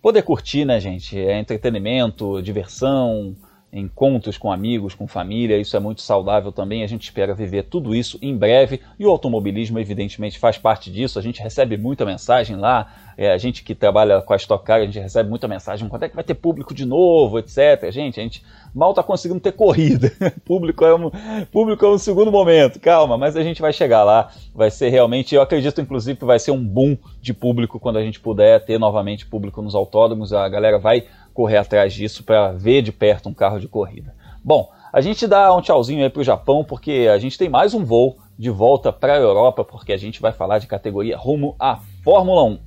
poder 0.03 0.23
curtir, 0.23 0.65
né, 0.65 0.81
gente? 0.81 1.17
É 1.17 1.39
entretenimento, 1.39 2.43
diversão, 2.43 3.37
encontros 3.73 4.37
com 4.37 4.53
amigos, 4.53 4.95
com 4.95 5.07
família, 5.07 5.57
isso 5.57 5.75
é 5.77 5.81
muito 5.81 6.03
saudável 6.03 6.53
também. 6.53 6.83
A 6.83 6.87
gente 6.87 7.05
espera 7.05 7.35
viver 7.35 7.63
tudo 7.63 7.95
isso 7.95 8.19
em 8.21 8.37
breve 8.37 8.81
e 8.99 9.07
o 9.07 9.11
automobilismo, 9.11 9.79
evidentemente, 9.79 10.39
faz 10.39 10.59
parte 10.59 10.91
disso. 10.91 11.19
A 11.19 11.23
gente 11.23 11.41
recebe 11.41 11.79
muita 11.79 12.05
mensagem 12.05 12.57
lá, 12.57 13.12
é, 13.17 13.33
a 13.33 13.39
gente 13.39 13.63
que 13.63 13.75
trabalha 13.75 14.21
com 14.23 14.33
a 14.33 14.37
Stock 14.37 14.65
Car, 14.65 14.81
a 14.81 14.85
gente 14.85 14.99
recebe 14.99 15.29
muita 15.29 15.47
mensagem: 15.49 15.89
quando 15.89 16.05
é 16.05 16.09
que 16.09 16.15
vai 16.15 16.25
ter 16.25 16.35
público 16.35 16.75
de 16.75 16.85
novo, 16.85 17.39
etc. 17.39 17.91
Gente, 17.91 18.19
a 18.19 18.23
gente 18.23 18.43
mal 18.75 18.91
está 18.91 19.03
conseguindo 19.03 19.41
ter 19.41 19.53
corrida. 19.53 20.13
público, 20.45 20.85
é 20.85 20.95
um, 20.95 21.11
público 21.51 21.85
é 21.85 21.89
um 21.89 21.99
segundo 21.99 22.33
momento, 22.33 22.81
calma, 22.81 23.19
mas 23.19 23.37
a 23.37 23.43
gente 23.43 23.61
vai 23.61 23.73
chegar 23.73 24.05
lá. 24.05 24.31
Vai 24.55 24.71
ser 24.71 24.89
realmente, 24.89 25.35
eu 25.35 25.43
acredito, 25.43 25.81
inclusive, 25.81 26.19
que 26.19 26.25
vai 26.25 26.39
ser 26.39 26.51
um 26.51 26.65
boom 26.65 26.97
de 27.21 27.35
público 27.35 27.79
quando 27.79 27.99
a 27.99 28.03
gente 28.03 28.21
puder 28.21 28.65
ter 28.65 28.79
novamente 28.79 29.27
público 29.27 29.63
nos 29.63 29.75
autódromos. 29.75 30.33
A 30.33 30.49
galera 30.49 30.79
vai 30.79 31.05
correr 31.35 31.59
atrás 31.59 31.93
disso 31.93 32.25
para 32.25 32.53
ver 32.53 32.83
de 32.83 32.93
perto 32.93 33.29
um 33.29 33.35
carro 33.35 33.59
de 33.59 33.69
corrida. 33.69 34.15
Bom, 34.45 34.71
a 34.93 35.01
gente 35.01 35.27
dá 35.27 35.55
um 35.55 35.63
tchauzinho 35.63 36.03
aí 36.03 36.11
para 36.11 36.21
o 36.21 36.25
Japão 36.25 36.65
porque 36.65 37.09
a 37.13 37.19
gente 37.19 37.39
tem 37.39 37.49
mais 37.49 37.73
um 37.73 37.85
voo 37.85 38.19
de 38.39 38.51
volta 38.51 38.93
para 38.93 39.15
a 39.15 39.19
Europa 39.19 39.65
porque 39.65 39.93
a 39.93 39.97
gente 39.97 40.21
vai 40.21 40.33
falar 40.33 40.59
de 40.59 40.67
categoria 40.67 41.17
rumo 41.17 41.55
à 41.59 41.79
Fórmula 42.03 42.43
1. 42.45 42.59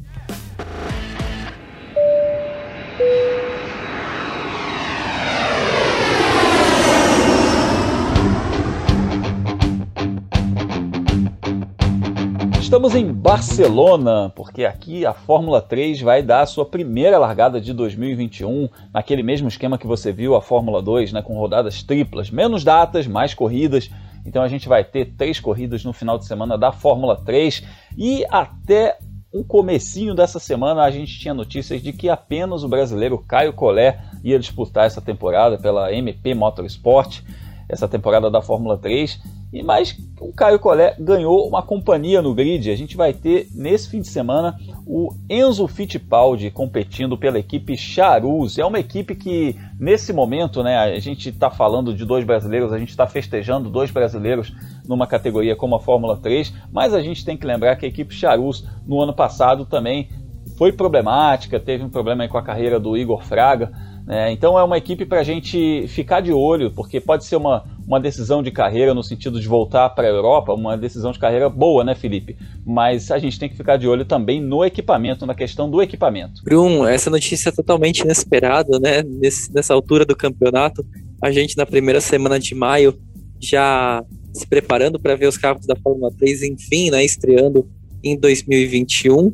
Estamos 12.65 12.95
em 12.95 13.13
Barcelona, 13.13 14.33
porque 14.35 14.65
aqui 14.65 15.05
a 15.05 15.13
Fórmula 15.13 15.61
3 15.61 16.01
vai 16.01 16.23
dar 16.23 16.41
a 16.41 16.45
sua 16.47 16.65
primeira 16.65 17.19
largada 17.19 17.61
de 17.61 17.71
2021, 17.71 18.67
naquele 18.91 19.21
mesmo 19.21 19.47
esquema 19.47 19.77
que 19.77 19.85
você 19.85 20.11
viu 20.11 20.35
a 20.35 20.41
Fórmula 20.41 20.81
2, 20.81 21.13
né, 21.13 21.21
com 21.21 21.37
rodadas 21.37 21.83
triplas, 21.83 22.31
menos 22.31 22.63
datas, 22.63 23.05
mais 23.05 23.35
corridas. 23.35 23.91
Então 24.25 24.41
a 24.41 24.47
gente 24.47 24.67
vai 24.67 24.83
ter 24.83 25.13
três 25.15 25.39
corridas 25.39 25.85
no 25.85 25.93
final 25.93 26.17
de 26.17 26.25
semana 26.25 26.57
da 26.57 26.71
Fórmula 26.71 27.15
3 27.15 27.63
e 27.95 28.25
até 28.31 28.97
o 29.31 29.43
comecinho 29.43 30.15
dessa 30.15 30.39
semana 30.39 30.81
a 30.81 30.89
gente 30.89 31.19
tinha 31.19 31.35
notícias 31.35 31.83
de 31.83 31.93
que 31.93 32.09
apenas 32.09 32.63
o 32.63 32.67
brasileiro 32.67 33.19
Caio 33.19 33.53
Collet 33.53 33.95
ia 34.23 34.39
disputar 34.39 34.87
essa 34.87 34.99
temporada 34.99 35.55
pela 35.59 35.93
MP 35.93 36.33
Motorsport, 36.33 37.21
essa 37.67 37.87
temporada 37.87 38.29
da 38.29 38.41
Fórmula 38.41 38.77
3. 38.77 39.19
E 39.53 39.63
mais 39.63 39.97
o 40.19 40.33
Caio 40.33 40.59
Collet 40.59 41.01
ganhou 41.01 41.47
uma 41.47 41.61
companhia 41.61 42.21
no 42.21 42.33
grid. 42.33 42.69
A 42.69 42.75
gente 42.75 42.97
vai 42.97 43.13
ter 43.13 43.47
nesse 43.53 43.89
fim 43.89 44.01
de 44.01 44.07
semana 44.07 44.57
o 44.85 45.13
Enzo 45.29 45.67
Fittipaldi 45.67 46.51
competindo 46.51 47.17
pela 47.17 47.39
equipe 47.39 47.77
Charus. 47.77 48.57
É 48.57 48.65
uma 48.65 48.79
equipe 48.79 49.15
que 49.15 49.55
nesse 49.79 50.11
momento, 50.11 50.61
né, 50.61 50.77
a 50.77 50.99
gente 50.99 51.29
está 51.29 51.49
falando 51.49 51.93
de 51.93 52.05
dois 52.05 52.25
brasileiros, 52.25 52.73
a 52.73 52.77
gente 52.77 52.89
está 52.89 53.07
festejando 53.07 53.69
dois 53.69 53.91
brasileiros 53.91 54.53
numa 54.87 55.07
categoria 55.07 55.55
como 55.55 55.75
a 55.75 55.79
Fórmula 55.79 56.17
3, 56.17 56.53
mas 56.71 56.93
a 56.93 57.01
gente 57.01 57.25
tem 57.25 57.37
que 57.37 57.47
lembrar 57.47 57.75
que 57.75 57.85
a 57.85 57.89
equipe 57.89 58.13
Charus 58.13 58.65
no 58.85 59.01
ano 59.01 59.13
passado 59.13 59.65
também 59.65 60.09
foi 60.57 60.71
problemática, 60.71 61.59
teve 61.59 61.83
um 61.83 61.89
problema 61.89 62.27
com 62.27 62.37
a 62.37 62.43
carreira 62.43 62.79
do 62.79 62.95
Igor 62.95 63.23
Fraga. 63.23 63.71
Né? 64.05 64.31
Então 64.31 64.57
é 64.57 64.63
uma 64.63 64.77
equipe 64.77 65.05
para 65.05 65.19
a 65.19 65.23
gente 65.23 65.87
ficar 65.87 66.21
de 66.21 66.31
olho, 66.31 66.69
porque 66.71 66.99
pode 66.99 67.25
ser 67.25 67.35
uma, 67.37 67.63
uma 67.87 67.99
decisão 67.99 68.43
de 68.43 68.51
carreira 68.51 68.93
no 68.93 69.03
sentido 69.03 69.39
de 69.39 69.47
voltar 69.47 69.89
para 69.89 70.07
a 70.07 70.11
Europa, 70.11 70.53
uma 70.53 70.77
decisão 70.77 71.11
de 71.11 71.17
carreira 71.17 71.49
boa, 71.49 71.83
né, 71.83 71.95
Felipe? 71.95 72.37
Mas 72.63 73.09
a 73.09 73.17
gente 73.17 73.39
tem 73.39 73.49
que 73.49 73.57
ficar 73.57 73.77
de 73.77 73.87
olho 73.87 74.05
também 74.05 74.39
no 74.39 74.63
equipamento, 74.63 75.25
na 75.25 75.33
questão 75.33 75.69
do 75.69 75.81
equipamento. 75.81 76.43
Brum, 76.43 76.85
essa 76.85 77.09
notícia 77.09 77.49
é 77.49 77.51
totalmente 77.51 78.01
inesperada, 78.01 78.79
né? 78.79 79.01
Nesse, 79.01 79.51
nessa 79.51 79.73
altura 79.73 80.05
do 80.05 80.15
campeonato, 80.15 80.85
a 81.21 81.31
gente 81.31 81.57
na 81.57 81.65
primeira 81.65 81.99
semana 81.99 82.39
de 82.39 82.53
maio 82.53 82.95
já 83.39 84.03
se 84.31 84.45
preparando 84.45 84.99
para 84.99 85.15
ver 85.15 85.27
os 85.27 85.37
carros 85.37 85.65
da 85.65 85.75
Fórmula 85.75 86.11
3, 86.17 86.43
enfim, 86.43 86.91
né, 86.91 87.03
estreando 87.03 87.67
em 88.03 88.17
2021 88.17 89.33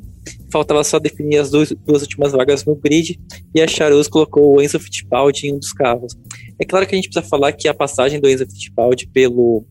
faltava 0.52 0.84
só 0.84 1.00
definir 1.00 1.38
as 1.38 1.50
duas, 1.50 1.72
duas 1.86 2.02
últimas 2.02 2.32
vagas 2.32 2.66
no 2.66 2.76
grid 2.76 3.20
e 3.56 3.62
a 3.62 3.68
Charus 3.68 4.08
colocou 4.08 4.56
o 4.56 4.62
Enzo 4.62 4.80
Fittipaldi 4.80 5.48
em 5.48 5.54
um 5.54 5.60
dos 5.60 5.74
carros. 5.74 6.14
É 6.60 6.66
claro 6.66 6.86
que 6.86 6.94
a 6.94 6.98
gente 6.98 7.10
precisa 7.10 7.28
falar 7.28 7.54
que 7.54 7.68
a 7.68 7.74
passagem 7.74 8.20
do 8.20 8.30
Enzo 8.30 8.46
Fittipaldi 8.46 9.08
pelos 9.08 9.64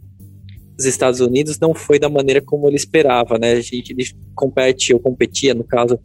Estados 0.81 1.21
Unidos 1.21 1.59
não 1.59 1.75
foi 1.75 1.99
da 1.99 2.09
maneira 2.09 2.41
como 2.41 2.67
ele 2.67 2.77
esperava, 2.77 3.39
né? 3.39 3.53
A 3.53 3.61
gente 3.61 3.93
ele 3.93 4.05
compete 4.35 4.95
ou 4.95 5.01
competia, 5.01 5.55
no 5.55 5.65
caso, 5.65 5.99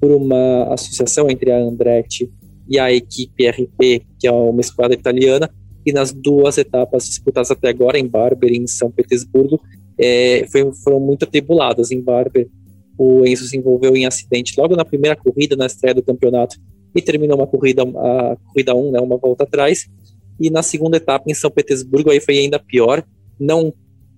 por 0.00 0.10
uma 0.10 0.72
associação 0.72 1.30
entre 1.30 1.50
a 1.50 1.58
Andretti 1.58 2.30
e 2.68 2.78
a 2.78 2.92
equipe 2.92 3.48
RP, 3.48 4.06
que 4.18 4.26
é 4.26 4.32
uma 4.32 4.60
esquadra 4.60 4.94
italiana, 4.94 5.50
e 5.84 5.92
nas 5.92 6.12
duas 6.12 6.56
etapas 6.56 7.06
disputadas 7.06 7.50
até 7.50 7.68
agora, 7.68 7.98
em 7.98 8.06
Barber 8.06 8.50
e 8.50 8.56
em 8.56 8.66
São 8.66 8.90
Petersburgo, 8.90 9.60
é, 9.98 10.46
foi, 10.50 10.72
foram 10.82 10.98
muito 10.98 11.24
atribuladas. 11.24 11.90
Em 11.90 12.00
Barber, 12.00 12.48
o 12.96 13.26
Enzo 13.26 13.46
se 13.46 13.56
envolveu 13.56 13.96
em 13.96 14.06
acidente 14.06 14.54
logo 14.58 14.76
na 14.76 14.84
primeira 14.84 15.16
corrida, 15.16 15.56
na 15.56 15.66
estreia 15.66 15.94
do 15.94 16.02
campeonato, 16.02 16.56
e 16.94 17.02
terminou 17.02 17.36
uma 17.36 17.46
corrida, 17.46 17.82
a 17.82 18.36
corrida 18.46 18.74
1, 18.74 18.92
né, 18.92 19.00
uma 19.00 19.16
volta 19.16 19.44
atrás. 19.44 19.86
E 20.38 20.50
na 20.50 20.62
segunda 20.62 20.96
etapa, 20.96 21.24
em 21.28 21.34
São 21.34 21.50
Petersburgo, 21.50 22.10
aí 22.10 22.20
foi 22.20 22.38
ainda 22.38 22.58
pior. 22.58 23.04
Não 23.38 23.72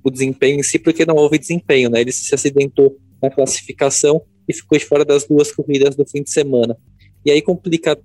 o 0.05 0.11
desempenho 0.11 0.61
em 0.61 0.63
si, 0.63 0.79
porque 0.79 1.05
não 1.05 1.17
houve 1.17 1.39
desempenho, 1.39 1.91
né? 1.91 2.01
Ele 2.01 2.13
se 2.13 2.35
acidentou 2.35 2.97
na 3.21 3.31
classificação 3.31 4.23
e 4.49 4.55
ficou 4.55 4.79
fora 4.81 5.05
das 5.05 5.27
duas 5.27 5.51
corridas 5.51 5.97
do 5.97 6.07
fim 6.07 6.23
de 6.23 6.31
semana. 6.31 6.77
E 7.25 7.31
aí 7.31 7.43
complica, 7.43 7.99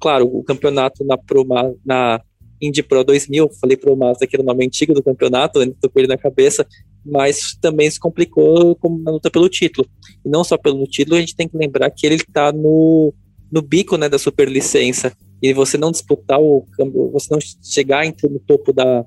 claro, 0.00 0.26
o 0.26 0.42
campeonato 0.42 1.04
na, 1.04 1.16
Pro, 1.16 1.46
na 1.84 2.20
Indy 2.60 2.82
Pro 2.82 3.04
2000, 3.04 3.48
falei 3.60 3.76
Pro 3.76 3.96
Mazda 3.96 4.26
que 4.26 4.34
era 4.34 4.42
o 4.42 4.46
nome 4.46 4.66
antigo 4.66 4.92
do 4.92 5.02
campeonato, 5.02 5.60
né? 5.60 5.72
tô 5.80 5.88
com 5.88 6.00
ele 6.00 6.08
na 6.08 6.18
cabeça, 6.18 6.66
mas 7.04 7.56
também 7.60 7.90
se 7.90 7.98
complicou 7.98 8.78
na 9.02 9.10
luta 9.10 9.30
pelo 9.30 9.48
título. 9.48 9.88
E 10.24 10.28
não 10.28 10.44
só 10.44 10.56
pelo 10.56 10.84
título, 10.86 11.16
a 11.16 11.20
gente 11.20 11.36
tem 11.36 11.48
que 11.48 11.56
lembrar 11.56 11.90
que 11.90 12.06
ele 12.06 12.16
está 12.16 12.52
no, 12.52 13.12
no 13.50 13.62
bico 13.62 13.96
né, 13.96 14.08
da 14.08 14.18
superlicença. 14.18 15.12
E 15.42 15.52
você 15.54 15.78
não 15.78 15.90
disputar 15.90 16.40
o 16.40 16.66
você 17.12 17.28
não 17.30 17.38
chegar 17.62 18.04
entre 18.04 18.28
no 18.28 18.38
topo 18.38 18.72
da 18.72 19.04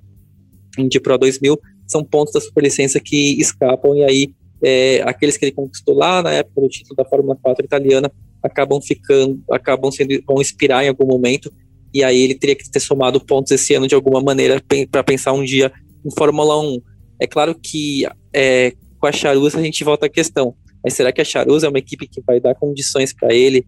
Indy 0.78 1.00
Pro 1.00 1.18
2000, 1.18 1.60
são 1.88 2.04
pontos 2.04 2.34
da 2.34 2.42
superlicença 2.42 3.00
que 3.00 3.40
escapam. 3.40 3.96
E 3.96 4.04
aí, 4.04 4.34
é, 4.64 5.02
aqueles 5.04 5.38
que 5.38 5.46
ele 5.46 5.52
conquistou 5.52 5.96
lá 5.96 6.24
na 6.24 6.32
época 6.32 6.62
do 6.62 6.70
título 6.70 6.96
da 6.96 7.06
Fórmula 7.06 7.38
4 7.42 7.66
italiana 7.66 8.12
acabam 8.42 8.82
ficando, 8.82 9.42
acabam 9.52 9.92
sendo, 9.92 10.20
vão 10.26 10.42
expirar 10.42 10.84
em 10.84 10.90
algum 10.90 11.06
momento. 11.06 11.54
E 11.94 12.04
aí 12.04 12.24
ele 12.24 12.34
teria 12.34 12.56
que 12.56 12.70
ter 12.70 12.80
somado 12.80 13.24
pontos 13.24 13.52
esse 13.52 13.76
ano 13.76 13.88
de 13.88 13.94
alguma 13.94 14.20
maneira 14.20 14.62
para 14.90 15.04
pensar 15.04 15.34
um 15.34 15.44
dia 15.44 15.72
em 16.04 16.10
Fórmula 16.18 16.60
1 16.60 16.82
é 17.24 17.28
claro 17.28 17.56
que 17.56 18.06
é, 18.34 18.74
com 19.00 19.08
a 19.08 19.12
Charus 19.14 19.56
a 19.56 19.62
gente 19.62 19.82
volta 19.82 20.08
à 20.08 20.10
questão. 20.10 20.54
Mas 20.84 20.94
será 20.94 21.10
que 21.10 21.22
a 21.22 21.24
Charus 21.24 21.64
é 21.64 21.70
uma 21.70 21.80
equipe 21.80 22.06
que 22.06 22.22
vai 22.22 22.38
dar 22.38 22.54
condições 22.54 23.14
para 23.14 23.34
ele 23.34 23.66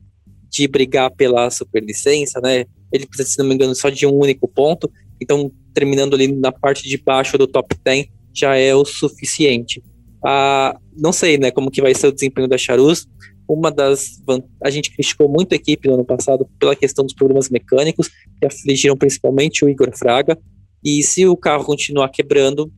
de 0.49 0.67
brigar 0.67 1.09
pela 1.11 1.49
superlicença, 1.49 2.41
né? 2.41 2.65
Ele 2.91 3.07
precisa, 3.07 3.29
se 3.29 3.37
não 3.37 3.45
me 3.45 3.55
engano, 3.55 3.73
só 3.73 3.89
de 3.89 4.05
um 4.05 4.13
único 4.13 4.45
ponto. 4.45 4.91
Então, 5.21 5.49
terminando 5.73 6.15
ali 6.15 6.27
na 6.27 6.51
parte 6.51 6.83
de 6.83 6.97
baixo 6.97 7.37
do 7.37 7.47
top 7.47 7.73
10 7.81 8.07
já 8.33 8.57
é 8.57 8.75
o 8.75 8.83
suficiente. 8.83 9.81
Ah, 10.25 10.77
não 10.97 11.13
sei, 11.13 11.37
né, 11.37 11.49
como 11.49 11.71
que 11.71 11.81
vai 11.81 11.95
ser 11.95 12.07
o 12.07 12.11
desempenho 12.11 12.49
da 12.49 12.57
Charus. 12.57 13.07
uma 13.47 13.71
das 13.71 14.21
a 14.61 14.69
gente 14.69 14.93
criticou 14.93 15.29
muito 15.29 15.53
a 15.53 15.55
equipe 15.55 15.87
no 15.87 15.93
ano 15.93 16.05
passado 16.05 16.45
pela 16.59 16.75
questão 16.75 17.05
dos 17.05 17.13
problemas 17.13 17.49
mecânicos 17.49 18.09
que 18.37 18.45
afligiram 18.45 18.97
principalmente 18.97 19.63
o 19.63 19.69
Igor 19.69 19.97
Fraga 19.97 20.37
e 20.83 21.01
se 21.03 21.25
o 21.25 21.37
carro 21.37 21.63
continuar 21.63 22.09
quebrando 22.09 22.69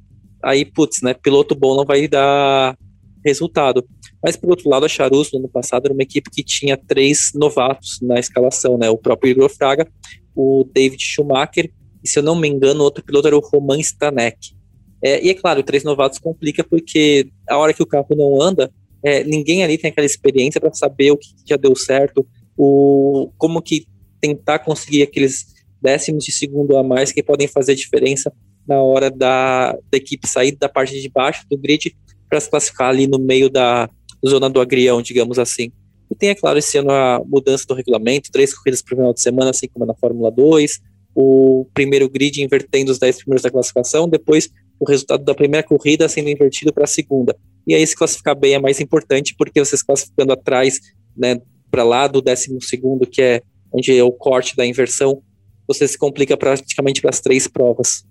aí 0.48 0.64
putz 0.64 1.02
né 1.02 1.14
piloto 1.14 1.54
bom 1.54 1.76
não 1.76 1.86
vai 1.86 2.08
dar 2.08 2.78
resultado. 3.26 3.86
Mas 4.24 4.38
por 4.38 4.50
outro 4.50 4.70
lado 4.70 4.86
a 4.86 4.90
Charus 4.90 5.32
no 5.32 5.40
ano 5.40 5.50
passado 5.50 5.86
era 5.86 5.94
uma 5.94 6.04
equipe 6.04 6.30
que 6.32 6.44
tinha 6.44 6.78
três 6.78 7.32
novatos 7.36 8.00
na 8.02 8.20
escalação 8.20 8.78
né 8.78 8.90
o 8.90 8.98
próprio 8.98 9.32
Igor 9.32 9.50
Fraga 9.50 9.88
o 10.36 10.64
David 10.72 11.04
Schumacher 11.04 11.72
e 12.04 12.08
se 12.08 12.20
eu 12.20 12.24
não 12.24 12.36
me 12.36 12.48
engano 12.48 12.84
outro 12.84 13.04
piloto 13.04 13.28
era 13.28 13.38
o 13.38 13.42
Roman 13.42 13.80
Stanek. 13.80 14.56
É, 15.04 15.24
e 15.24 15.30
é 15.30 15.34
claro 15.34 15.62
três 15.62 15.84
novatos 15.84 16.18
complica 16.18 16.64
porque 16.64 17.30
a 17.48 17.58
hora 17.58 17.74
que 17.74 17.84
o 17.84 17.88
carro 17.88 18.08
não 18.16 18.42
anda 18.42 18.72
é, 19.04 19.24
ninguém 19.24 19.64
ali 19.64 19.78
tem 19.78 19.92
aquela 19.92 20.06
experiência 20.06 20.60
para 20.60 20.74
saber 20.74 21.12
o 21.12 21.18
que 21.18 21.30
já 21.46 21.56
deu 21.56 21.76
certo, 21.76 22.26
o 22.58 23.32
como 23.38 23.62
que 23.62 23.86
tentar 24.20 24.60
conseguir 24.60 25.04
aqueles 25.04 25.56
décimos 25.82 26.24
de 26.24 26.32
segundo 26.32 26.76
a 26.76 26.84
mais 26.84 27.12
que 27.12 27.22
podem 27.22 27.48
fazer 27.48 27.76
diferença 27.76 28.34
na 28.68 28.82
hora 28.82 29.10
da, 29.10 29.72
da 29.72 29.98
equipe 29.98 30.28
sair 30.28 30.56
da 30.56 30.68
parte 30.68 31.00
de 31.00 31.10
baixo 31.10 31.46
do 31.50 31.58
grid 31.58 31.96
para 32.30 32.40
se 32.40 32.50
classificar 32.50 32.90
ali 32.90 33.08
no 33.08 33.18
meio 33.20 33.50
da 33.50 33.90
zona 34.26 34.50
do 34.50 34.60
agrião, 34.60 35.02
digamos 35.02 35.40
assim. 35.40 35.72
E 36.12 36.16
tem, 36.16 36.30
é 36.30 36.36
claro, 36.36 36.60
esse 36.60 36.78
ano 36.78 36.92
a 36.92 37.22
mudança 37.26 37.66
do 37.68 37.74
regulamento, 37.74 38.32
três 38.32 38.54
corridas 38.54 38.82
por 38.82 38.96
final 38.96 39.14
de 39.14 39.22
semana, 39.22 39.52
assim 39.52 39.68
como 39.68 39.86
na 39.86 39.94
Fórmula 39.94 40.32
2, 40.32 40.80
o 41.16 41.68
primeiro 41.74 42.10
grid 42.10 42.42
invertendo 42.42 42.92
os 42.92 43.00
10 43.00 43.18
primeiros 43.18 43.42
da 43.42 43.50
classificação, 43.50 44.08
depois 44.08 44.50
o 44.80 44.86
resultado 44.86 45.24
da 45.24 45.34
primeira 45.34 45.66
corrida 45.66 46.08
sendo 46.08 46.30
invertido 46.30 46.72
para 46.72 46.84
a 46.84 46.88
segunda. 46.88 47.36
E 47.66 47.74
aí 47.74 47.86
se 47.86 47.96
classificar 47.96 48.36
bem 48.36 48.54
é 48.54 48.60
mais 48.60 48.80
importante, 48.80 49.36
porque 49.38 49.60
vocês 49.60 49.82
classificando 49.82 50.32
atrás, 50.34 50.80
né, 51.16 51.42
para 51.72 51.84
lá 51.84 52.08
do 52.08 52.22
décimo 52.22 52.62
segundo, 52.62 53.06
que 53.08 53.22
é 53.22 53.42
onde 53.74 53.98
é 53.98 54.04
o 54.04 54.12
corte 54.12 54.56
da 54.56 54.66
inversão, 54.66 55.22
você 55.68 55.88
se 55.88 55.98
complica 55.98 56.38
praticamente 56.38 57.02
para 57.02 57.10
as 57.10 57.20
três 57.20 57.48
provas. 57.48 58.06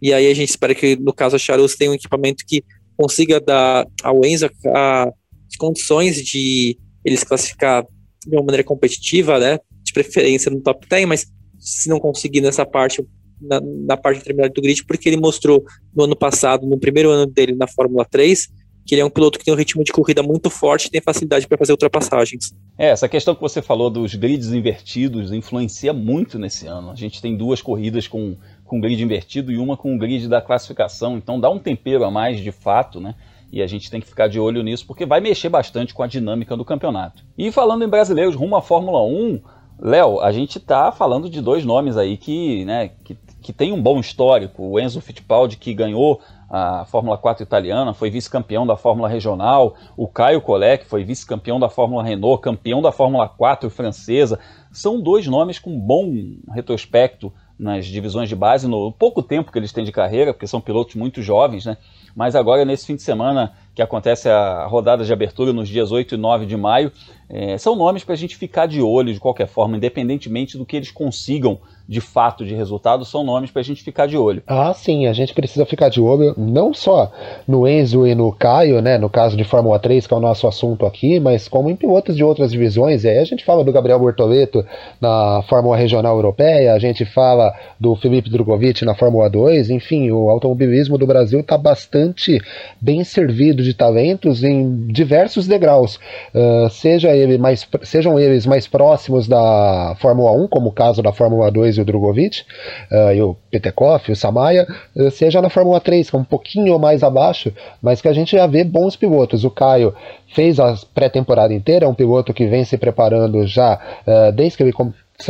E 0.00 0.12
aí 0.12 0.30
a 0.30 0.34
gente 0.34 0.50
espera 0.50 0.74
que, 0.74 0.96
no 0.96 1.12
caso, 1.12 1.36
a 1.36 1.38
Charus 1.38 1.76
tenha 1.76 1.90
um 1.90 1.94
equipamento 1.94 2.44
que 2.46 2.64
consiga 2.96 3.40
dar 3.40 3.86
ao 4.02 4.24
Enzo 4.24 4.50
as 4.74 5.56
condições 5.56 6.16
de 6.22 6.78
eles 7.04 7.22
classificar 7.22 7.84
de 8.26 8.36
uma 8.36 8.42
maneira 8.42 8.64
competitiva, 8.64 9.38
né, 9.38 9.58
de 9.82 9.92
preferência 9.92 10.50
no 10.50 10.60
top 10.60 10.86
10, 10.88 11.06
mas 11.06 11.26
se 11.58 11.88
não 11.88 11.98
conseguir 11.98 12.40
nessa 12.40 12.66
parte, 12.66 13.04
na, 13.40 13.60
na 13.60 13.96
parte 13.96 14.20
intermediária 14.20 14.52
do 14.52 14.60
grid, 14.60 14.84
porque 14.84 15.08
ele 15.08 15.16
mostrou 15.16 15.64
no 15.94 16.04
ano 16.04 16.16
passado, 16.16 16.66
no 16.66 16.78
primeiro 16.78 17.10
ano 17.10 17.26
dele 17.26 17.54
na 17.54 17.66
Fórmula 17.66 18.04
3, 18.04 18.48
que 18.88 18.94
ele 18.94 19.02
é 19.02 19.04
um 19.04 19.10
piloto 19.10 19.38
que 19.38 19.44
tem 19.44 19.52
um 19.52 19.56
ritmo 19.56 19.84
de 19.84 19.92
corrida 19.92 20.22
muito 20.22 20.48
forte 20.48 20.86
e 20.86 20.90
tem 20.90 21.00
facilidade 21.02 21.46
para 21.46 21.58
fazer 21.58 21.72
ultrapassagens. 21.72 22.54
É, 22.78 22.88
essa 22.88 23.06
questão 23.06 23.34
que 23.34 23.40
você 23.40 23.60
falou 23.60 23.90
dos 23.90 24.14
grids 24.14 24.48
invertidos 24.48 25.30
influencia 25.30 25.92
muito 25.92 26.38
nesse 26.38 26.66
ano. 26.66 26.90
A 26.90 26.94
gente 26.94 27.20
tem 27.20 27.36
duas 27.36 27.60
corridas 27.60 28.08
com, 28.08 28.34
com 28.68 28.80
grid 28.80 29.02
invertido 29.02 29.50
e 29.50 29.58
uma 29.58 29.76
com 29.76 29.94
o 29.94 29.98
grid 29.98 30.28
da 30.28 30.40
classificação, 30.40 31.16
então 31.16 31.40
dá 31.40 31.50
um 31.50 31.58
tempero 31.58 32.04
a 32.04 32.10
mais 32.10 32.38
de 32.38 32.52
fato, 32.52 33.00
né? 33.00 33.14
E 33.50 33.62
a 33.62 33.66
gente 33.66 33.90
tem 33.90 34.00
que 34.00 34.06
ficar 34.06 34.28
de 34.28 34.38
olho 34.38 34.62
nisso 34.62 34.86
porque 34.86 35.06
vai 35.06 35.20
mexer 35.20 35.48
bastante 35.48 35.94
com 35.94 36.02
a 36.02 36.06
dinâmica 36.06 36.54
do 36.54 36.64
campeonato. 36.64 37.24
E 37.36 37.50
falando 37.50 37.82
em 37.82 37.88
brasileiros 37.88 38.34
rumo 38.34 38.54
à 38.56 38.62
Fórmula 38.62 39.02
1, 39.02 39.40
Léo, 39.80 40.20
a 40.20 40.30
gente 40.32 40.58
está 40.58 40.92
falando 40.92 41.30
de 41.30 41.40
dois 41.40 41.64
nomes 41.64 41.96
aí 41.96 42.16
que, 42.16 42.64
né, 42.64 42.90
que, 43.04 43.16
que 43.40 43.52
tem 43.52 43.72
um 43.72 43.80
bom 43.80 44.00
histórico. 44.00 44.64
O 44.64 44.78
Enzo 44.78 45.00
Fittipaldi, 45.00 45.56
que 45.56 45.72
ganhou 45.72 46.20
a 46.50 46.84
Fórmula 46.86 47.16
4 47.16 47.42
italiana, 47.44 47.94
foi 47.94 48.10
vice-campeão 48.10 48.66
da 48.66 48.76
Fórmula 48.76 49.08
Regional, 49.08 49.76
o 49.96 50.08
Caio 50.08 50.40
Collet, 50.40 50.82
que 50.82 50.90
foi 50.90 51.04
vice-campeão 51.04 51.60
da 51.60 51.68
Fórmula 51.68 52.02
Renault, 52.02 52.42
campeão 52.42 52.82
da 52.82 52.90
Fórmula 52.90 53.28
4 53.28 53.70
francesa. 53.70 54.38
São 54.72 55.00
dois 55.00 55.26
nomes 55.26 55.58
com 55.58 55.78
bom 55.78 56.12
retrospecto 56.52 57.32
nas 57.58 57.86
divisões 57.86 58.28
de 58.28 58.36
base, 58.36 58.68
no 58.68 58.92
pouco 58.92 59.22
tempo 59.22 59.50
que 59.50 59.58
eles 59.58 59.72
têm 59.72 59.84
de 59.84 59.90
carreira, 59.90 60.32
porque 60.32 60.46
são 60.46 60.60
pilotos 60.60 60.94
muito 60.94 61.20
jovens, 61.20 61.66
né? 61.66 61.76
Mas 62.14 62.34
agora, 62.34 62.64
nesse 62.64 62.86
fim 62.86 62.96
de 62.96 63.02
semana, 63.02 63.52
que 63.74 63.82
acontece 63.82 64.28
a 64.28 64.66
rodada 64.66 65.04
de 65.04 65.12
abertura 65.12 65.52
nos 65.52 65.68
dias 65.68 65.90
8 65.90 66.14
e 66.14 66.18
9 66.18 66.46
de 66.46 66.56
maio, 66.56 66.92
é, 67.28 67.58
são 67.58 67.76
nomes 67.76 68.04
para 68.04 68.14
a 68.14 68.16
gente 68.16 68.36
ficar 68.36 68.66
de 68.66 68.80
olho 68.80 69.12
de 69.12 69.20
qualquer 69.20 69.46
forma, 69.46 69.76
independentemente 69.76 70.56
do 70.56 70.64
que 70.64 70.76
eles 70.76 70.90
consigam 70.90 71.60
de 71.88 72.02
fato 72.02 72.44
de 72.44 72.54
resultado, 72.54 73.02
são 73.04 73.24
nomes 73.24 73.50
para 73.50 73.60
a 73.60 73.64
gente 73.64 73.82
ficar 73.82 74.06
de 74.06 74.16
olho. 74.16 74.42
Ah, 74.46 74.74
sim, 74.74 75.06
a 75.06 75.12
gente 75.14 75.32
precisa 75.32 75.64
ficar 75.64 75.88
de 75.88 76.02
olho 76.02 76.34
não 76.36 76.74
só 76.74 77.10
no 77.46 77.66
Enzo 77.66 78.06
e 78.06 78.14
no 78.14 78.30
Caio, 78.30 78.82
né, 78.82 78.98
no 78.98 79.08
caso 79.08 79.36
de 79.36 79.42
Fórmula 79.42 79.78
3, 79.78 80.06
que 80.06 80.12
é 80.12 80.16
o 80.16 80.20
nosso 80.20 80.46
assunto 80.46 80.84
aqui, 80.84 81.18
mas 81.18 81.48
como 81.48 81.70
em 81.70 81.76
pilotos 81.76 82.14
de 82.14 82.22
outras 82.22 82.52
divisões. 82.52 83.04
E 83.04 83.08
aí 83.08 83.18
a 83.18 83.24
gente 83.24 83.42
fala 83.42 83.64
do 83.64 83.72
Gabriel 83.72 83.98
Bortoleto 83.98 84.62
na 85.00 85.42
Fórmula 85.48 85.78
Regional 85.78 86.14
Europeia, 86.14 86.74
a 86.74 86.78
gente 86.78 87.06
fala 87.06 87.54
do 87.80 87.96
Felipe 87.96 88.28
Drogovic 88.28 88.84
na 88.84 88.94
Fórmula 88.94 89.30
2, 89.30 89.70
enfim, 89.70 90.10
o 90.10 90.28
automobilismo 90.28 90.98
do 90.98 91.06
Brasil 91.06 91.40
está 91.40 91.56
bastante 91.56 92.38
bem 92.78 93.02
servido 93.02 93.62
de 93.62 93.72
talentos 93.72 94.44
em 94.44 94.88
diversos 94.88 95.46
degraus, 95.46 95.98
uh, 96.34 96.68
seja 96.68 97.16
ele 97.16 97.38
mais, 97.38 97.66
sejam 97.82 98.20
eles 98.20 98.44
mais 98.44 98.66
próximos 98.66 99.26
da 99.26 99.96
Fórmula 99.98 100.32
1, 100.32 100.48
como 100.48 100.68
o 100.68 100.72
caso 100.72 101.02
da 101.02 101.12
Fórmula 101.12 101.50
2 101.50 101.77
e 101.78 101.82
o 101.82 101.84
Drogovic, 101.84 102.42
uh, 102.90 103.12
e 103.12 103.22
o 103.22 103.36
Petekoff, 103.50 104.10
o 104.10 104.16
Samaya, 104.16 104.66
uh, 104.96 105.10
seja 105.10 105.40
na 105.40 105.48
Fórmula 105.48 105.80
3, 105.80 106.10
que 106.10 106.16
é 106.16 106.18
um 106.18 106.24
pouquinho 106.24 106.78
mais 106.78 107.02
abaixo, 107.02 107.52
mas 107.80 108.00
que 108.00 108.08
a 108.08 108.12
gente 108.12 108.36
já 108.36 108.46
vê 108.46 108.64
bons 108.64 108.96
pilotos. 108.96 109.44
O 109.44 109.50
Caio 109.50 109.94
fez 110.34 110.60
a 110.60 110.74
pré-temporada 110.94 111.54
inteira, 111.54 111.86
é 111.86 111.88
um 111.88 111.94
piloto 111.94 112.34
que 112.34 112.46
vem 112.46 112.64
se 112.64 112.76
preparando 112.76 113.46
já 113.46 113.78
uh, 114.06 114.32
desde 114.32 114.56
que 114.56 114.62
ele 114.62 114.72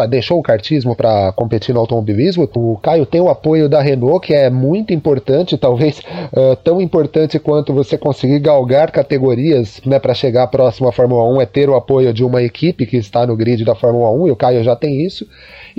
deixou 0.09 0.39
o 0.39 0.43
kartismo 0.43 0.95
para 0.95 1.33
competir 1.33 1.75
no 1.75 1.81
automobilismo. 1.81 2.49
O 2.55 2.77
Caio 2.77 3.07
tem 3.07 3.21
o 3.21 3.29
apoio 3.29 3.69
da 3.69 3.81
Renault, 3.81 4.27
que 4.27 4.35
é 4.35 4.51
muito 4.51 4.93
importante, 4.93 5.57
talvez 5.59 6.01
uh, 6.01 6.55
tão 6.63 6.81
importante 6.81 7.39
quanto 7.39 7.73
você 7.73 7.97
conseguir 7.97 8.39
galgar 8.41 8.91
categorias 8.91 9.81
né, 9.85 9.99
para 9.99 10.15
chegar 10.15 10.47
próximo 10.49 10.89
à 10.89 10.93
Fórmula 10.93 11.25
1, 11.37 11.41
é 11.41 11.47
ter 11.47 11.71
o 11.71 11.75
apoio 11.75 12.13
de 12.13 12.23
uma 12.23 12.43
equipe 12.43 12.87
que 12.87 12.97
está 12.97 13.27
no 13.27 13.37
grid 13.37 13.65
da 13.65 13.75
Fórmula 13.75 14.11
1, 14.11 14.29
e 14.29 14.31
o 14.31 14.37
Caio 14.37 14.63
já 14.63 14.77
tem 14.77 15.05
isso. 15.05 15.27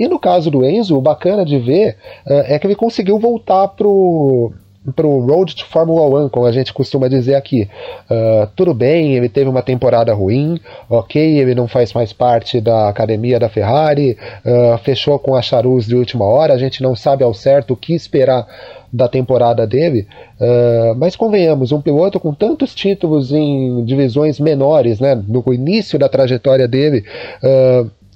E 0.00 0.08
no 0.08 0.18
caso 0.18 0.50
do 0.50 0.64
Enzo, 0.64 0.96
o 0.96 1.00
bacana 1.02 1.44
de 1.44 1.58
ver 1.58 1.98
uh, 2.26 2.32
é 2.46 2.58
que 2.58 2.66
ele 2.66 2.74
conseguiu 2.74 3.18
voltar 3.18 3.68
pro 3.68 4.50
para 4.96 5.06
o 5.06 5.20
Road 5.20 5.54
to 5.54 5.66
Formula 5.66 6.06
One, 6.06 6.30
como 6.30 6.46
a 6.46 6.52
gente 6.52 6.72
costuma 6.72 7.06
dizer 7.06 7.34
aqui. 7.34 7.68
Uh, 8.10 8.48
tudo 8.56 8.72
bem, 8.72 9.14
ele 9.14 9.28
teve 9.28 9.48
uma 9.48 9.60
temporada 9.62 10.12
ruim, 10.14 10.58
ok, 10.88 11.38
ele 11.38 11.54
não 11.54 11.68
faz 11.68 11.92
mais 11.92 12.14
parte 12.14 12.62
da 12.62 12.88
academia 12.88 13.38
da 13.38 13.50
Ferrari, 13.50 14.16
uh, 14.42 14.78
fechou 14.78 15.18
com 15.18 15.36
a 15.36 15.42
Charus 15.42 15.86
de 15.86 15.94
última 15.94 16.24
hora, 16.24 16.54
a 16.54 16.58
gente 16.58 16.82
não 16.82 16.96
sabe 16.96 17.22
ao 17.22 17.34
certo 17.34 17.74
o 17.74 17.76
que 17.76 17.92
esperar 17.94 18.46
da 18.90 19.06
temporada 19.06 19.66
dele, 19.66 20.08
uh, 20.40 20.94
mas 20.96 21.14
convenhamos, 21.14 21.72
um 21.72 21.80
piloto 21.82 22.18
com 22.18 22.32
tantos 22.32 22.74
títulos 22.74 23.32
em 23.32 23.84
divisões 23.84 24.40
menores, 24.40 24.98
né, 24.98 25.14
no 25.28 25.44
início 25.52 25.98
da 25.98 26.08
trajetória 26.08 26.66
dele, 26.66 27.04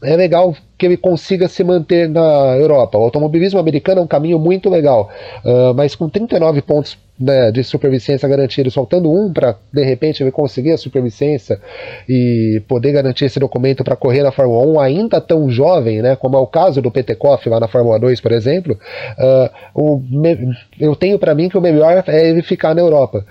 é 0.04 0.16
legal 0.16 0.54
que 0.76 0.86
ele 0.86 0.96
consiga 0.96 1.48
se 1.48 1.64
manter 1.64 2.08
na 2.08 2.56
Europa. 2.56 2.98
O 2.98 3.02
automobilismo 3.02 3.58
americano 3.58 4.00
é 4.00 4.04
um 4.04 4.06
caminho 4.06 4.38
muito 4.38 4.68
legal, 4.68 5.10
uh, 5.44 5.74
mas 5.74 5.94
com 5.94 6.08
39 6.08 6.62
pontos 6.62 6.98
né, 7.18 7.52
de 7.52 7.62
supervicência 7.62 8.28
garantidos, 8.28 8.74
faltando 8.74 9.10
um 9.10 9.32
para 9.32 9.56
de 9.72 9.84
repente 9.84 10.22
ele 10.22 10.32
conseguir 10.32 10.72
a 10.72 10.76
supervicência 10.76 11.60
e 12.08 12.60
poder 12.66 12.92
garantir 12.92 13.26
esse 13.26 13.38
documento 13.38 13.84
para 13.84 13.96
correr 13.96 14.22
na 14.22 14.32
Fórmula 14.32 14.66
1, 14.66 14.80
ainda 14.80 15.20
tão 15.20 15.48
jovem, 15.48 16.02
né, 16.02 16.16
como 16.16 16.36
é 16.36 16.40
o 16.40 16.46
caso 16.46 16.82
do 16.82 16.90
Petekoff 16.90 17.48
lá 17.48 17.60
na 17.60 17.68
Fórmula 17.68 17.98
2, 17.98 18.20
por 18.20 18.32
exemplo, 18.32 18.76
uh, 19.18 19.50
o, 19.74 20.02
eu 20.78 20.96
tenho 20.96 21.18
para 21.18 21.34
mim 21.34 21.48
que 21.48 21.56
o 21.56 21.62
melhor 21.62 22.02
é 22.06 22.28
ele 22.28 22.42
ficar 22.42 22.74
na 22.74 22.80
Europa. 22.80 23.24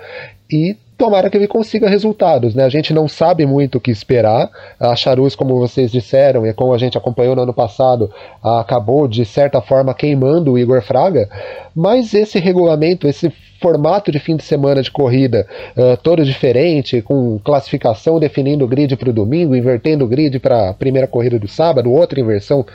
E 0.49 0.77
tomara 0.97 1.29
que 1.29 1.37
ele 1.37 1.47
consiga 1.47 1.89
resultados. 1.89 2.55
Né? 2.55 2.63
A 2.63 2.69
gente 2.69 2.93
não 2.93 3.07
sabe 3.07 3.45
muito 3.45 3.77
o 3.77 3.81
que 3.81 3.91
esperar. 3.91 4.49
A 4.79 4.95
Charus, 4.95 5.35
como 5.35 5.57
vocês 5.57 5.91
disseram, 5.91 6.45
e 6.45 6.53
como 6.53 6.73
a 6.73 6.77
gente 6.77 6.97
acompanhou 6.97 7.35
no 7.35 7.43
ano 7.43 7.53
passado, 7.53 8.11
acabou 8.43 9.07
de 9.07 9.25
certa 9.25 9.61
forma 9.61 9.93
queimando 9.93 10.53
o 10.53 10.59
Igor 10.59 10.81
Fraga, 10.81 11.29
mas 11.75 12.13
esse 12.13 12.39
regulamento, 12.39 13.07
esse 13.07 13.31
formato 13.63 14.11
de 14.11 14.19
fim 14.19 14.35
de 14.35 14.43
semana 14.43 14.81
de 14.81 14.91
corrida 14.91 15.47
uh, 15.77 15.95
todo 16.03 16.25
diferente, 16.25 17.01
com 17.01 17.39
classificação 17.39 18.19
definindo 18.19 18.65
o 18.65 18.67
grid 18.67 18.97
para 18.97 19.09
o 19.09 19.13
domingo, 19.13 19.55
invertendo 19.55 20.03
o 20.03 20.07
grid 20.07 20.37
para 20.37 20.71
a 20.71 20.73
primeira 20.73 21.07
corrida 21.07 21.39
do 21.39 21.47
sábado, 21.47 21.89
outra 21.89 22.19
inversão 22.19 22.65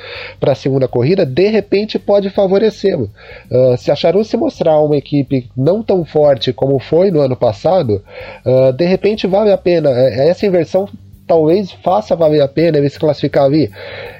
para 0.41 0.53
a 0.53 0.55
segunda 0.55 0.89
corrida, 0.89 1.27
de 1.27 1.49
repente 1.51 1.99
pode 1.99 2.31
favorecê-lo. 2.31 3.11
Uh, 3.51 3.77
se 3.77 3.91
a 3.91 3.95
Charu 3.95 4.25
se 4.25 4.39
mostrar 4.39 4.81
uma 4.81 4.97
equipe 4.97 5.51
não 5.55 5.83
tão 5.83 6.07
forte 6.07 6.55
como 6.55 6.79
foi 6.79 7.11
no 7.11 7.21
ano 7.21 7.37
passado, 7.37 8.03
uh, 8.47 8.73
de 8.73 8.87
repente 8.87 9.27
vale 9.27 9.53
a 9.53 9.59
pena. 9.59 9.91
Essa 9.91 10.47
inversão 10.47 10.89
talvez 11.29 11.71
faça 11.71 12.17
valer 12.17 12.41
a 12.41 12.49
pena 12.49 12.79
ele 12.79 12.89
se 12.89 12.99
classificar 12.99 13.45
ali 13.45 13.71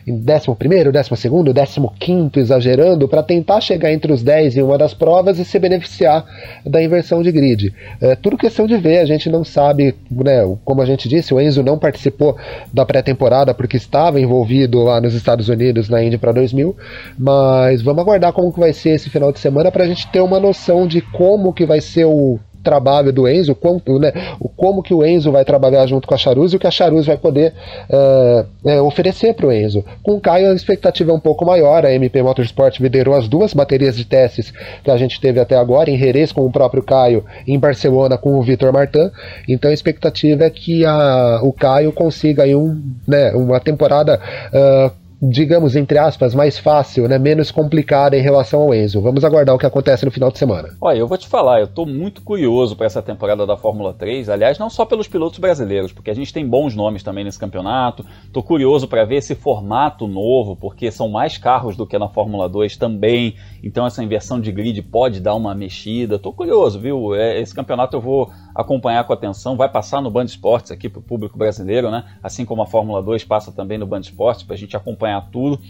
em 0.07 0.15
11, 0.15 0.57
12, 0.93 1.91
15, 1.99 2.31
exagerando, 2.39 3.09
para 3.09 3.23
tentar 3.23 3.61
chegar 3.61 3.93
entre 3.93 4.13
os 4.13 4.23
10 4.23 4.59
em 4.59 4.63
uma 4.63 4.79
das 4.79 4.95
provas 4.95 5.39
e 5.39 5.45
se 5.45 5.59
beneficiar 5.59 6.25
da 6.65 6.83
inversão 6.83 7.23
de 7.23 7.33
grid. 7.33 7.75
É 8.01 8.15
tudo 8.15 8.37
questão 8.37 8.67
de 8.67 8.77
ver, 8.77 8.99
a 8.99 9.07
gente 9.07 9.29
não 9.31 9.43
sabe, 9.43 9.95
né, 10.11 10.43
como 10.65 10.83
a 10.83 10.87
gente 10.87 11.09
disse, 11.09 11.33
o 11.33 11.41
Enzo 11.41 11.63
não 11.63 11.79
participou 11.79 12.37
da 12.73 12.85
pré-temporada 12.85 13.55
porque 13.55 13.77
estava 13.77 14.21
envolvido 14.21 14.83
lá 14.83 15.01
nos 15.01 15.15
Estados 15.15 15.49
Unidos 15.49 15.89
na 15.89 16.03
Indy 16.03 16.19
para 16.19 16.33
2000, 16.33 16.77
mas 17.19 17.83
vamos 17.83 18.03
aguardar 18.03 18.33
como 18.33 18.53
que 18.53 18.61
vai 18.61 18.73
ser 18.73 18.91
esse 18.91 19.09
final 19.09 19.33
de 19.33 19.41
semana 19.41 19.73
para 19.73 19.85
a 19.85 19.87
gente 19.87 20.07
ter 20.09 20.21
uma 20.21 20.39
noção 20.39 20.87
de 20.87 21.01
como 21.01 21.53
que 21.53 21.65
vai 21.65 21.81
ser 21.81 22.05
o 22.05 22.39
trabalho 22.63 23.13
do 23.13 23.29
Enzo, 23.29 23.55
como, 23.55 23.81
né, 23.99 24.13
o 24.41 24.49
como 24.49 24.83
que 24.83 24.93
o 24.93 25.05
Enzo 25.05 25.33
vai 25.33 25.45
trabalhar 25.45 25.87
junto 25.87 26.07
com 26.07 26.15
a 26.15 26.19
Charuz 26.19 26.53
e 26.53 26.57
o 26.57 26.59
que 26.59 26.67
a 26.67 26.71
Charuz 26.71 27.07
vai 27.07 27.17
poder 27.17 27.55
uh, 27.89 28.83
oferecer 28.85 29.35
para 29.35 29.47
o 29.47 29.53
Enzo. 29.53 29.85
Com 30.03 30.17
o 30.17 30.21
Caio 30.21 30.51
a 30.51 30.55
expectativa 30.55 31.11
é 31.11 31.15
um 31.15 31.21
pouco 31.21 31.45
maior, 31.45 31.85
a 31.85 31.93
MP 31.93 32.23
Motorsport 32.23 32.79
liderou 32.81 33.15
as 33.15 33.29
duas 33.29 33.55
baterias 33.55 33.97
de 33.97 34.05
testes 34.05 34.53
que 34.83 34.91
a 34.91 34.97
gente 34.97 35.21
teve 35.21 35.41
até 35.41 35.57
agora, 35.57 35.91
em 35.91 35.97
Jerez 35.97 36.33
com 36.33 36.45
o 36.45 36.53
próprio 36.53 36.83
Caio, 36.83 37.25
em 37.47 37.59
Barcelona 37.59 38.19
com 38.19 38.39
o 38.39 38.43
Vitor 38.43 38.73
Martin, 38.73 39.11
então 39.49 39.71
a 39.71 39.75
expectativa 39.75 40.45
é 40.45 40.51
que 40.51 40.85
a, 40.85 41.41
o 41.43 41.53
Caio 41.53 41.93
consiga 41.93 42.43
aí 42.43 42.55
um, 42.55 42.81
né, 43.07 43.33
uma 43.33 43.61
temporada 43.61 44.21
uh, 44.53 45.08
digamos, 45.21 45.75
entre 45.75 45.99
aspas, 45.99 46.35
mais 46.35 46.59
fácil, 46.59 47.09
né, 47.09 47.19
menos 47.19 47.51
complicada 47.51 48.17
em 48.17 48.23
relação 48.23 48.63
ao 48.63 48.75
Enzo. 48.75 49.01
Vamos 49.01 49.25
aguardar 49.25 49.55
o 49.55 49.59
que 49.59 49.67
acontece 49.67 50.05
no 50.05 50.11
final 50.11 50.31
de 50.31 50.39
semana. 50.39 50.71
Olha, 50.81 50.99
eu 50.99 51.09
vou 51.09 51.19
te 51.19 51.27
falar, 51.27 51.59
eu 51.59 51.65
estou 51.65 51.85
muito 51.85 52.23
curioso 52.23 52.77
para 52.77 52.87
essa 52.87 53.03
temporada 53.03 53.45
da 53.45 53.57
Fórmula 53.57 53.93
3, 53.93 54.29
aliás, 54.29 54.59
não 54.59 54.71
só 54.71 54.85
pelos 54.85 55.09
pilotos 55.09 55.39
brasileiros, 55.39 55.93
porque 55.93 56.11
a 56.11 56.15
gente 56.15 56.33
tem 56.33 56.47
bons 56.47 56.75
nomes 56.75 57.03
também 57.03 57.25
nesse 57.25 57.39
campeonato. 57.39 58.05
Estou 58.25 58.43
curioso 58.43 58.87
para 58.87 59.05
ver 59.05 59.17
esse 59.17 59.35
formato 59.35 60.07
novo, 60.07 60.55
porque 60.55 60.91
são 60.91 61.09
mais 61.09 61.37
carros 61.37 61.77
do 61.77 61.87
que 61.87 61.99
na 61.99 62.09
Fórmula 62.09 62.49
2 62.49 62.77
também, 62.77 63.35
então 63.63 63.85
essa 63.85 64.03
inversão 64.03 64.41
de 64.41 64.53
grid 64.53 64.81
pode 64.83 65.21
dar 65.21 65.35
uma 65.35 65.55
mexida. 65.55 66.15
Estou 66.15 66.33
curioso, 66.33 66.79
viu? 66.79 67.15
É, 67.15 67.41
esse 67.41 67.55
campeonato 67.55 67.97
eu 67.97 68.01
vou 68.01 68.31
acompanhar 68.59 69.05
com 69.05 69.13
atenção, 69.13 69.57
vai 69.57 69.69
passar 69.69 70.03
no 70.03 70.11
Band 70.11 70.25
Esportes 70.25 70.73
aqui 70.73 70.89
para 70.89 70.99
o 70.99 71.03
público 71.03 71.39
brasileiro, 71.39 71.93
né? 71.93 72.05
Assim 72.21 72.45
como 72.45 72.61
a 72.61 72.67
Fórmula 72.67 73.01
2 73.01 73.23
passa 73.23 73.53
também 73.53 73.79
no 73.79 73.87
Band 73.87 74.01
Esportes, 74.01 74.43
para 74.43 74.57
a 74.57 74.59
gente 74.59 74.77
acompanhar 74.77 75.31
tudo. 75.31 75.61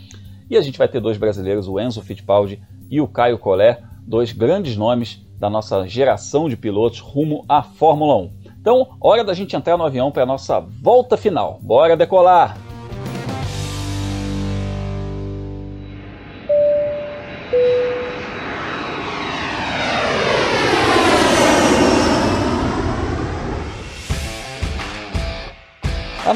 E 0.49 0.57
a 0.57 0.63
gente 0.63 0.79
vai 0.79 0.89
ter 0.89 0.99
dois 0.99 1.19
brasileiros, 1.19 1.69
o 1.69 1.79
Enzo 1.79 2.01
Fittipaldi 2.01 2.59
e 2.91 2.99
o 2.99 3.07
Caio 3.07 3.39
Collet, 3.39 3.83
dois 4.07 4.33
grandes 4.33 4.75
nomes 4.75 5.23
da 5.39 5.51
nossa 5.51 5.87
geração 5.87 6.49
de 6.49 6.57
pilotos 6.57 7.01
rumo 7.01 7.45
à 7.47 7.63
Fórmula 7.63 8.17
1. 8.17 8.31
Então, 8.59 8.97
hora 8.99 9.23
da 9.23 9.35
gente 9.35 9.55
entrar 9.55 9.77
no 9.77 9.85
avião 9.85 10.11
para 10.11 10.23
a 10.23 10.27
nossa 10.27 10.59
volta 10.59 11.19
final. 11.19 11.59
Bora 11.63 11.95
decolar! 11.95 12.68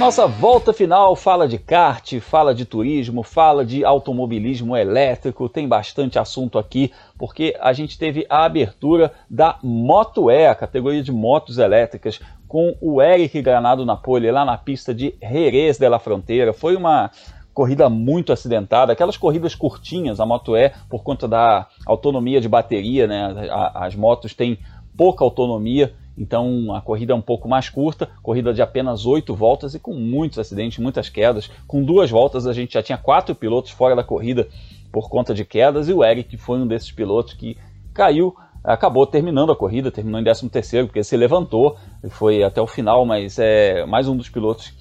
Nossa 0.02 0.26
volta 0.26 0.72
final 0.72 1.14
fala 1.14 1.46
de 1.46 1.58
kart, 1.58 2.18
fala 2.18 2.52
de 2.52 2.64
turismo, 2.64 3.22
fala 3.22 3.64
de 3.64 3.84
automobilismo 3.84 4.76
elétrico, 4.76 5.48
tem 5.48 5.68
bastante 5.68 6.18
assunto 6.18 6.58
aqui, 6.58 6.90
porque 7.16 7.56
a 7.60 7.72
gente 7.72 7.96
teve 7.96 8.26
a 8.28 8.44
abertura 8.44 9.12
da 9.30 9.60
Moto 9.62 10.28
E, 10.28 10.44
a 10.44 10.56
categoria 10.56 11.04
de 11.04 11.12
motos 11.12 11.56
elétricas, 11.56 12.20
com 12.48 12.76
o 12.80 13.00
Eric 13.00 13.40
Granado 13.42 13.86
Napoli 13.86 14.28
lá 14.32 14.44
na 14.44 14.58
pista 14.58 14.92
de 14.92 15.14
Jerez 15.22 15.78
de 15.78 15.88
la 15.88 16.00
Fronteira. 16.00 16.52
Foi 16.52 16.74
uma 16.74 17.08
corrida 17.54 17.88
muito 17.88 18.32
acidentada, 18.32 18.92
aquelas 18.92 19.16
corridas 19.16 19.54
curtinhas, 19.54 20.18
a 20.18 20.26
Moto 20.26 20.56
E, 20.56 20.72
por 20.90 21.04
conta 21.04 21.28
da 21.28 21.68
autonomia 21.86 22.40
de 22.40 22.48
bateria, 22.48 23.06
né? 23.06 23.48
As 23.72 23.94
motos 23.94 24.34
têm 24.34 24.58
pouca 24.96 25.22
autonomia 25.24 25.94
então 26.16 26.74
a 26.74 26.80
corrida 26.80 27.12
é 27.12 27.16
um 27.16 27.22
pouco 27.22 27.48
mais 27.48 27.68
curta, 27.68 28.08
corrida 28.22 28.52
de 28.52 28.60
apenas 28.60 29.06
oito 29.06 29.34
voltas 29.34 29.74
e 29.74 29.78
com 29.78 29.94
muitos 29.94 30.38
acidentes, 30.38 30.78
muitas 30.78 31.08
quedas. 31.08 31.50
Com 31.66 31.82
duas 31.82 32.10
voltas 32.10 32.46
a 32.46 32.52
gente 32.52 32.74
já 32.74 32.82
tinha 32.82 32.98
quatro 32.98 33.34
pilotos 33.34 33.70
fora 33.70 33.96
da 33.96 34.04
corrida 34.04 34.48
por 34.92 35.08
conta 35.08 35.34
de 35.34 35.44
quedas 35.44 35.88
e 35.88 35.92
o 35.92 36.04
Eric 36.04 36.36
foi 36.36 36.58
um 36.58 36.66
desses 36.66 36.92
pilotos 36.92 37.32
que 37.32 37.56
caiu, 37.94 38.34
acabou 38.62 39.06
terminando 39.06 39.52
a 39.52 39.56
corrida, 39.56 39.90
terminou 39.90 40.20
em 40.20 40.24
13 40.24 40.48
terceiro 40.50 40.86
porque 40.86 41.02
se 41.02 41.16
levantou, 41.16 41.76
foi 42.10 42.42
até 42.42 42.60
o 42.60 42.66
final, 42.66 43.04
mas 43.04 43.38
é 43.38 43.86
mais 43.86 44.06
um 44.06 44.16
dos 44.16 44.28
pilotos 44.28 44.74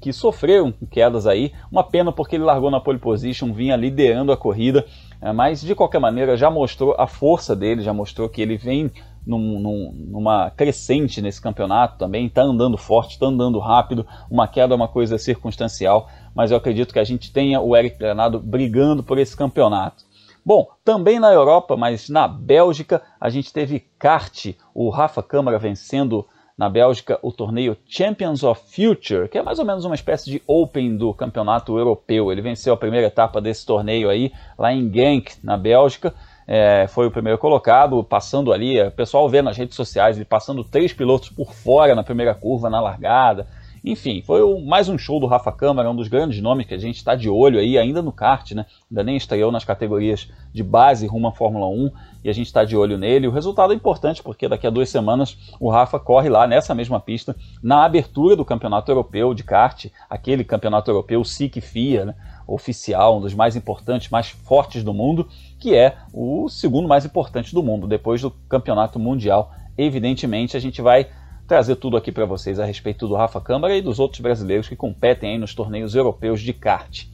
que 0.00 0.12
sofreram 0.12 0.72
quedas 0.90 1.26
aí. 1.26 1.52
Uma 1.70 1.84
pena 1.84 2.12
porque 2.12 2.36
ele 2.36 2.44
largou 2.44 2.70
na 2.70 2.80
pole 2.80 2.98
position, 2.98 3.52
vinha 3.52 3.76
liderando 3.76 4.32
a 4.32 4.36
corrida, 4.36 4.84
é, 5.20 5.32
mas 5.32 5.60
de 5.60 5.74
qualquer 5.74 6.00
maneira 6.00 6.36
já 6.36 6.50
mostrou 6.50 6.94
a 6.98 7.06
força 7.06 7.54
dele, 7.54 7.82
já 7.82 7.92
mostrou 7.92 8.28
que 8.28 8.42
ele 8.42 8.56
vem 8.56 8.90
num, 9.26 9.58
num, 9.58 9.92
numa 10.10 10.50
crescente 10.50 11.22
nesse 11.22 11.40
campeonato 11.40 11.98
também, 11.98 12.26
está 12.26 12.42
andando 12.42 12.76
forte, 12.76 13.12
está 13.12 13.26
andando 13.26 13.58
rápido. 13.58 14.06
Uma 14.30 14.46
queda 14.46 14.74
é 14.74 14.76
uma 14.76 14.88
coisa 14.88 15.18
circunstancial, 15.18 16.08
mas 16.34 16.50
eu 16.50 16.56
acredito 16.56 16.92
que 16.92 16.98
a 16.98 17.04
gente 17.04 17.32
tenha 17.32 17.60
o 17.60 17.76
Eric 17.76 17.98
Granado 17.98 18.38
brigando 18.38 19.02
por 19.02 19.18
esse 19.18 19.36
campeonato. 19.36 20.04
Bom, 20.44 20.68
também 20.84 21.18
na 21.18 21.32
Europa, 21.32 21.74
mas 21.76 22.10
na 22.10 22.28
Bélgica, 22.28 23.02
a 23.18 23.30
gente 23.30 23.50
teve 23.50 23.86
kart, 23.98 24.54
o 24.74 24.90
Rafa 24.90 25.22
Câmara 25.22 25.58
vencendo 25.58 26.26
na 26.56 26.68
Bélgica 26.68 27.18
o 27.22 27.32
torneio 27.32 27.76
Champions 27.86 28.44
of 28.44 28.60
Future, 28.66 29.28
que 29.28 29.38
é 29.38 29.42
mais 29.42 29.58
ou 29.58 29.64
menos 29.64 29.84
uma 29.84 29.94
espécie 29.94 30.30
de 30.30 30.42
Open 30.46 30.96
do 30.96 31.12
campeonato 31.14 31.76
europeu. 31.76 32.30
Ele 32.30 32.42
venceu 32.42 32.74
a 32.74 32.76
primeira 32.76 33.06
etapa 33.06 33.40
desse 33.40 33.64
torneio 33.64 34.08
aí, 34.08 34.30
lá 34.58 34.72
em 34.72 34.92
Genk, 34.92 35.32
na 35.42 35.56
Bélgica 35.56 36.14
é, 36.46 36.86
foi 36.88 37.06
o 37.06 37.10
primeiro 37.10 37.38
colocado, 37.38 38.02
passando 38.04 38.52
ali, 38.52 38.80
o 38.80 38.90
pessoal 38.90 39.28
vê 39.28 39.40
nas 39.42 39.56
redes 39.56 39.76
sociais, 39.76 40.16
ele 40.16 40.24
passando 40.24 40.62
três 40.62 40.92
pilotos 40.92 41.28
por 41.28 41.52
fora 41.52 41.94
na 41.94 42.02
primeira 42.02 42.34
curva, 42.34 42.68
na 42.68 42.80
largada. 42.80 43.46
Enfim, 43.86 44.22
foi 44.22 44.40
o, 44.40 44.60
mais 44.60 44.88
um 44.88 44.96
show 44.96 45.20
do 45.20 45.26
Rafa 45.26 45.52
Câmara, 45.52 45.90
um 45.90 45.94
dos 45.94 46.08
grandes 46.08 46.40
nomes 46.40 46.66
que 46.66 46.72
a 46.72 46.78
gente 46.78 46.96
está 46.96 47.14
de 47.14 47.28
olho 47.28 47.58
aí, 47.58 47.76
ainda 47.76 48.00
no 48.00 48.10
kart, 48.10 48.52
né? 48.52 48.64
Ainda 48.90 49.04
nem 49.04 49.14
estreou 49.14 49.52
nas 49.52 49.62
categorias 49.62 50.30
de 50.54 50.62
base 50.62 51.06
rumo 51.06 51.28
à 51.28 51.32
Fórmula 51.32 51.66
1 51.66 51.90
e 52.24 52.30
a 52.30 52.32
gente 52.32 52.46
está 52.46 52.64
de 52.64 52.74
olho 52.74 52.96
nele. 52.96 53.28
O 53.28 53.30
resultado 53.30 53.74
é 53.74 53.76
importante 53.76 54.22
porque 54.22 54.48
daqui 54.48 54.66
a 54.66 54.70
duas 54.70 54.88
semanas 54.88 55.36
o 55.60 55.68
Rafa 55.68 56.00
corre 56.00 56.30
lá 56.30 56.46
nessa 56.46 56.74
mesma 56.74 56.98
pista, 56.98 57.36
na 57.62 57.84
abertura 57.84 58.34
do 58.34 58.42
Campeonato 58.42 58.90
Europeu 58.90 59.34
de 59.34 59.44
kart, 59.44 59.84
aquele 60.08 60.44
Campeonato 60.44 60.90
Europeu 60.90 61.22
SIC 61.22 61.60
FIA, 61.60 62.06
né? 62.06 62.14
oficial, 62.46 63.18
um 63.18 63.20
dos 63.20 63.34
mais 63.34 63.56
importantes, 63.56 64.10
mais 64.10 64.28
fortes 64.28 64.82
do 64.82 64.92
mundo, 64.92 65.28
que 65.64 65.74
é 65.74 65.96
o 66.12 66.46
segundo 66.46 66.86
mais 66.86 67.06
importante 67.06 67.54
do 67.54 67.62
mundo, 67.62 67.86
depois 67.86 68.20
do 68.20 68.30
Campeonato 68.30 68.98
Mundial. 68.98 69.50
Evidentemente, 69.78 70.58
a 70.58 70.60
gente 70.60 70.82
vai 70.82 71.06
trazer 71.48 71.76
tudo 71.76 71.96
aqui 71.96 72.12
para 72.12 72.26
vocês 72.26 72.60
a 72.60 72.66
respeito 72.66 73.08
do 73.08 73.14
Rafa 73.14 73.40
Câmara 73.40 73.74
e 73.74 73.80
dos 73.80 73.98
outros 73.98 74.20
brasileiros 74.20 74.68
que 74.68 74.76
competem 74.76 75.38
nos 75.38 75.54
torneios 75.54 75.94
europeus 75.94 76.42
de 76.42 76.52
kart. 76.52 77.06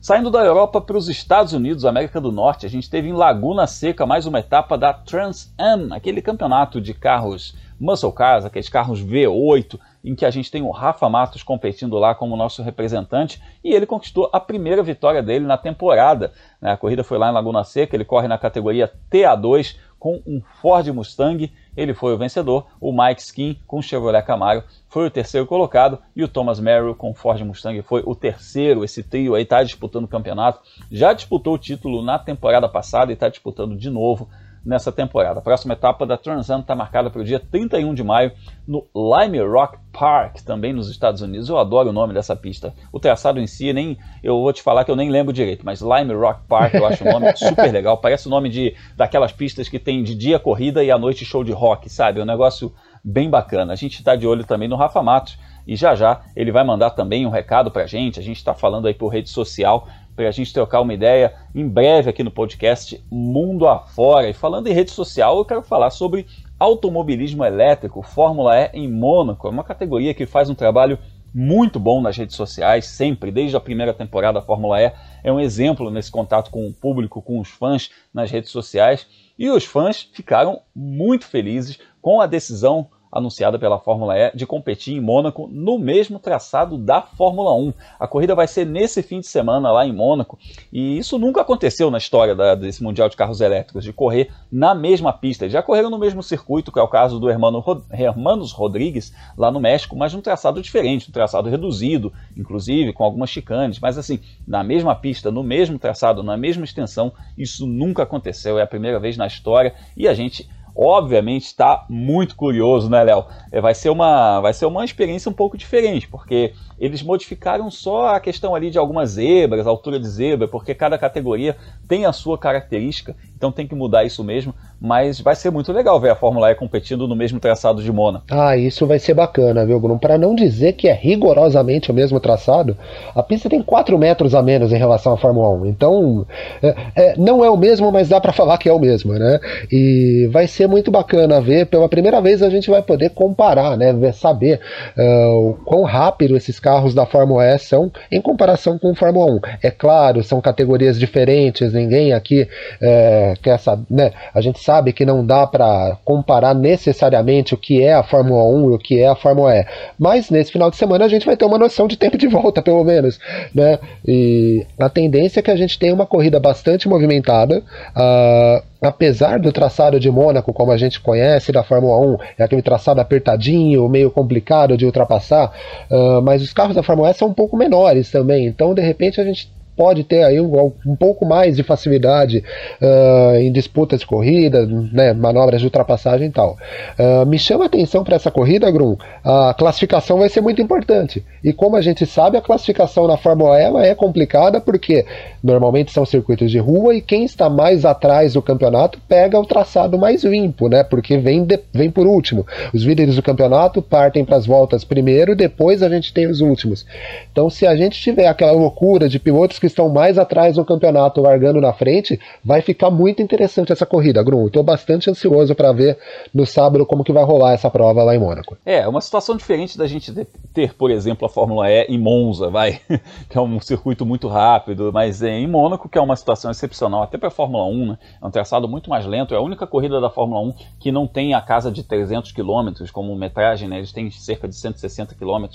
Saindo 0.00 0.30
da 0.30 0.42
Europa 0.42 0.80
para 0.80 0.96
os 0.96 1.10
Estados 1.10 1.52
Unidos, 1.52 1.84
América 1.84 2.18
do 2.18 2.32
Norte, 2.32 2.64
a 2.64 2.70
gente 2.70 2.88
teve 2.88 3.10
em 3.10 3.12
Laguna 3.12 3.66
Seca 3.66 4.06
mais 4.06 4.24
uma 4.24 4.38
etapa 4.38 4.78
da 4.78 4.94
Trans 4.94 5.52
Am, 5.58 5.92
aquele 5.92 6.22
campeonato 6.22 6.80
de 6.80 6.94
carros 6.94 7.54
muscle 7.78 8.10
cars, 8.10 8.46
aqueles 8.46 8.70
carros 8.70 9.04
V8, 9.04 9.78
em 10.04 10.14
que 10.14 10.24
a 10.24 10.30
gente 10.30 10.50
tem 10.50 10.62
o 10.62 10.70
Rafa 10.70 11.08
Matos 11.08 11.42
competindo 11.42 11.98
lá 11.98 12.14
como 12.14 12.36
nosso 12.36 12.62
representante, 12.62 13.40
e 13.62 13.72
ele 13.72 13.86
conquistou 13.86 14.28
a 14.32 14.40
primeira 14.40 14.82
vitória 14.82 15.22
dele 15.22 15.46
na 15.46 15.56
temporada. 15.56 16.32
Né? 16.60 16.72
A 16.72 16.76
corrida 16.76 17.04
foi 17.04 17.18
lá 17.18 17.30
em 17.30 17.34
Laguna 17.34 17.64
Seca, 17.64 17.96
ele 17.96 18.04
corre 18.04 18.28
na 18.28 18.38
categoria 18.38 18.90
TA2 19.10 19.76
com 20.02 20.20
um 20.26 20.42
Ford 20.60 20.84
Mustang, 20.88 21.52
ele 21.76 21.94
foi 21.94 22.12
o 22.12 22.18
vencedor, 22.18 22.66
o 22.80 22.92
Mike 22.92 23.20
Skin 23.20 23.56
com 23.68 23.78
o 23.78 23.82
Chevrolet 23.82 24.24
Camaro 24.26 24.64
foi 24.88 25.06
o 25.06 25.10
terceiro 25.10 25.46
colocado 25.46 25.96
e 26.16 26.24
o 26.24 26.28
Thomas 26.28 26.58
Merrill 26.58 26.96
com 26.96 27.12
o 27.12 27.14
Ford 27.14 27.40
Mustang 27.42 27.80
foi 27.82 28.02
o 28.04 28.12
terceiro. 28.12 28.82
Esse 28.82 29.04
trio 29.04 29.36
aí 29.36 29.44
está 29.44 29.62
disputando 29.62 30.04
o 30.04 30.08
campeonato, 30.08 30.60
já 30.90 31.12
disputou 31.12 31.54
o 31.54 31.58
título 31.58 32.02
na 32.02 32.18
temporada 32.18 32.68
passada 32.68 33.12
e 33.12 33.14
está 33.14 33.28
disputando 33.28 33.76
de 33.76 33.88
novo 33.90 34.28
nessa 34.64 34.92
temporada. 34.92 35.40
A 35.40 35.42
próxima 35.42 35.74
etapa 35.74 36.06
da 36.06 36.16
Transam 36.16 36.60
está 36.60 36.74
marcada 36.74 37.10
para 37.10 37.20
o 37.20 37.24
dia 37.24 37.40
31 37.40 37.94
de 37.94 38.02
maio 38.02 38.32
no 38.66 38.86
Lime 38.94 39.40
Rock 39.40 39.78
Park, 39.92 40.40
também 40.42 40.72
nos 40.72 40.88
Estados 40.88 41.20
Unidos. 41.20 41.48
Eu 41.48 41.58
adoro 41.58 41.90
o 41.90 41.92
nome 41.92 42.14
dessa 42.14 42.36
pista. 42.36 42.72
O 42.92 43.00
traçado 43.00 43.40
em 43.40 43.46
si, 43.46 43.72
nem 43.72 43.98
eu 44.22 44.40
vou 44.40 44.52
te 44.52 44.62
falar 44.62 44.84
que 44.84 44.90
eu 44.90 44.96
nem 44.96 45.10
lembro 45.10 45.32
direito, 45.32 45.64
mas 45.64 45.80
Lime 45.80 46.14
Rock 46.14 46.42
Park 46.48 46.74
eu 46.74 46.86
acho 46.86 47.04
um 47.04 47.12
nome 47.12 47.34
super 47.36 47.72
legal. 47.72 47.98
Parece 47.98 48.28
o 48.28 48.30
nome 48.30 48.48
de 48.48 48.74
daquelas 48.96 49.32
pistas 49.32 49.68
que 49.68 49.78
tem 49.78 50.02
de 50.02 50.14
dia 50.14 50.38
corrida 50.38 50.82
e 50.84 50.90
à 50.90 50.98
noite 50.98 51.24
show 51.24 51.42
de 51.42 51.52
rock, 51.52 51.88
sabe? 51.90 52.20
É 52.20 52.22
um 52.22 52.26
negócio 52.26 52.72
bem 53.04 53.28
bacana. 53.28 53.72
A 53.72 53.76
gente 53.76 53.98
está 53.98 54.14
de 54.14 54.26
olho 54.26 54.44
também 54.44 54.68
no 54.68 54.76
Rafa 54.76 55.02
Matos 55.02 55.38
e 55.66 55.76
já 55.76 55.94
já 55.94 56.22
ele 56.34 56.52
vai 56.52 56.64
mandar 56.64 56.90
também 56.90 57.26
um 57.26 57.30
recado 57.30 57.70
para 57.70 57.82
a 57.82 57.86
gente. 57.86 58.20
A 58.20 58.22
gente 58.22 58.36
está 58.36 58.54
falando 58.54 58.86
aí 58.86 58.94
por 58.94 59.08
rede 59.08 59.28
social 59.28 59.88
para 60.14 60.28
a 60.28 60.32
gente 60.32 60.52
trocar 60.52 60.80
uma 60.80 60.94
ideia 60.94 61.34
em 61.54 61.66
breve 61.66 62.10
aqui 62.10 62.22
no 62.22 62.30
podcast 62.30 63.02
Mundo 63.10 63.66
Afora. 63.66 64.28
E 64.28 64.32
falando 64.32 64.66
em 64.66 64.72
rede 64.72 64.90
social, 64.90 65.38
eu 65.38 65.44
quero 65.44 65.62
falar 65.62 65.90
sobre 65.90 66.26
automobilismo 66.58 67.44
elétrico, 67.44 68.02
Fórmula 68.02 68.56
E 68.56 68.70
em 68.74 68.90
Mônaco. 68.90 69.46
É 69.46 69.50
uma 69.50 69.64
categoria 69.64 70.14
que 70.14 70.26
faz 70.26 70.48
um 70.48 70.54
trabalho 70.54 70.98
muito 71.34 71.80
bom 71.80 72.00
nas 72.02 72.16
redes 72.16 72.36
sociais, 72.36 72.86
sempre, 72.86 73.30
desde 73.30 73.56
a 73.56 73.60
primeira 73.60 73.94
temporada 73.94 74.38
da 74.38 74.44
Fórmula 74.44 74.80
E. 74.80 74.92
É 75.24 75.32
um 75.32 75.40
exemplo 75.40 75.90
nesse 75.90 76.10
contato 76.10 76.50
com 76.50 76.66
o 76.66 76.72
público, 76.72 77.22
com 77.22 77.40
os 77.40 77.48
fãs 77.48 77.90
nas 78.12 78.30
redes 78.30 78.50
sociais. 78.50 79.06
E 79.38 79.48
os 79.48 79.64
fãs 79.64 80.08
ficaram 80.12 80.60
muito 80.74 81.26
felizes 81.26 81.78
com 82.00 82.20
a 82.20 82.26
decisão 82.26 82.88
anunciada 83.12 83.58
pela 83.58 83.78
Fórmula 83.78 84.16
E 84.16 84.34
de 84.34 84.46
competir 84.46 84.96
em 84.96 85.00
Mônaco 85.00 85.46
no 85.52 85.78
mesmo 85.78 86.18
traçado 86.18 86.78
da 86.78 87.02
Fórmula 87.02 87.54
1. 87.54 87.74
A 88.00 88.08
corrida 88.08 88.34
vai 88.34 88.48
ser 88.48 88.64
nesse 88.64 89.02
fim 89.02 89.20
de 89.20 89.26
semana 89.26 89.70
lá 89.70 89.86
em 89.86 89.92
Mônaco 89.92 90.38
e 90.72 90.96
isso 90.96 91.18
nunca 91.18 91.42
aconteceu 91.42 91.90
na 91.90 91.98
história 91.98 92.34
da, 92.34 92.54
desse 92.54 92.82
Mundial 92.82 93.10
de 93.10 93.16
Carros 93.16 93.42
Elétricos, 93.42 93.84
de 93.84 93.92
correr 93.92 94.30
na 94.50 94.74
mesma 94.74 95.12
pista. 95.12 95.48
Já 95.48 95.62
correram 95.62 95.90
no 95.90 95.98
mesmo 95.98 96.22
circuito, 96.22 96.72
que 96.72 96.78
é 96.78 96.82
o 96.82 96.88
caso 96.88 97.20
do 97.20 97.28
Hermano, 97.28 97.62
Hermanos 97.92 98.52
Rodrigues 98.52 99.12
lá 99.36 99.50
no 99.50 99.60
México, 99.60 99.94
mas 99.94 100.14
num 100.14 100.22
traçado 100.22 100.62
diferente, 100.62 101.10
um 101.10 101.12
traçado 101.12 101.50
reduzido, 101.50 102.12
inclusive 102.36 102.92
com 102.92 103.04
algumas 103.04 103.28
chicanes, 103.28 103.78
mas 103.78 103.98
assim, 103.98 104.20
na 104.46 104.64
mesma 104.64 104.94
pista, 104.94 105.30
no 105.30 105.42
mesmo 105.42 105.78
traçado, 105.78 106.22
na 106.22 106.36
mesma 106.36 106.64
extensão, 106.64 107.12
isso 107.36 107.66
nunca 107.66 108.04
aconteceu, 108.04 108.58
é 108.58 108.62
a 108.62 108.66
primeira 108.66 108.98
vez 108.98 109.16
na 109.16 109.26
história 109.26 109.74
e 109.96 110.08
a 110.08 110.14
gente 110.14 110.48
obviamente 110.74 111.44
está 111.44 111.84
muito 111.88 112.36
curioso, 112.36 112.88
né, 112.90 113.02
Léo? 113.02 113.24
É, 113.50 113.60
vai 113.60 113.74
ser 113.74 113.90
uma 113.90 114.40
vai 114.40 114.52
ser 114.52 114.66
uma 114.66 114.84
experiência 114.84 115.30
um 115.30 115.34
pouco 115.34 115.56
diferente, 115.56 116.08
porque 116.08 116.52
eles 116.78 117.02
modificaram 117.02 117.70
só 117.70 118.14
a 118.14 118.20
questão 118.20 118.54
ali 118.54 118.70
de 118.70 118.78
algumas 118.78 119.10
zebras, 119.10 119.66
altura 119.66 119.98
de 120.00 120.08
zebra, 120.08 120.48
porque 120.48 120.74
cada 120.74 120.98
categoria 120.98 121.56
tem 121.86 122.06
a 122.06 122.12
sua 122.12 122.38
característica, 122.38 123.14
então 123.36 123.52
tem 123.52 123.66
que 123.66 123.74
mudar 123.74 124.04
isso 124.04 124.24
mesmo 124.24 124.54
mas 124.82 125.20
vai 125.20 125.36
ser 125.36 125.50
muito 125.50 125.72
legal 125.72 126.00
ver 126.00 126.10
a 126.10 126.16
Fórmula 126.16 126.50
E 126.50 126.56
competindo 126.56 127.06
no 127.06 127.14
mesmo 127.14 127.38
traçado 127.38 127.80
de 127.80 127.92
Mônaco. 127.92 128.24
Ah, 128.28 128.56
isso 128.56 128.84
vai 128.84 128.98
ser 128.98 129.14
bacana, 129.14 129.64
viu, 129.64 129.78
Bruno? 129.78 129.96
Para 129.96 130.18
não 130.18 130.34
dizer 130.34 130.72
que 130.72 130.88
é 130.88 130.92
rigorosamente 130.92 131.92
o 131.92 131.94
mesmo 131.94 132.18
traçado, 132.18 132.76
a 133.14 133.22
pista 133.22 133.48
tem 133.48 133.62
4 133.62 133.96
metros 133.96 134.34
a 134.34 134.42
menos 134.42 134.72
em 134.72 134.76
relação 134.76 135.12
à 135.12 135.16
Fórmula 135.16 135.50
1. 135.50 135.66
Então, 135.66 136.26
é, 136.60 136.74
é, 136.96 137.16
não 137.16 137.44
é 137.44 137.48
o 137.48 137.56
mesmo, 137.56 137.92
mas 137.92 138.08
dá 138.08 138.20
para 138.20 138.32
falar 138.32 138.58
que 138.58 138.68
é 138.68 138.72
o 138.72 138.80
mesmo, 138.80 139.12
né? 139.12 139.38
E 139.70 140.28
vai 140.32 140.48
ser 140.48 140.61
muito 140.66 140.90
bacana 140.90 141.40
ver. 141.40 141.66
Pela 141.66 141.88
primeira 141.88 142.20
vez 142.20 142.42
a 142.42 142.50
gente 142.50 142.70
vai 142.70 142.82
poder 142.82 143.10
comparar, 143.10 143.76
né? 143.76 143.92
Saber 144.12 144.60
uh, 144.96 145.50
o 145.50 145.54
quão 145.64 145.82
rápido 145.82 146.36
esses 146.36 146.60
carros 146.60 146.94
da 146.94 147.06
Fórmula 147.06 147.46
E 147.46 147.58
são 147.58 147.90
em 148.10 148.20
comparação 148.20 148.78
com 148.78 148.90
a 148.90 148.94
Fórmula 148.94 149.32
1. 149.32 149.40
É 149.62 149.70
claro, 149.70 150.22
são 150.22 150.40
categorias 150.40 150.98
diferentes, 150.98 151.72
ninguém 151.72 152.12
aqui 152.12 152.46
é, 152.80 153.34
quer 153.42 153.58
saber, 153.58 153.86
né? 153.90 154.12
A 154.34 154.40
gente 154.40 154.60
sabe 154.60 154.82
sabe 154.82 154.92
que 154.92 155.04
não 155.04 155.24
dá 155.24 155.46
para 155.46 155.96
comparar 156.04 156.54
necessariamente 156.54 157.54
o 157.54 157.56
que 157.56 157.82
é 157.82 157.94
a 157.94 158.02
Fórmula 158.02 158.44
1 158.44 158.70
e 158.70 158.74
o 158.74 158.78
que 158.78 159.00
é 159.00 159.06
a 159.06 159.14
Fórmula 159.14 159.54
E. 159.54 159.66
Mas 159.98 160.30
nesse 160.30 160.50
final 160.50 160.70
de 160.70 160.76
semana 160.76 161.04
a 161.04 161.08
gente 161.08 161.24
vai 161.24 161.36
ter 161.36 161.44
uma 161.44 161.58
noção 161.58 161.86
de 161.86 161.96
tempo 161.96 162.18
de 162.18 162.26
volta, 162.26 162.60
pelo 162.60 162.82
menos. 162.82 163.18
Né? 163.54 163.78
E 164.06 164.66
a 164.78 164.88
tendência 164.88 165.40
é 165.40 165.42
que 165.42 165.50
a 165.50 165.56
gente 165.56 165.78
tenha 165.78 165.94
uma 165.94 166.06
corrida 166.06 166.40
bastante 166.40 166.88
movimentada. 166.88 167.62
Uh, 167.94 168.71
apesar 168.82 169.38
do 169.38 169.52
traçado 169.52 170.00
de 170.00 170.10
Mônaco, 170.10 170.52
como 170.52 170.72
a 170.72 170.76
gente 170.76 171.00
conhece 171.00 171.52
da 171.52 171.62
Fórmula 171.62 171.98
1, 171.98 172.16
é 172.38 172.44
aquele 172.44 172.62
traçado 172.62 173.00
apertadinho, 173.00 173.88
meio 173.88 174.10
complicado 174.10 174.76
de 174.76 174.84
ultrapassar, 174.84 175.52
uh, 175.90 176.20
mas 176.22 176.42
os 176.42 176.52
carros 176.52 176.74
da 176.74 176.82
Fórmula 176.82 177.10
E 177.10 177.14
são 177.14 177.28
um 177.28 177.34
pouco 177.34 177.56
menores 177.56 178.10
também, 178.10 178.46
então 178.46 178.74
de 178.74 178.82
repente 178.82 179.20
a 179.20 179.24
gente 179.24 179.50
pode 179.76 180.04
ter 180.04 180.22
aí 180.22 180.40
um, 180.40 180.72
um 180.86 180.96
pouco 180.96 181.24
mais 181.24 181.56
de 181.56 181.62
facilidade 181.62 182.44
uh, 182.80 183.36
em 183.36 183.50
disputas 183.50 184.00
de 184.00 184.06
corrida, 184.06 184.66
né, 184.66 185.12
manobras 185.12 185.60
de 185.60 185.66
ultrapassagem 185.66 186.28
e 186.28 186.30
tal. 186.30 186.56
Uh, 186.98 187.26
me 187.26 187.38
chama 187.38 187.66
atenção 187.66 188.04
para 188.04 188.16
essa 188.16 188.30
corrida, 188.30 188.70
Grum, 188.70 188.96
a 189.24 189.54
classificação 189.56 190.18
vai 190.18 190.28
ser 190.28 190.40
muito 190.40 190.60
importante. 190.60 191.24
E 191.42 191.52
como 191.52 191.76
a 191.76 191.82
gente 191.82 192.04
sabe, 192.06 192.36
a 192.36 192.42
classificação 192.42 193.06
na 193.06 193.16
Fórmula 193.16 193.58
E 193.58 193.86
é 193.86 193.94
complicada 193.94 194.60
porque 194.60 195.06
normalmente 195.42 195.92
são 195.92 196.04
circuitos 196.04 196.50
de 196.50 196.58
rua 196.58 196.94
e 196.94 197.00
quem 197.00 197.24
está 197.24 197.48
mais 197.48 197.84
atrás 197.84 198.34
do 198.34 198.42
campeonato 198.42 199.00
pega 199.08 199.38
o 199.38 199.46
traçado 199.46 199.98
mais 199.98 200.24
limpo, 200.24 200.68
né? 200.68 200.84
Porque 200.84 201.16
vem, 201.18 201.44
de, 201.44 201.58
vem 201.72 201.90
por 201.90 202.06
último. 202.06 202.46
Os 202.72 202.82
líderes 202.82 203.16
do 203.16 203.22
campeonato 203.22 203.80
partem 203.80 204.24
para 204.24 204.36
as 204.36 204.46
voltas 204.46 204.84
primeiro, 204.84 205.34
depois 205.34 205.82
a 205.82 205.88
gente 205.88 206.12
tem 206.12 206.26
os 206.26 206.40
últimos. 206.40 206.86
Então, 207.30 207.48
se 207.48 207.66
a 207.66 207.74
gente 207.74 208.00
tiver 208.00 208.26
aquela 208.26 208.52
loucura 208.52 209.08
de 209.08 209.18
pilotos 209.18 209.58
que 209.62 209.66
estão 209.66 209.88
mais 209.88 210.18
atrás 210.18 210.56
do 210.56 210.64
campeonato 210.64 211.20
largando 211.20 211.60
na 211.60 211.72
frente, 211.72 212.18
vai 212.44 212.60
ficar 212.60 212.90
muito 212.90 213.22
interessante 213.22 213.70
essa 213.70 213.86
corrida, 213.86 214.20
Grum. 214.20 214.48
Estou 214.48 214.64
bastante 214.64 215.08
ansioso 215.08 215.54
para 215.54 215.72
ver 215.72 215.96
no 216.34 216.44
sábado 216.44 216.84
como 216.84 217.04
que 217.04 217.12
vai 217.12 217.22
rolar 217.22 217.52
essa 217.52 217.70
prova 217.70 218.02
lá 218.02 218.12
em 218.12 218.18
Mônaco. 218.18 218.58
É, 218.66 218.88
uma 218.88 219.00
situação 219.00 219.36
diferente 219.36 219.78
da 219.78 219.86
gente 219.86 220.12
ter, 220.52 220.74
por 220.74 220.90
exemplo, 220.90 221.26
a 221.26 221.28
Fórmula 221.28 221.70
E 221.70 221.84
em 221.84 221.96
Monza, 221.96 222.50
vai, 222.50 222.80
que 223.30 223.38
é 223.38 223.40
um 223.40 223.60
circuito 223.60 224.04
muito 224.04 224.26
rápido, 224.26 224.90
mas 224.92 225.22
é 225.22 225.30
em 225.30 225.46
Mônaco, 225.46 225.88
que 225.88 225.96
é 225.96 226.00
uma 226.00 226.16
situação 226.16 226.50
excepcional, 226.50 227.04
até 227.04 227.16
para 227.16 227.28
a 227.28 227.30
Fórmula 227.30 227.64
1, 227.64 227.86
né? 227.86 227.98
É 228.20 228.26
um 228.26 228.32
traçado 228.32 228.66
muito 228.66 228.90
mais 228.90 229.06
lento, 229.06 229.32
é 229.32 229.36
a 229.36 229.40
única 229.40 229.64
corrida 229.64 230.00
da 230.00 230.10
Fórmula 230.10 230.40
1 230.40 230.54
que 230.80 230.90
não 230.90 231.06
tem 231.06 231.34
a 231.34 231.40
casa 231.40 231.70
de 231.70 231.84
300 231.84 232.32
km 232.32 232.72
como 232.92 233.14
metragem, 233.14 233.68
né? 233.68 233.78
Eles 233.78 233.92
têm 233.92 234.10
cerca 234.10 234.48
de 234.48 234.56
160 234.56 235.14
km. 235.14 235.46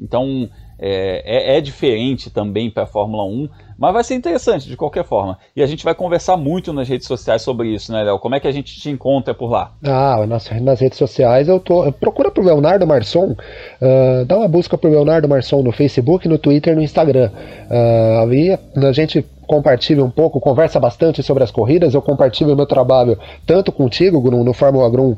Então 0.00 0.48
é, 0.82 1.52
é, 1.52 1.58
é 1.58 1.60
diferente 1.60 2.30
também 2.30 2.70
para 2.70 2.84
a 2.84 2.86
Fórmula 2.86 3.24
1, 3.24 3.48
mas 3.78 3.92
vai 3.92 4.02
ser 4.02 4.14
interessante 4.14 4.66
de 4.66 4.76
qualquer 4.76 5.04
forma. 5.04 5.38
E 5.54 5.62
a 5.62 5.66
gente 5.66 5.84
vai 5.84 5.94
conversar 5.94 6.38
muito 6.38 6.72
nas 6.72 6.88
redes 6.88 7.06
sociais 7.06 7.42
sobre 7.42 7.68
isso, 7.68 7.92
né, 7.92 8.02
Léo? 8.02 8.18
Como 8.18 8.34
é 8.34 8.40
que 8.40 8.48
a 8.48 8.52
gente 8.52 8.80
te 8.80 8.88
encontra 8.88 9.34
por 9.34 9.50
lá? 9.50 9.72
Ah, 9.84 10.24
nas, 10.26 10.50
nas 10.60 10.80
redes 10.80 10.98
sociais 10.98 11.48
eu 11.48 11.60
tô. 11.60 11.92
Procura 11.92 12.30
pro 12.30 12.42
Leonardo 12.42 12.86
Marçom, 12.86 13.32
uh, 13.32 14.24
dá 14.26 14.38
uma 14.38 14.48
busca 14.48 14.78
pro 14.78 14.90
Leonardo 14.90 15.28
Marçom 15.28 15.62
no 15.62 15.72
Facebook, 15.72 16.26
no 16.26 16.38
Twitter 16.38 16.74
no 16.74 16.82
Instagram. 16.82 17.30
Uh, 17.70 18.22
ali 18.22 18.50
a 18.52 18.92
gente 18.92 19.24
compartilha 19.46 20.04
um 20.04 20.10
pouco, 20.10 20.38
conversa 20.38 20.78
bastante 20.78 21.24
sobre 21.24 21.42
as 21.42 21.50
corridas. 21.50 21.92
Eu 21.92 22.00
compartilho 22.00 22.54
meu 22.54 22.66
trabalho 22.66 23.18
tanto 23.44 23.72
contigo, 23.72 24.20
Grum, 24.20 24.44
no 24.44 24.54
Fórmula 24.54 24.88
Grum, 24.88 25.16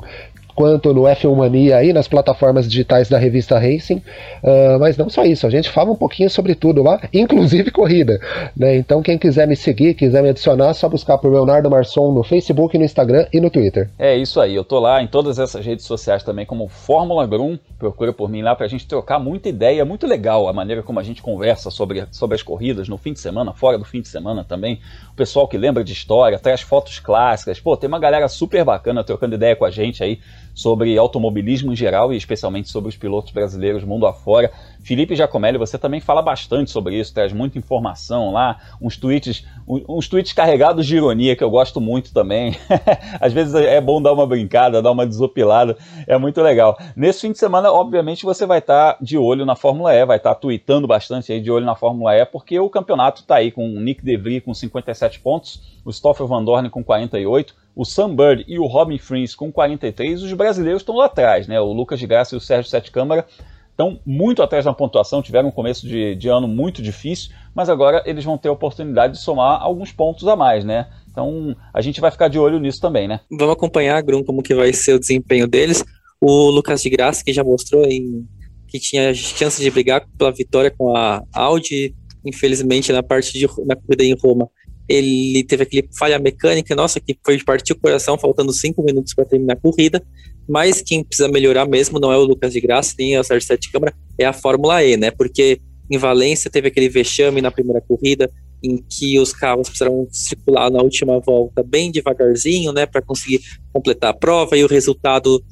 quanto 0.55 0.93
no 0.93 1.01
F1 1.03 1.35
Mania 1.35 1.77
aí 1.77 1.93
nas 1.93 2.07
plataformas 2.07 2.69
digitais 2.69 3.09
da 3.09 3.17
revista 3.17 3.57
Racing. 3.57 4.01
Uh, 4.43 4.79
mas 4.79 4.97
não 4.97 5.09
só 5.09 5.23
isso, 5.23 5.45
a 5.47 5.49
gente 5.49 5.69
fala 5.69 5.91
um 5.91 5.95
pouquinho 5.95 6.29
sobre 6.29 6.55
tudo 6.55 6.83
lá, 6.83 7.01
inclusive 7.13 7.71
corrida. 7.71 8.19
Né? 8.55 8.77
Então 8.77 9.01
quem 9.01 9.17
quiser 9.17 9.47
me 9.47 9.55
seguir, 9.55 9.93
quiser 9.93 10.21
me 10.21 10.29
adicionar, 10.29 10.69
é 10.69 10.73
só 10.73 10.87
buscar 10.87 11.17
por 11.17 11.31
Leonardo 11.31 11.69
Marçom 11.69 12.11
no 12.11 12.23
Facebook, 12.23 12.77
no 12.77 12.85
Instagram 12.85 13.25
e 13.31 13.39
no 13.39 13.49
Twitter. 13.49 13.89
É 13.97 14.15
isso 14.15 14.39
aí, 14.39 14.55
eu 14.55 14.63
tô 14.63 14.79
lá 14.79 15.01
em 15.01 15.07
todas 15.07 15.39
essas 15.39 15.65
redes 15.65 15.85
sociais 15.85 16.23
também 16.23 16.45
como 16.45 16.67
Fórmula 16.67 17.25
Grum, 17.25 17.57
procura 17.77 18.13
por 18.13 18.29
mim 18.29 18.41
lá 18.41 18.55
pra 18.55 18.67
gente 18.67 18.87
trocar 18.87 19.19
muita 19.19 19.49
ideia, 19.49 19.83
muito 19.85 20.07
legal 20.07 20.47
a 20.47 20.53
maneira 20.53 20.83
como 20.83 20.99
a 20.99 21.03
gente 21.03 21.21
conversa 21.21 21.69
sobre, 21.69 22.05
sobre 22.11 22.35
as 22.35 22.43
corridas 22.43 22.87
no 22.87 22.97
fim 22.97 23.13
de 23.13 23.19
semana, 23.19 23.53
fora 23.53 23.77
do 23.77 23.85
fim 23.85 24.01
de 24.01 24.07
semana 24.07 24.43
também. 24.43 24.79
O 25.11 25.15
pessoal 25.15 25.47
que 25.47 25.57
lembra 25.57 25.83
de 25.83 25.93
história, 25.93 26.39
traz 26.39 26.61
fotos 26.61 26.99
clássicas, 26.99 27.59
pô, 27.59 27.75
tem 27.75 27.87
uma 27.87 27.99
galera 27.99 28.27
super 28.27 28.63
bacana 28.63 29.03
trocando 29.03 29.35
ideia 29.35 29.55
com 29.55 29.65
a 29.65 29.71
gente 29.71 30.03
aí 30.03 30.19
sobre 30.53 30.97
automobilismo 30.97 31.73
em 31.73 31.75
geral 31.75 32.13
e 32.13 32.17
especialmente 32.17 32.69
sobre 32.69 32.89
os 32.89 32.97
pilotos 32.97 33.31
brasileiros 33.31 33.83
mundo 33.83 34.05
afora. 34.05 34.51
Felipe 34.83 35.15
Giacomelli, 35.15 35.57
você 35.57 35.77
também 35.77 36.01
fala 36.01 36.21
bastante 36.21 36.69
sobre 36.69 36.99
isso, 36.99 37.13
traz 37.13 37.31
muita 37.31 37.57
informação 37.57 38.31
lá, 38.31 38.59
uns 38.81 38.97
tweets, 38.97 39.45
uns 39.67 40.07
tweets 40.07 40.33
carregados 40.33 40.85
de 40.85 40.97
ironia 40.97 41.35
que 41.35 41.43
eu 41.43 41.49
gosto 41.49 41.79
muito 41.79 42.13
também. 42.13 42.55
Às 43.19 43.33
vezes 43.33 43.55
é 43.55 43.79
bom 43.79 44.01
dar 44.01 44.13
uma 44.13 44.27
brincada, 44.27 44.81
dar 44.81 44.91
uma 44.91 45.07
desopilada, 45.07 45.77
é 46.05 46.17
muito 46.17 46.41
legal. 46.41 46.77
Nesse 46.95 47.21
fim 47.21 47.31
de 47.31 47.39
semana, 47.39 47.71
obviamente, 47.71 48.25
você 48.25 48.45
vai 48.45 48.59
estar 48.59 48.97
de 49.01 49.17
olho 49.17 49.45
na 49.45 49.55
Fórmula 49.55 49.93
E, 49.95 50.05
vai 50.05 50.17
estar 50.17 50.35
tweetando 50.35 50.85
bastante 50.85 51.31
aí 51.31 51.39
de 51.39 51.49
olho 51.49 51.65
na 51.65 51.75
Fórmula 51.75 52.15
E, 52.15 52.25
porque 52.25 52.59
o 52.59 52.69
campeonato 52.69 53.21
está 53.21 53.35
aí 53.37 53.51
com 53.51 53.65
o 53.65 53.79
Nick 53.79 54.03
DeVries 54.03 54.43
com 54.43 54.53
57 54.53 55.19
pontos, 55.19 55.61
o 55.85 55.91
Stoffel 55.91 56.27
Van 56.27 56.43
Dorn 56.43 56.69
com 56.69 56.83
48, 56.83 57.55
o 57.75 57.83
Sam 57.85 58.15
Bird 58.15 58.45
e 58.47 58.59
o 58.59 58.65
Robin 58.65 58.97
Frins 58.97 59.35
com 59.35 59.51
43, 59.51 60.21
os 60.21 60.33
brasileiros 60.33 60.81
estão 60.81 60.95
lá 60.95 61.05
atrás, 61.05 61.47
né? 61.47 61.59
O 61.59 61.73
Lucas 61.73 61.99
de 61.99 62.07
Graça 62.07 62.35
e 62.35 62.37
o 62.37 62.41
Sérgio 62.41 62.69
Sete 62.69 62.91
Câmara 62.91 63.25
estão 63.71 63.99
muito 64.05 64.43
atrás 64.43 64.65
na 64.65 64.73
pontuação, 64.73 65.21
tiveram 65.21 65.49
um 65.49 65.51
começo 65.51 65.87
de, 65.87 66.15
de, 66.15 66.29
ano 66.29 66.47
muito 66.47 66.81
difícil, 66.81 67.31
mas 67.55 67.69
agora 67.69 68.03
eles 68.05 68.23
vão 68.23 68.37
ter 68.37 68.49
a 68.49 68.51
oportunidade 68.51 69.13
de 69.13 69.19
somar 69.19 69.61
alguns 69.61 69.91
pontos 69.91 70.27
a 70.27 70.35
mais, 70.35 70.63
né? 70.63 70.87
Então 71.09 71.55
a 71.73 71.81
gente 71.81 71.99
vai 71.99 72.11
ficar 72.11 72.27
de 72.27 72.37
olho 72.37 72.59
nisso 72.59 72.79
também, 72.79 73.07
né? 73.07 73.19
Vamos 73.31 73.53
acompanhar, 73.53 74.01
Grum, 74.03 74.23
como 74.23 74.43
que 74.43 74.53
vai 74.53 74.71
ser 74.71 74.93
o 74.93 74.99
desempenho 74.99 75.47
deles. 75.47 75.83
O 76.21 76.49
Lucas 76.51 76.81
de 76.81 76.89
Graça, 76.89 77.23
que 77.23 77.33
já 77.33 77.43
mostrou 77.43 77.83
em, 77.85 78.27
que 78.67 78.79
tinha 78.79 79.13
chance 79.13 79.61
de 79.61 79.71
brigar 79.71 80.05
pela 80.17 80.31
vitória 80.31 80.71
com 80.71 80.95
a 80.95 81.23
Audi, 81.33 81.95
infelizmente 82.23 82.91
na 82.91 83.01
parte 83.01 83.33
de 83.33 83.47
na 83.65 83.75
corrida 83.75 84.03
em 84.03 84.15
Roma 84.15 84.47
ele 84.87 85.43
teve 85.43 85.63
aquele 85.63 85.89
falha 85.97 86.19
mecânica, 86.19 86.75
nossa, 86.75 86.99
que 86.99 87.17
foi 87.23 87.41
partir 87.43 87.73
o 87.73 87.79
coração, 87.79 88.17
faltando 88.17 88.51
cinco 88.51 88.83
minutos 88.83 89.13
para 89.13 89.25
terminar 89.25 89.53
a 89.53 89.57
corrida. 89.57 90.03
Mas 90.47 90.81
quem 90.81 91.03
precisa 91.03 91.29
melhorar 91.29 91.65
mesmo 91.65 91.99
não 91.99 92.11
é 92.11 92.17
o 92.17 92.23
Lucas 92.23 92.51
de 92.51 92.59
Graça, 92.59 92.93
nem 92.99 93.15
é 93.15 93.19
o 93.19 93.23
Sérgio 93.23 93.47
Sete 93.47 93.71
Câmara, 93.71 93.93
é 94.17 94.25
a 94.25 94.33
Fórmula 94.33 94.83
E, 94.83 94.97
né? 94.97 95.09
Porque 95.09 95.59
em 95.89 95.97
Valência 95.97 96.51
teve 96.51 96.67
aquele 96.67 96.89
vexame 96.89 97.41
na 97.41 97.51
primeira 97.51 97.81
corrida, 97.81 98.29
em 98.63 98.77
que 98.77 99.19
os 99.19 99.33
carros 99.33 99.67
precisaram 99.67 100.07
circular 100.09 100.71
na 100.71 100.81
última 100.81 101.19
volta 101.19 101.61
bem 101.61 101.91
devagarzinho, 101.91 102.71
né, 102.71 102.85
para 102.85 103.01
conseguir 103.01 103.41
completar 103.73 104.11
a 104.11 104.13
prova, 104.13 104.57
e 104.57 104.63
o 104.63 104.67
resultado 104.67 105.43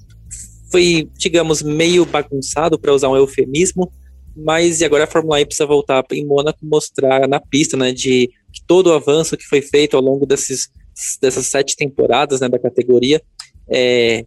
foi, 0.71 1.09
digamos, 1.17 1.61
meio 1.61 2.05
bagunçado, 2.05 2.79
para 2.79 2.93
usar 2.93 3.09
um 3.09 3.17
eufemismo, 3.17 3.91
mas 4.35 4.81
e 4.81 4.85
agora 4.85 5.03
a 5.03 5.07
Fórmula 5.07 5.41
E 5.41 5.45
precisa 5.45 5.65
voltar 5.65 6.03
em 6.11 6.25
Mônaco 6.25 6.59
mostrar 6.63 7.27
na 7.27 7.39
pista, 7.39 7.75
né, 7.77 7.91
de 7.91 8.29
todo 8.67 8.87
o 8.87 8.93
avanço 8.93 9.37
que 9.37 9.45
foi 9.45 9.61
feito 9.61 9.95
ao 9.95 10.03
longo 10.03 10.25
desses, 10.25 10.69
dessas 11.21 11.47
sete 11.47 11.75
temporadas, 11.75 12.41
né, 12.41 12.49
da 12.49 12.59
categoria, 12.59 13.21
é, 13.69 14.25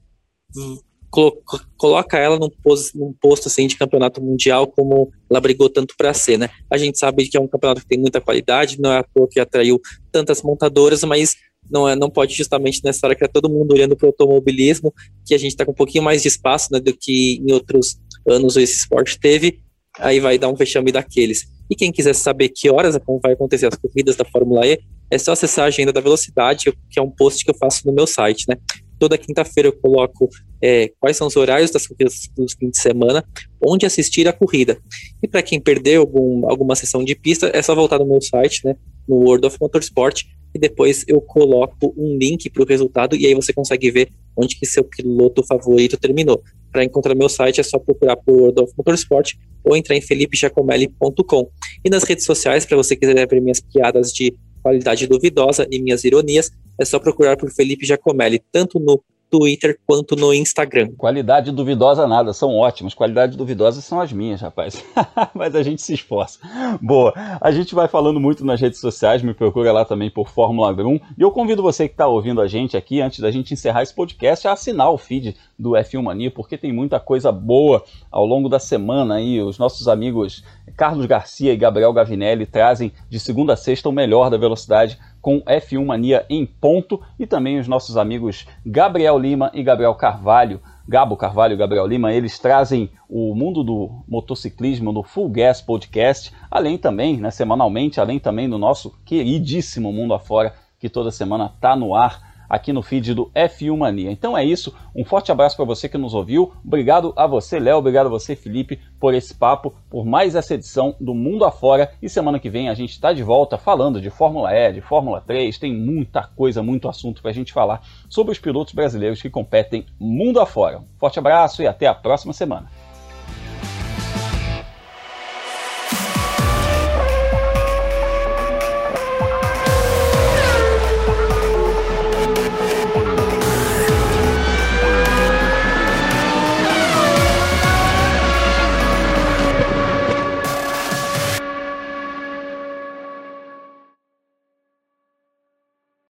coloca 1.76 2.18
ela 2.18 2.38
num 2.38 2.50
posto, 2.50 2.98
num 2.98 3.12
posto 3.20 3.46
assim 3.46 3.66
de 3.66 3.76
campeonato 3.76 4.20
mundial 4.20 4.66
como 4.66 5.12
ela 5.30 5.40
brigou 5.40 5.68
tanto 5.68 5.94
para 5.96 6.12
ser, 6.12 6.38
né? 6.38 6.48
A 6.68 6.76
gente 6.76 6.98
sabe 6.98 7.28
que 7.28 7.36
é 7.36 7.40
um 7.40 7.46
campeonato 7.46 7.82
que 7.82 7.86
tem 7.86 7.98
muita 7.98 8.20
qualidade, 8.20 8.80
não 8.80 8.90
é 8.90 8.98
à 8.98 9.02
toa 9.02 9.28
que 9.28 9.38
atraiu 9.38 9.80
tantas 10.11 10.42
montadoras, 10.42 11.05
mas 11.05 11.36
não 11.70 11.88
é, 11.88 11.94
não 11.94 12.11
pode 12.11 12.34
justamente 12.34 12.80
nessa 12.84 13.07
hora 13.07 13.14
que 13.14 13.24
é 13.24 13.28
todo 13.28 13.48
mundo 13.48 13.72
olhando 13.72 13.96
para 13.96 14.07
o 14.07 14.09
automobilismo, 14.09 14.92
que 15.24 15.34
a 15.34 15.38
gente 15.38 15.52
está 15.52 15.64
com 15.64 15.72
um 15.72 15.74
pouquinho 15.74 16.05
mais 16.05 16.22
de 16.22 16.28
espaço, 16.28 16.68
né, 16.72 16.80
do 16.80 16.94
que 16.94 17.36
em 17.36 17.52
outros 17.52 17.96
anos 18.26 18.57
esse 18.57 18.74
esporte 18.74 19.18
teve, 19.18 19.61
aí 19.99 20.20
vai 20.20 20.38
dar 20.38 20.49
um 20.49 20.55
vexame 20.55 20.92
daqueles. 20.92 21.47
E 21.70 21.74
quem 21.74 21.90
quiser 21.90 22.14
saber 22.14 22.51
que 22.51 22.70
horas 22.70 22.99
vai 23.22 23.32
acontecer 23.32 23.66
as 23.66 23.76
corridas 23.76 24.16
da 24.16 24.24
Fórmula 24.24 24.66
E, 24.66 24.78
é 25.11 25.18
só 25.18 25.32
acessar 25.32 25.64
a 25.64 25.68
agenda 25.68 25.92
da 25.92 26.01
velocidade, 26.01 26.72
que 26.90 26.99
é 26.99 27.03
um 27.03 27.11
post 27.11 27.45
que 27.45 27.51
eu 27.51 27.55
faço 27.55 27.86
no 27.86 27.92
meu 27.92 28.07
site, 28.07 28.45
né? 28.49 28.57
Toda 28.99 29.18
quinta-feira 29.18 29.68
eu 29.68 29.72
coloco 29.72 30.28
é, 30.62 30.90
quais 31.01 31.16
são 31.16 31.26
os 31.26 31.36
horários 31.36 31.70
das 31.70 31.86
corridas 31.86 32.28
dos 32.36 32.55
fins 32.55 32.70
de 32.70 32.78
semana, 32.78 33.24
onde 33.64 33.86
assistir 33.86 34.26
a 34.28 34.32
corrida. 34.32 34.78
E 35.22 35.28
para 35.28 35.42
quem 35.42 35.61
perdeu 35.61 36.03
algum, 36.03 36.49
alguma 36.49 36.74
sessão 36.74 37.05
de 37.05 37.14
pista, 37.14 37.51
é 37.53 37.61
só 37.61 37.74
voltar 37.74 37.99
no 37.99 38.07
meu 38.07 38.20
site, 38.20 38.64
né, 38.64 38.76
no 39.07 39.16
World 39.16 39.47
of 39.47 39.59
Motorsport, 39.61 40.22
e 40.55 40.59
depois 40.59 41.05
eu 41.09 41.20
coloco 41.20 41.92
um 41.97 42.16
link 42.16 42.49
para 42.49 42.62
o 42.62 42.66
resultado 42.66 43.16
e 43.16 43.26
aí 43.26 43.34
você 43.34 43.53
consegue 43.53 43.90
ver 43.90 44.09
onde 44.36 44.57
que 44.57 44.64
seu 44.64 44.84
piloto 44.84 45.45
favorito 45.45 45.97
terminou. 45.97 46.42
Para 46.70 46.84
encontrar 46.84 47.14
meu 47.14 47.28
site 47.28 47.61
é 47.61 47.64
só 47.64 47.78
procurar 47.78 48.16
por 48.16 48.34
World 48.34 48.62
of 48.62 48.72
Motorsport 48.76 49.34
ou 49.64 49.76
entrar 49.76 49.97
em 49.97 50.01
felipejacomelli.com. 50.01 51.51
E 51.84 51.90
nas 51.90 52.05
redes 52.05 52.24
sociais, 52.24 52.64
para 52.64 52.76
você 52.76 52.95
quiser 52.95 53.26
ver 53.26 53.40
minhas 53.40 53.61
piadas 53.61 54.12
de 54.12 54.34
qualidade 54.62 55.07
duvidosa 55.07 55.66
e 55.70 55.80
minhas 55.80 56.05
ironias, 56.05 56.51
é 56.78 56.84
só 56.84 56.98
procurar 56.98 57.36
por 57.36 57.50
Felipe 57.50 57.86
Giacomelli, 57.86 58.42
tanto 58.52 58.78
no 58.78 59.00
Twitter 59.30 59.76
quanto 59.84 60.14
no 60.14 60.32
Instagram. 60.32 60.92
Qualidade 60.96 61.50
duvidosa 61.50 62.06
nada, 62.06 62.32
são 62.32 62.54
ótimos. 62.56 62.94
Qualidade 62.94 63.36
duvidosa 63.36 63.80
são 63.80 64.00
as 64.00 64.12
minhas, 64.12 64.40
rapaz. 64.40 64.84
Mas 65.34 65.56
a 65.56 65.62
gente 65.62 65.82
se 65.82 65.94
esforça. 65.94 66.38
Boa, 66.80 67.12
a 67.40 67.50
gente 67.50 67.74
vai 67.74 67.88
falando 67.88 68.20
muito 68.20 68.44
nas 68.44 68.60
redes 68.60 68.78
sociais, 68.78 69.22
me 69.22 69.34
procura 69.34 69.72
lá 69.72 69.84
também 69.84 70.08
por 70.08 70.28
Fórmula 70.28 70.72
1. 70.72 70.94
E 70.94 71.00
eu 71.18 71.32
convido 71.32 71.62
você 71.62 71.88
que 71.88 71.94
está 71.94 72.06
ouvindo 72.06 72.40
a 72.40 72.46
gente 72.46 72.76
aqui, 72.76 73.00
antes 73.00 73.18
da 73.18 73.30
gente 73.30 73.52
encerrar 73.52 73.82
esse 73.82 73.94
podcast, 73.94 74.46
a 74.46 74.52
assinar 74.52 74.90
o 74.92 74.98
feed 74.98 75.36
do 75.59 75.70
F1 75.70 76.02
Mania, 76.02 76.30
porque 76.30 76.59
tem 76.59 76.72
muita 76.72 76.98
coisa 76.98 77.30
boa 77.30 77.84
ao 78.11 78.26
longo 78.26 78.48
da 78.48 78.59
semana 78.59 79.16
aí. 79.16 79.40
Os 79.40 79.59
nossos 79.59 79.88
amigos 79.88 80.44
Carlos 80.76 81.07
Garcia 81.07 81.52
e 81.52 81.57
Gabriel 81.57 81.92
Gavinelli 81.92 82.46
trazem 82.46 82.92
de 83.09 83.20
segunda 83.20 83.52
a 83.52 83.57
sexta 83.57 83.88
o 83.88 83.92
melhor 83.92 84.30
da 84.30 84.36
velocidade 84.36 84.98
com 85.20 85.40
F1 85.42 85.84
Mania 85.84 86.26
em 86.28 86.44
ponto. 86.44 87.00
E 87.18 87.26
também 87.26 87.59
os 87.59 87.68
nossos 87.68 87.96
amigos 87.96 88.46
Gabriel 88.64 89.18
Lima 89.18 89.50
e 89.55 89.62
Gabriel 89.62 89.94
Carvalho, 89.94 90.61
Gabo 90.86 91.16
Carvalho 91.16 91.55
e 91.55 91.57
Gabriel 91.57 91.86
Lima, 91.86 92.12
eles 92.12 92.38
trazem 92.38 92.90
o 93.09 93.34
mundo 93.34 93.62
do 93.62 94.02
motociclismo 94.07 94.92
no 94.92 95.02
Full 95.02 95.30
Gas 95.30 95.62
Podcast, 95.62 96.32
além 96.50 96.76
também, 96.76 97.16
né, 97.16 97.30
semanalmente, 97.30 98.00
além 98.00 98.18
também 98.18 98.50
do 98.50 98.59
nosso 98.59 98.94
queridíssimo 99.05 99.92
Mundo 99.92 100.12
Afora, 100.12 100.52
que 100.78 100.90
toda 100.90 101.11
semana 101.11 101.50
está 101.55 101.74
no 101.74 101.94
ar 101.94 102.34
aqui 102.55 102.72
no 102.72 102.82
feed 102.82 103.14
do 103.14 103.30
F1 103.34 103.76
Mania. 103.76 104.11
Então 104.11 104.38
é 104.38 104.44
isso, 104.44 104.74
um 104.94 105.05
forte 105.05 105.32
abraço 105.32 105.57
para 105.57 105.64
você 105.64 105.88
que 105.88 105.98
nos 105.98 106.14
ouviu, 106.14 106.52
obrigado 106.64 107.12
a 107.16 107.26
você, 107.26 107.59
Léo, 107.59 107.78
obrigado 107.78 108.07
a 108.07 108.11
você, 108.11 108.36
Felipe, 108.36 108.78
por 109.00 109.12
esse 109.12 109.34
papo, 109.34 109.74
por 109.90 110.07
mais 110.07 110.36
essa 110.36 110.55
edição 110.55 110.94
do 111.00 111.14
Mundo 111.14 111.44
Afora. 111.44 111.92
E 112.00 112.09
semana 112.09 112.38
que 112.38 112.48
vem 112.48 112.68
a 112.68 112.74
gente 112.74 112.90
está 112.90 113.12
de 113.12 113.22
volta 113.22 113.59
falando 113.59 114.00
de 114.00 114.09
Fórmula 114.09 114.52
E, 114.55 114.72
de 114.72 114.80
Fórmula 114.80 115.20
3, 115.20 115.59
tem 115.59 115.74
muita 115.74 116.22
coisa, 116.22 116.62
muito 116.62 116.88
assunto 116.88 117.20
para 117.20 117.32
a 117.32 117.34
gente 117.34 117.52
falar 117.52 117.82
sobre 118.09 118.32
os 118.32 118.38
pilotos 118.38 118.72
brasileiros 118.72 119.20
que 119.20 119.28
competem 119.28 119.84
mundo 119.98 120.40
afora. 120.40 120.78
Um 120.78 120.98
forte 120.98 121.18
abraço 121.18 121.62
e 121.62 121.66
até 121.66 121.86
a 121.86 121.94
próxima 121.94 122.32
semana. 122.32 122.70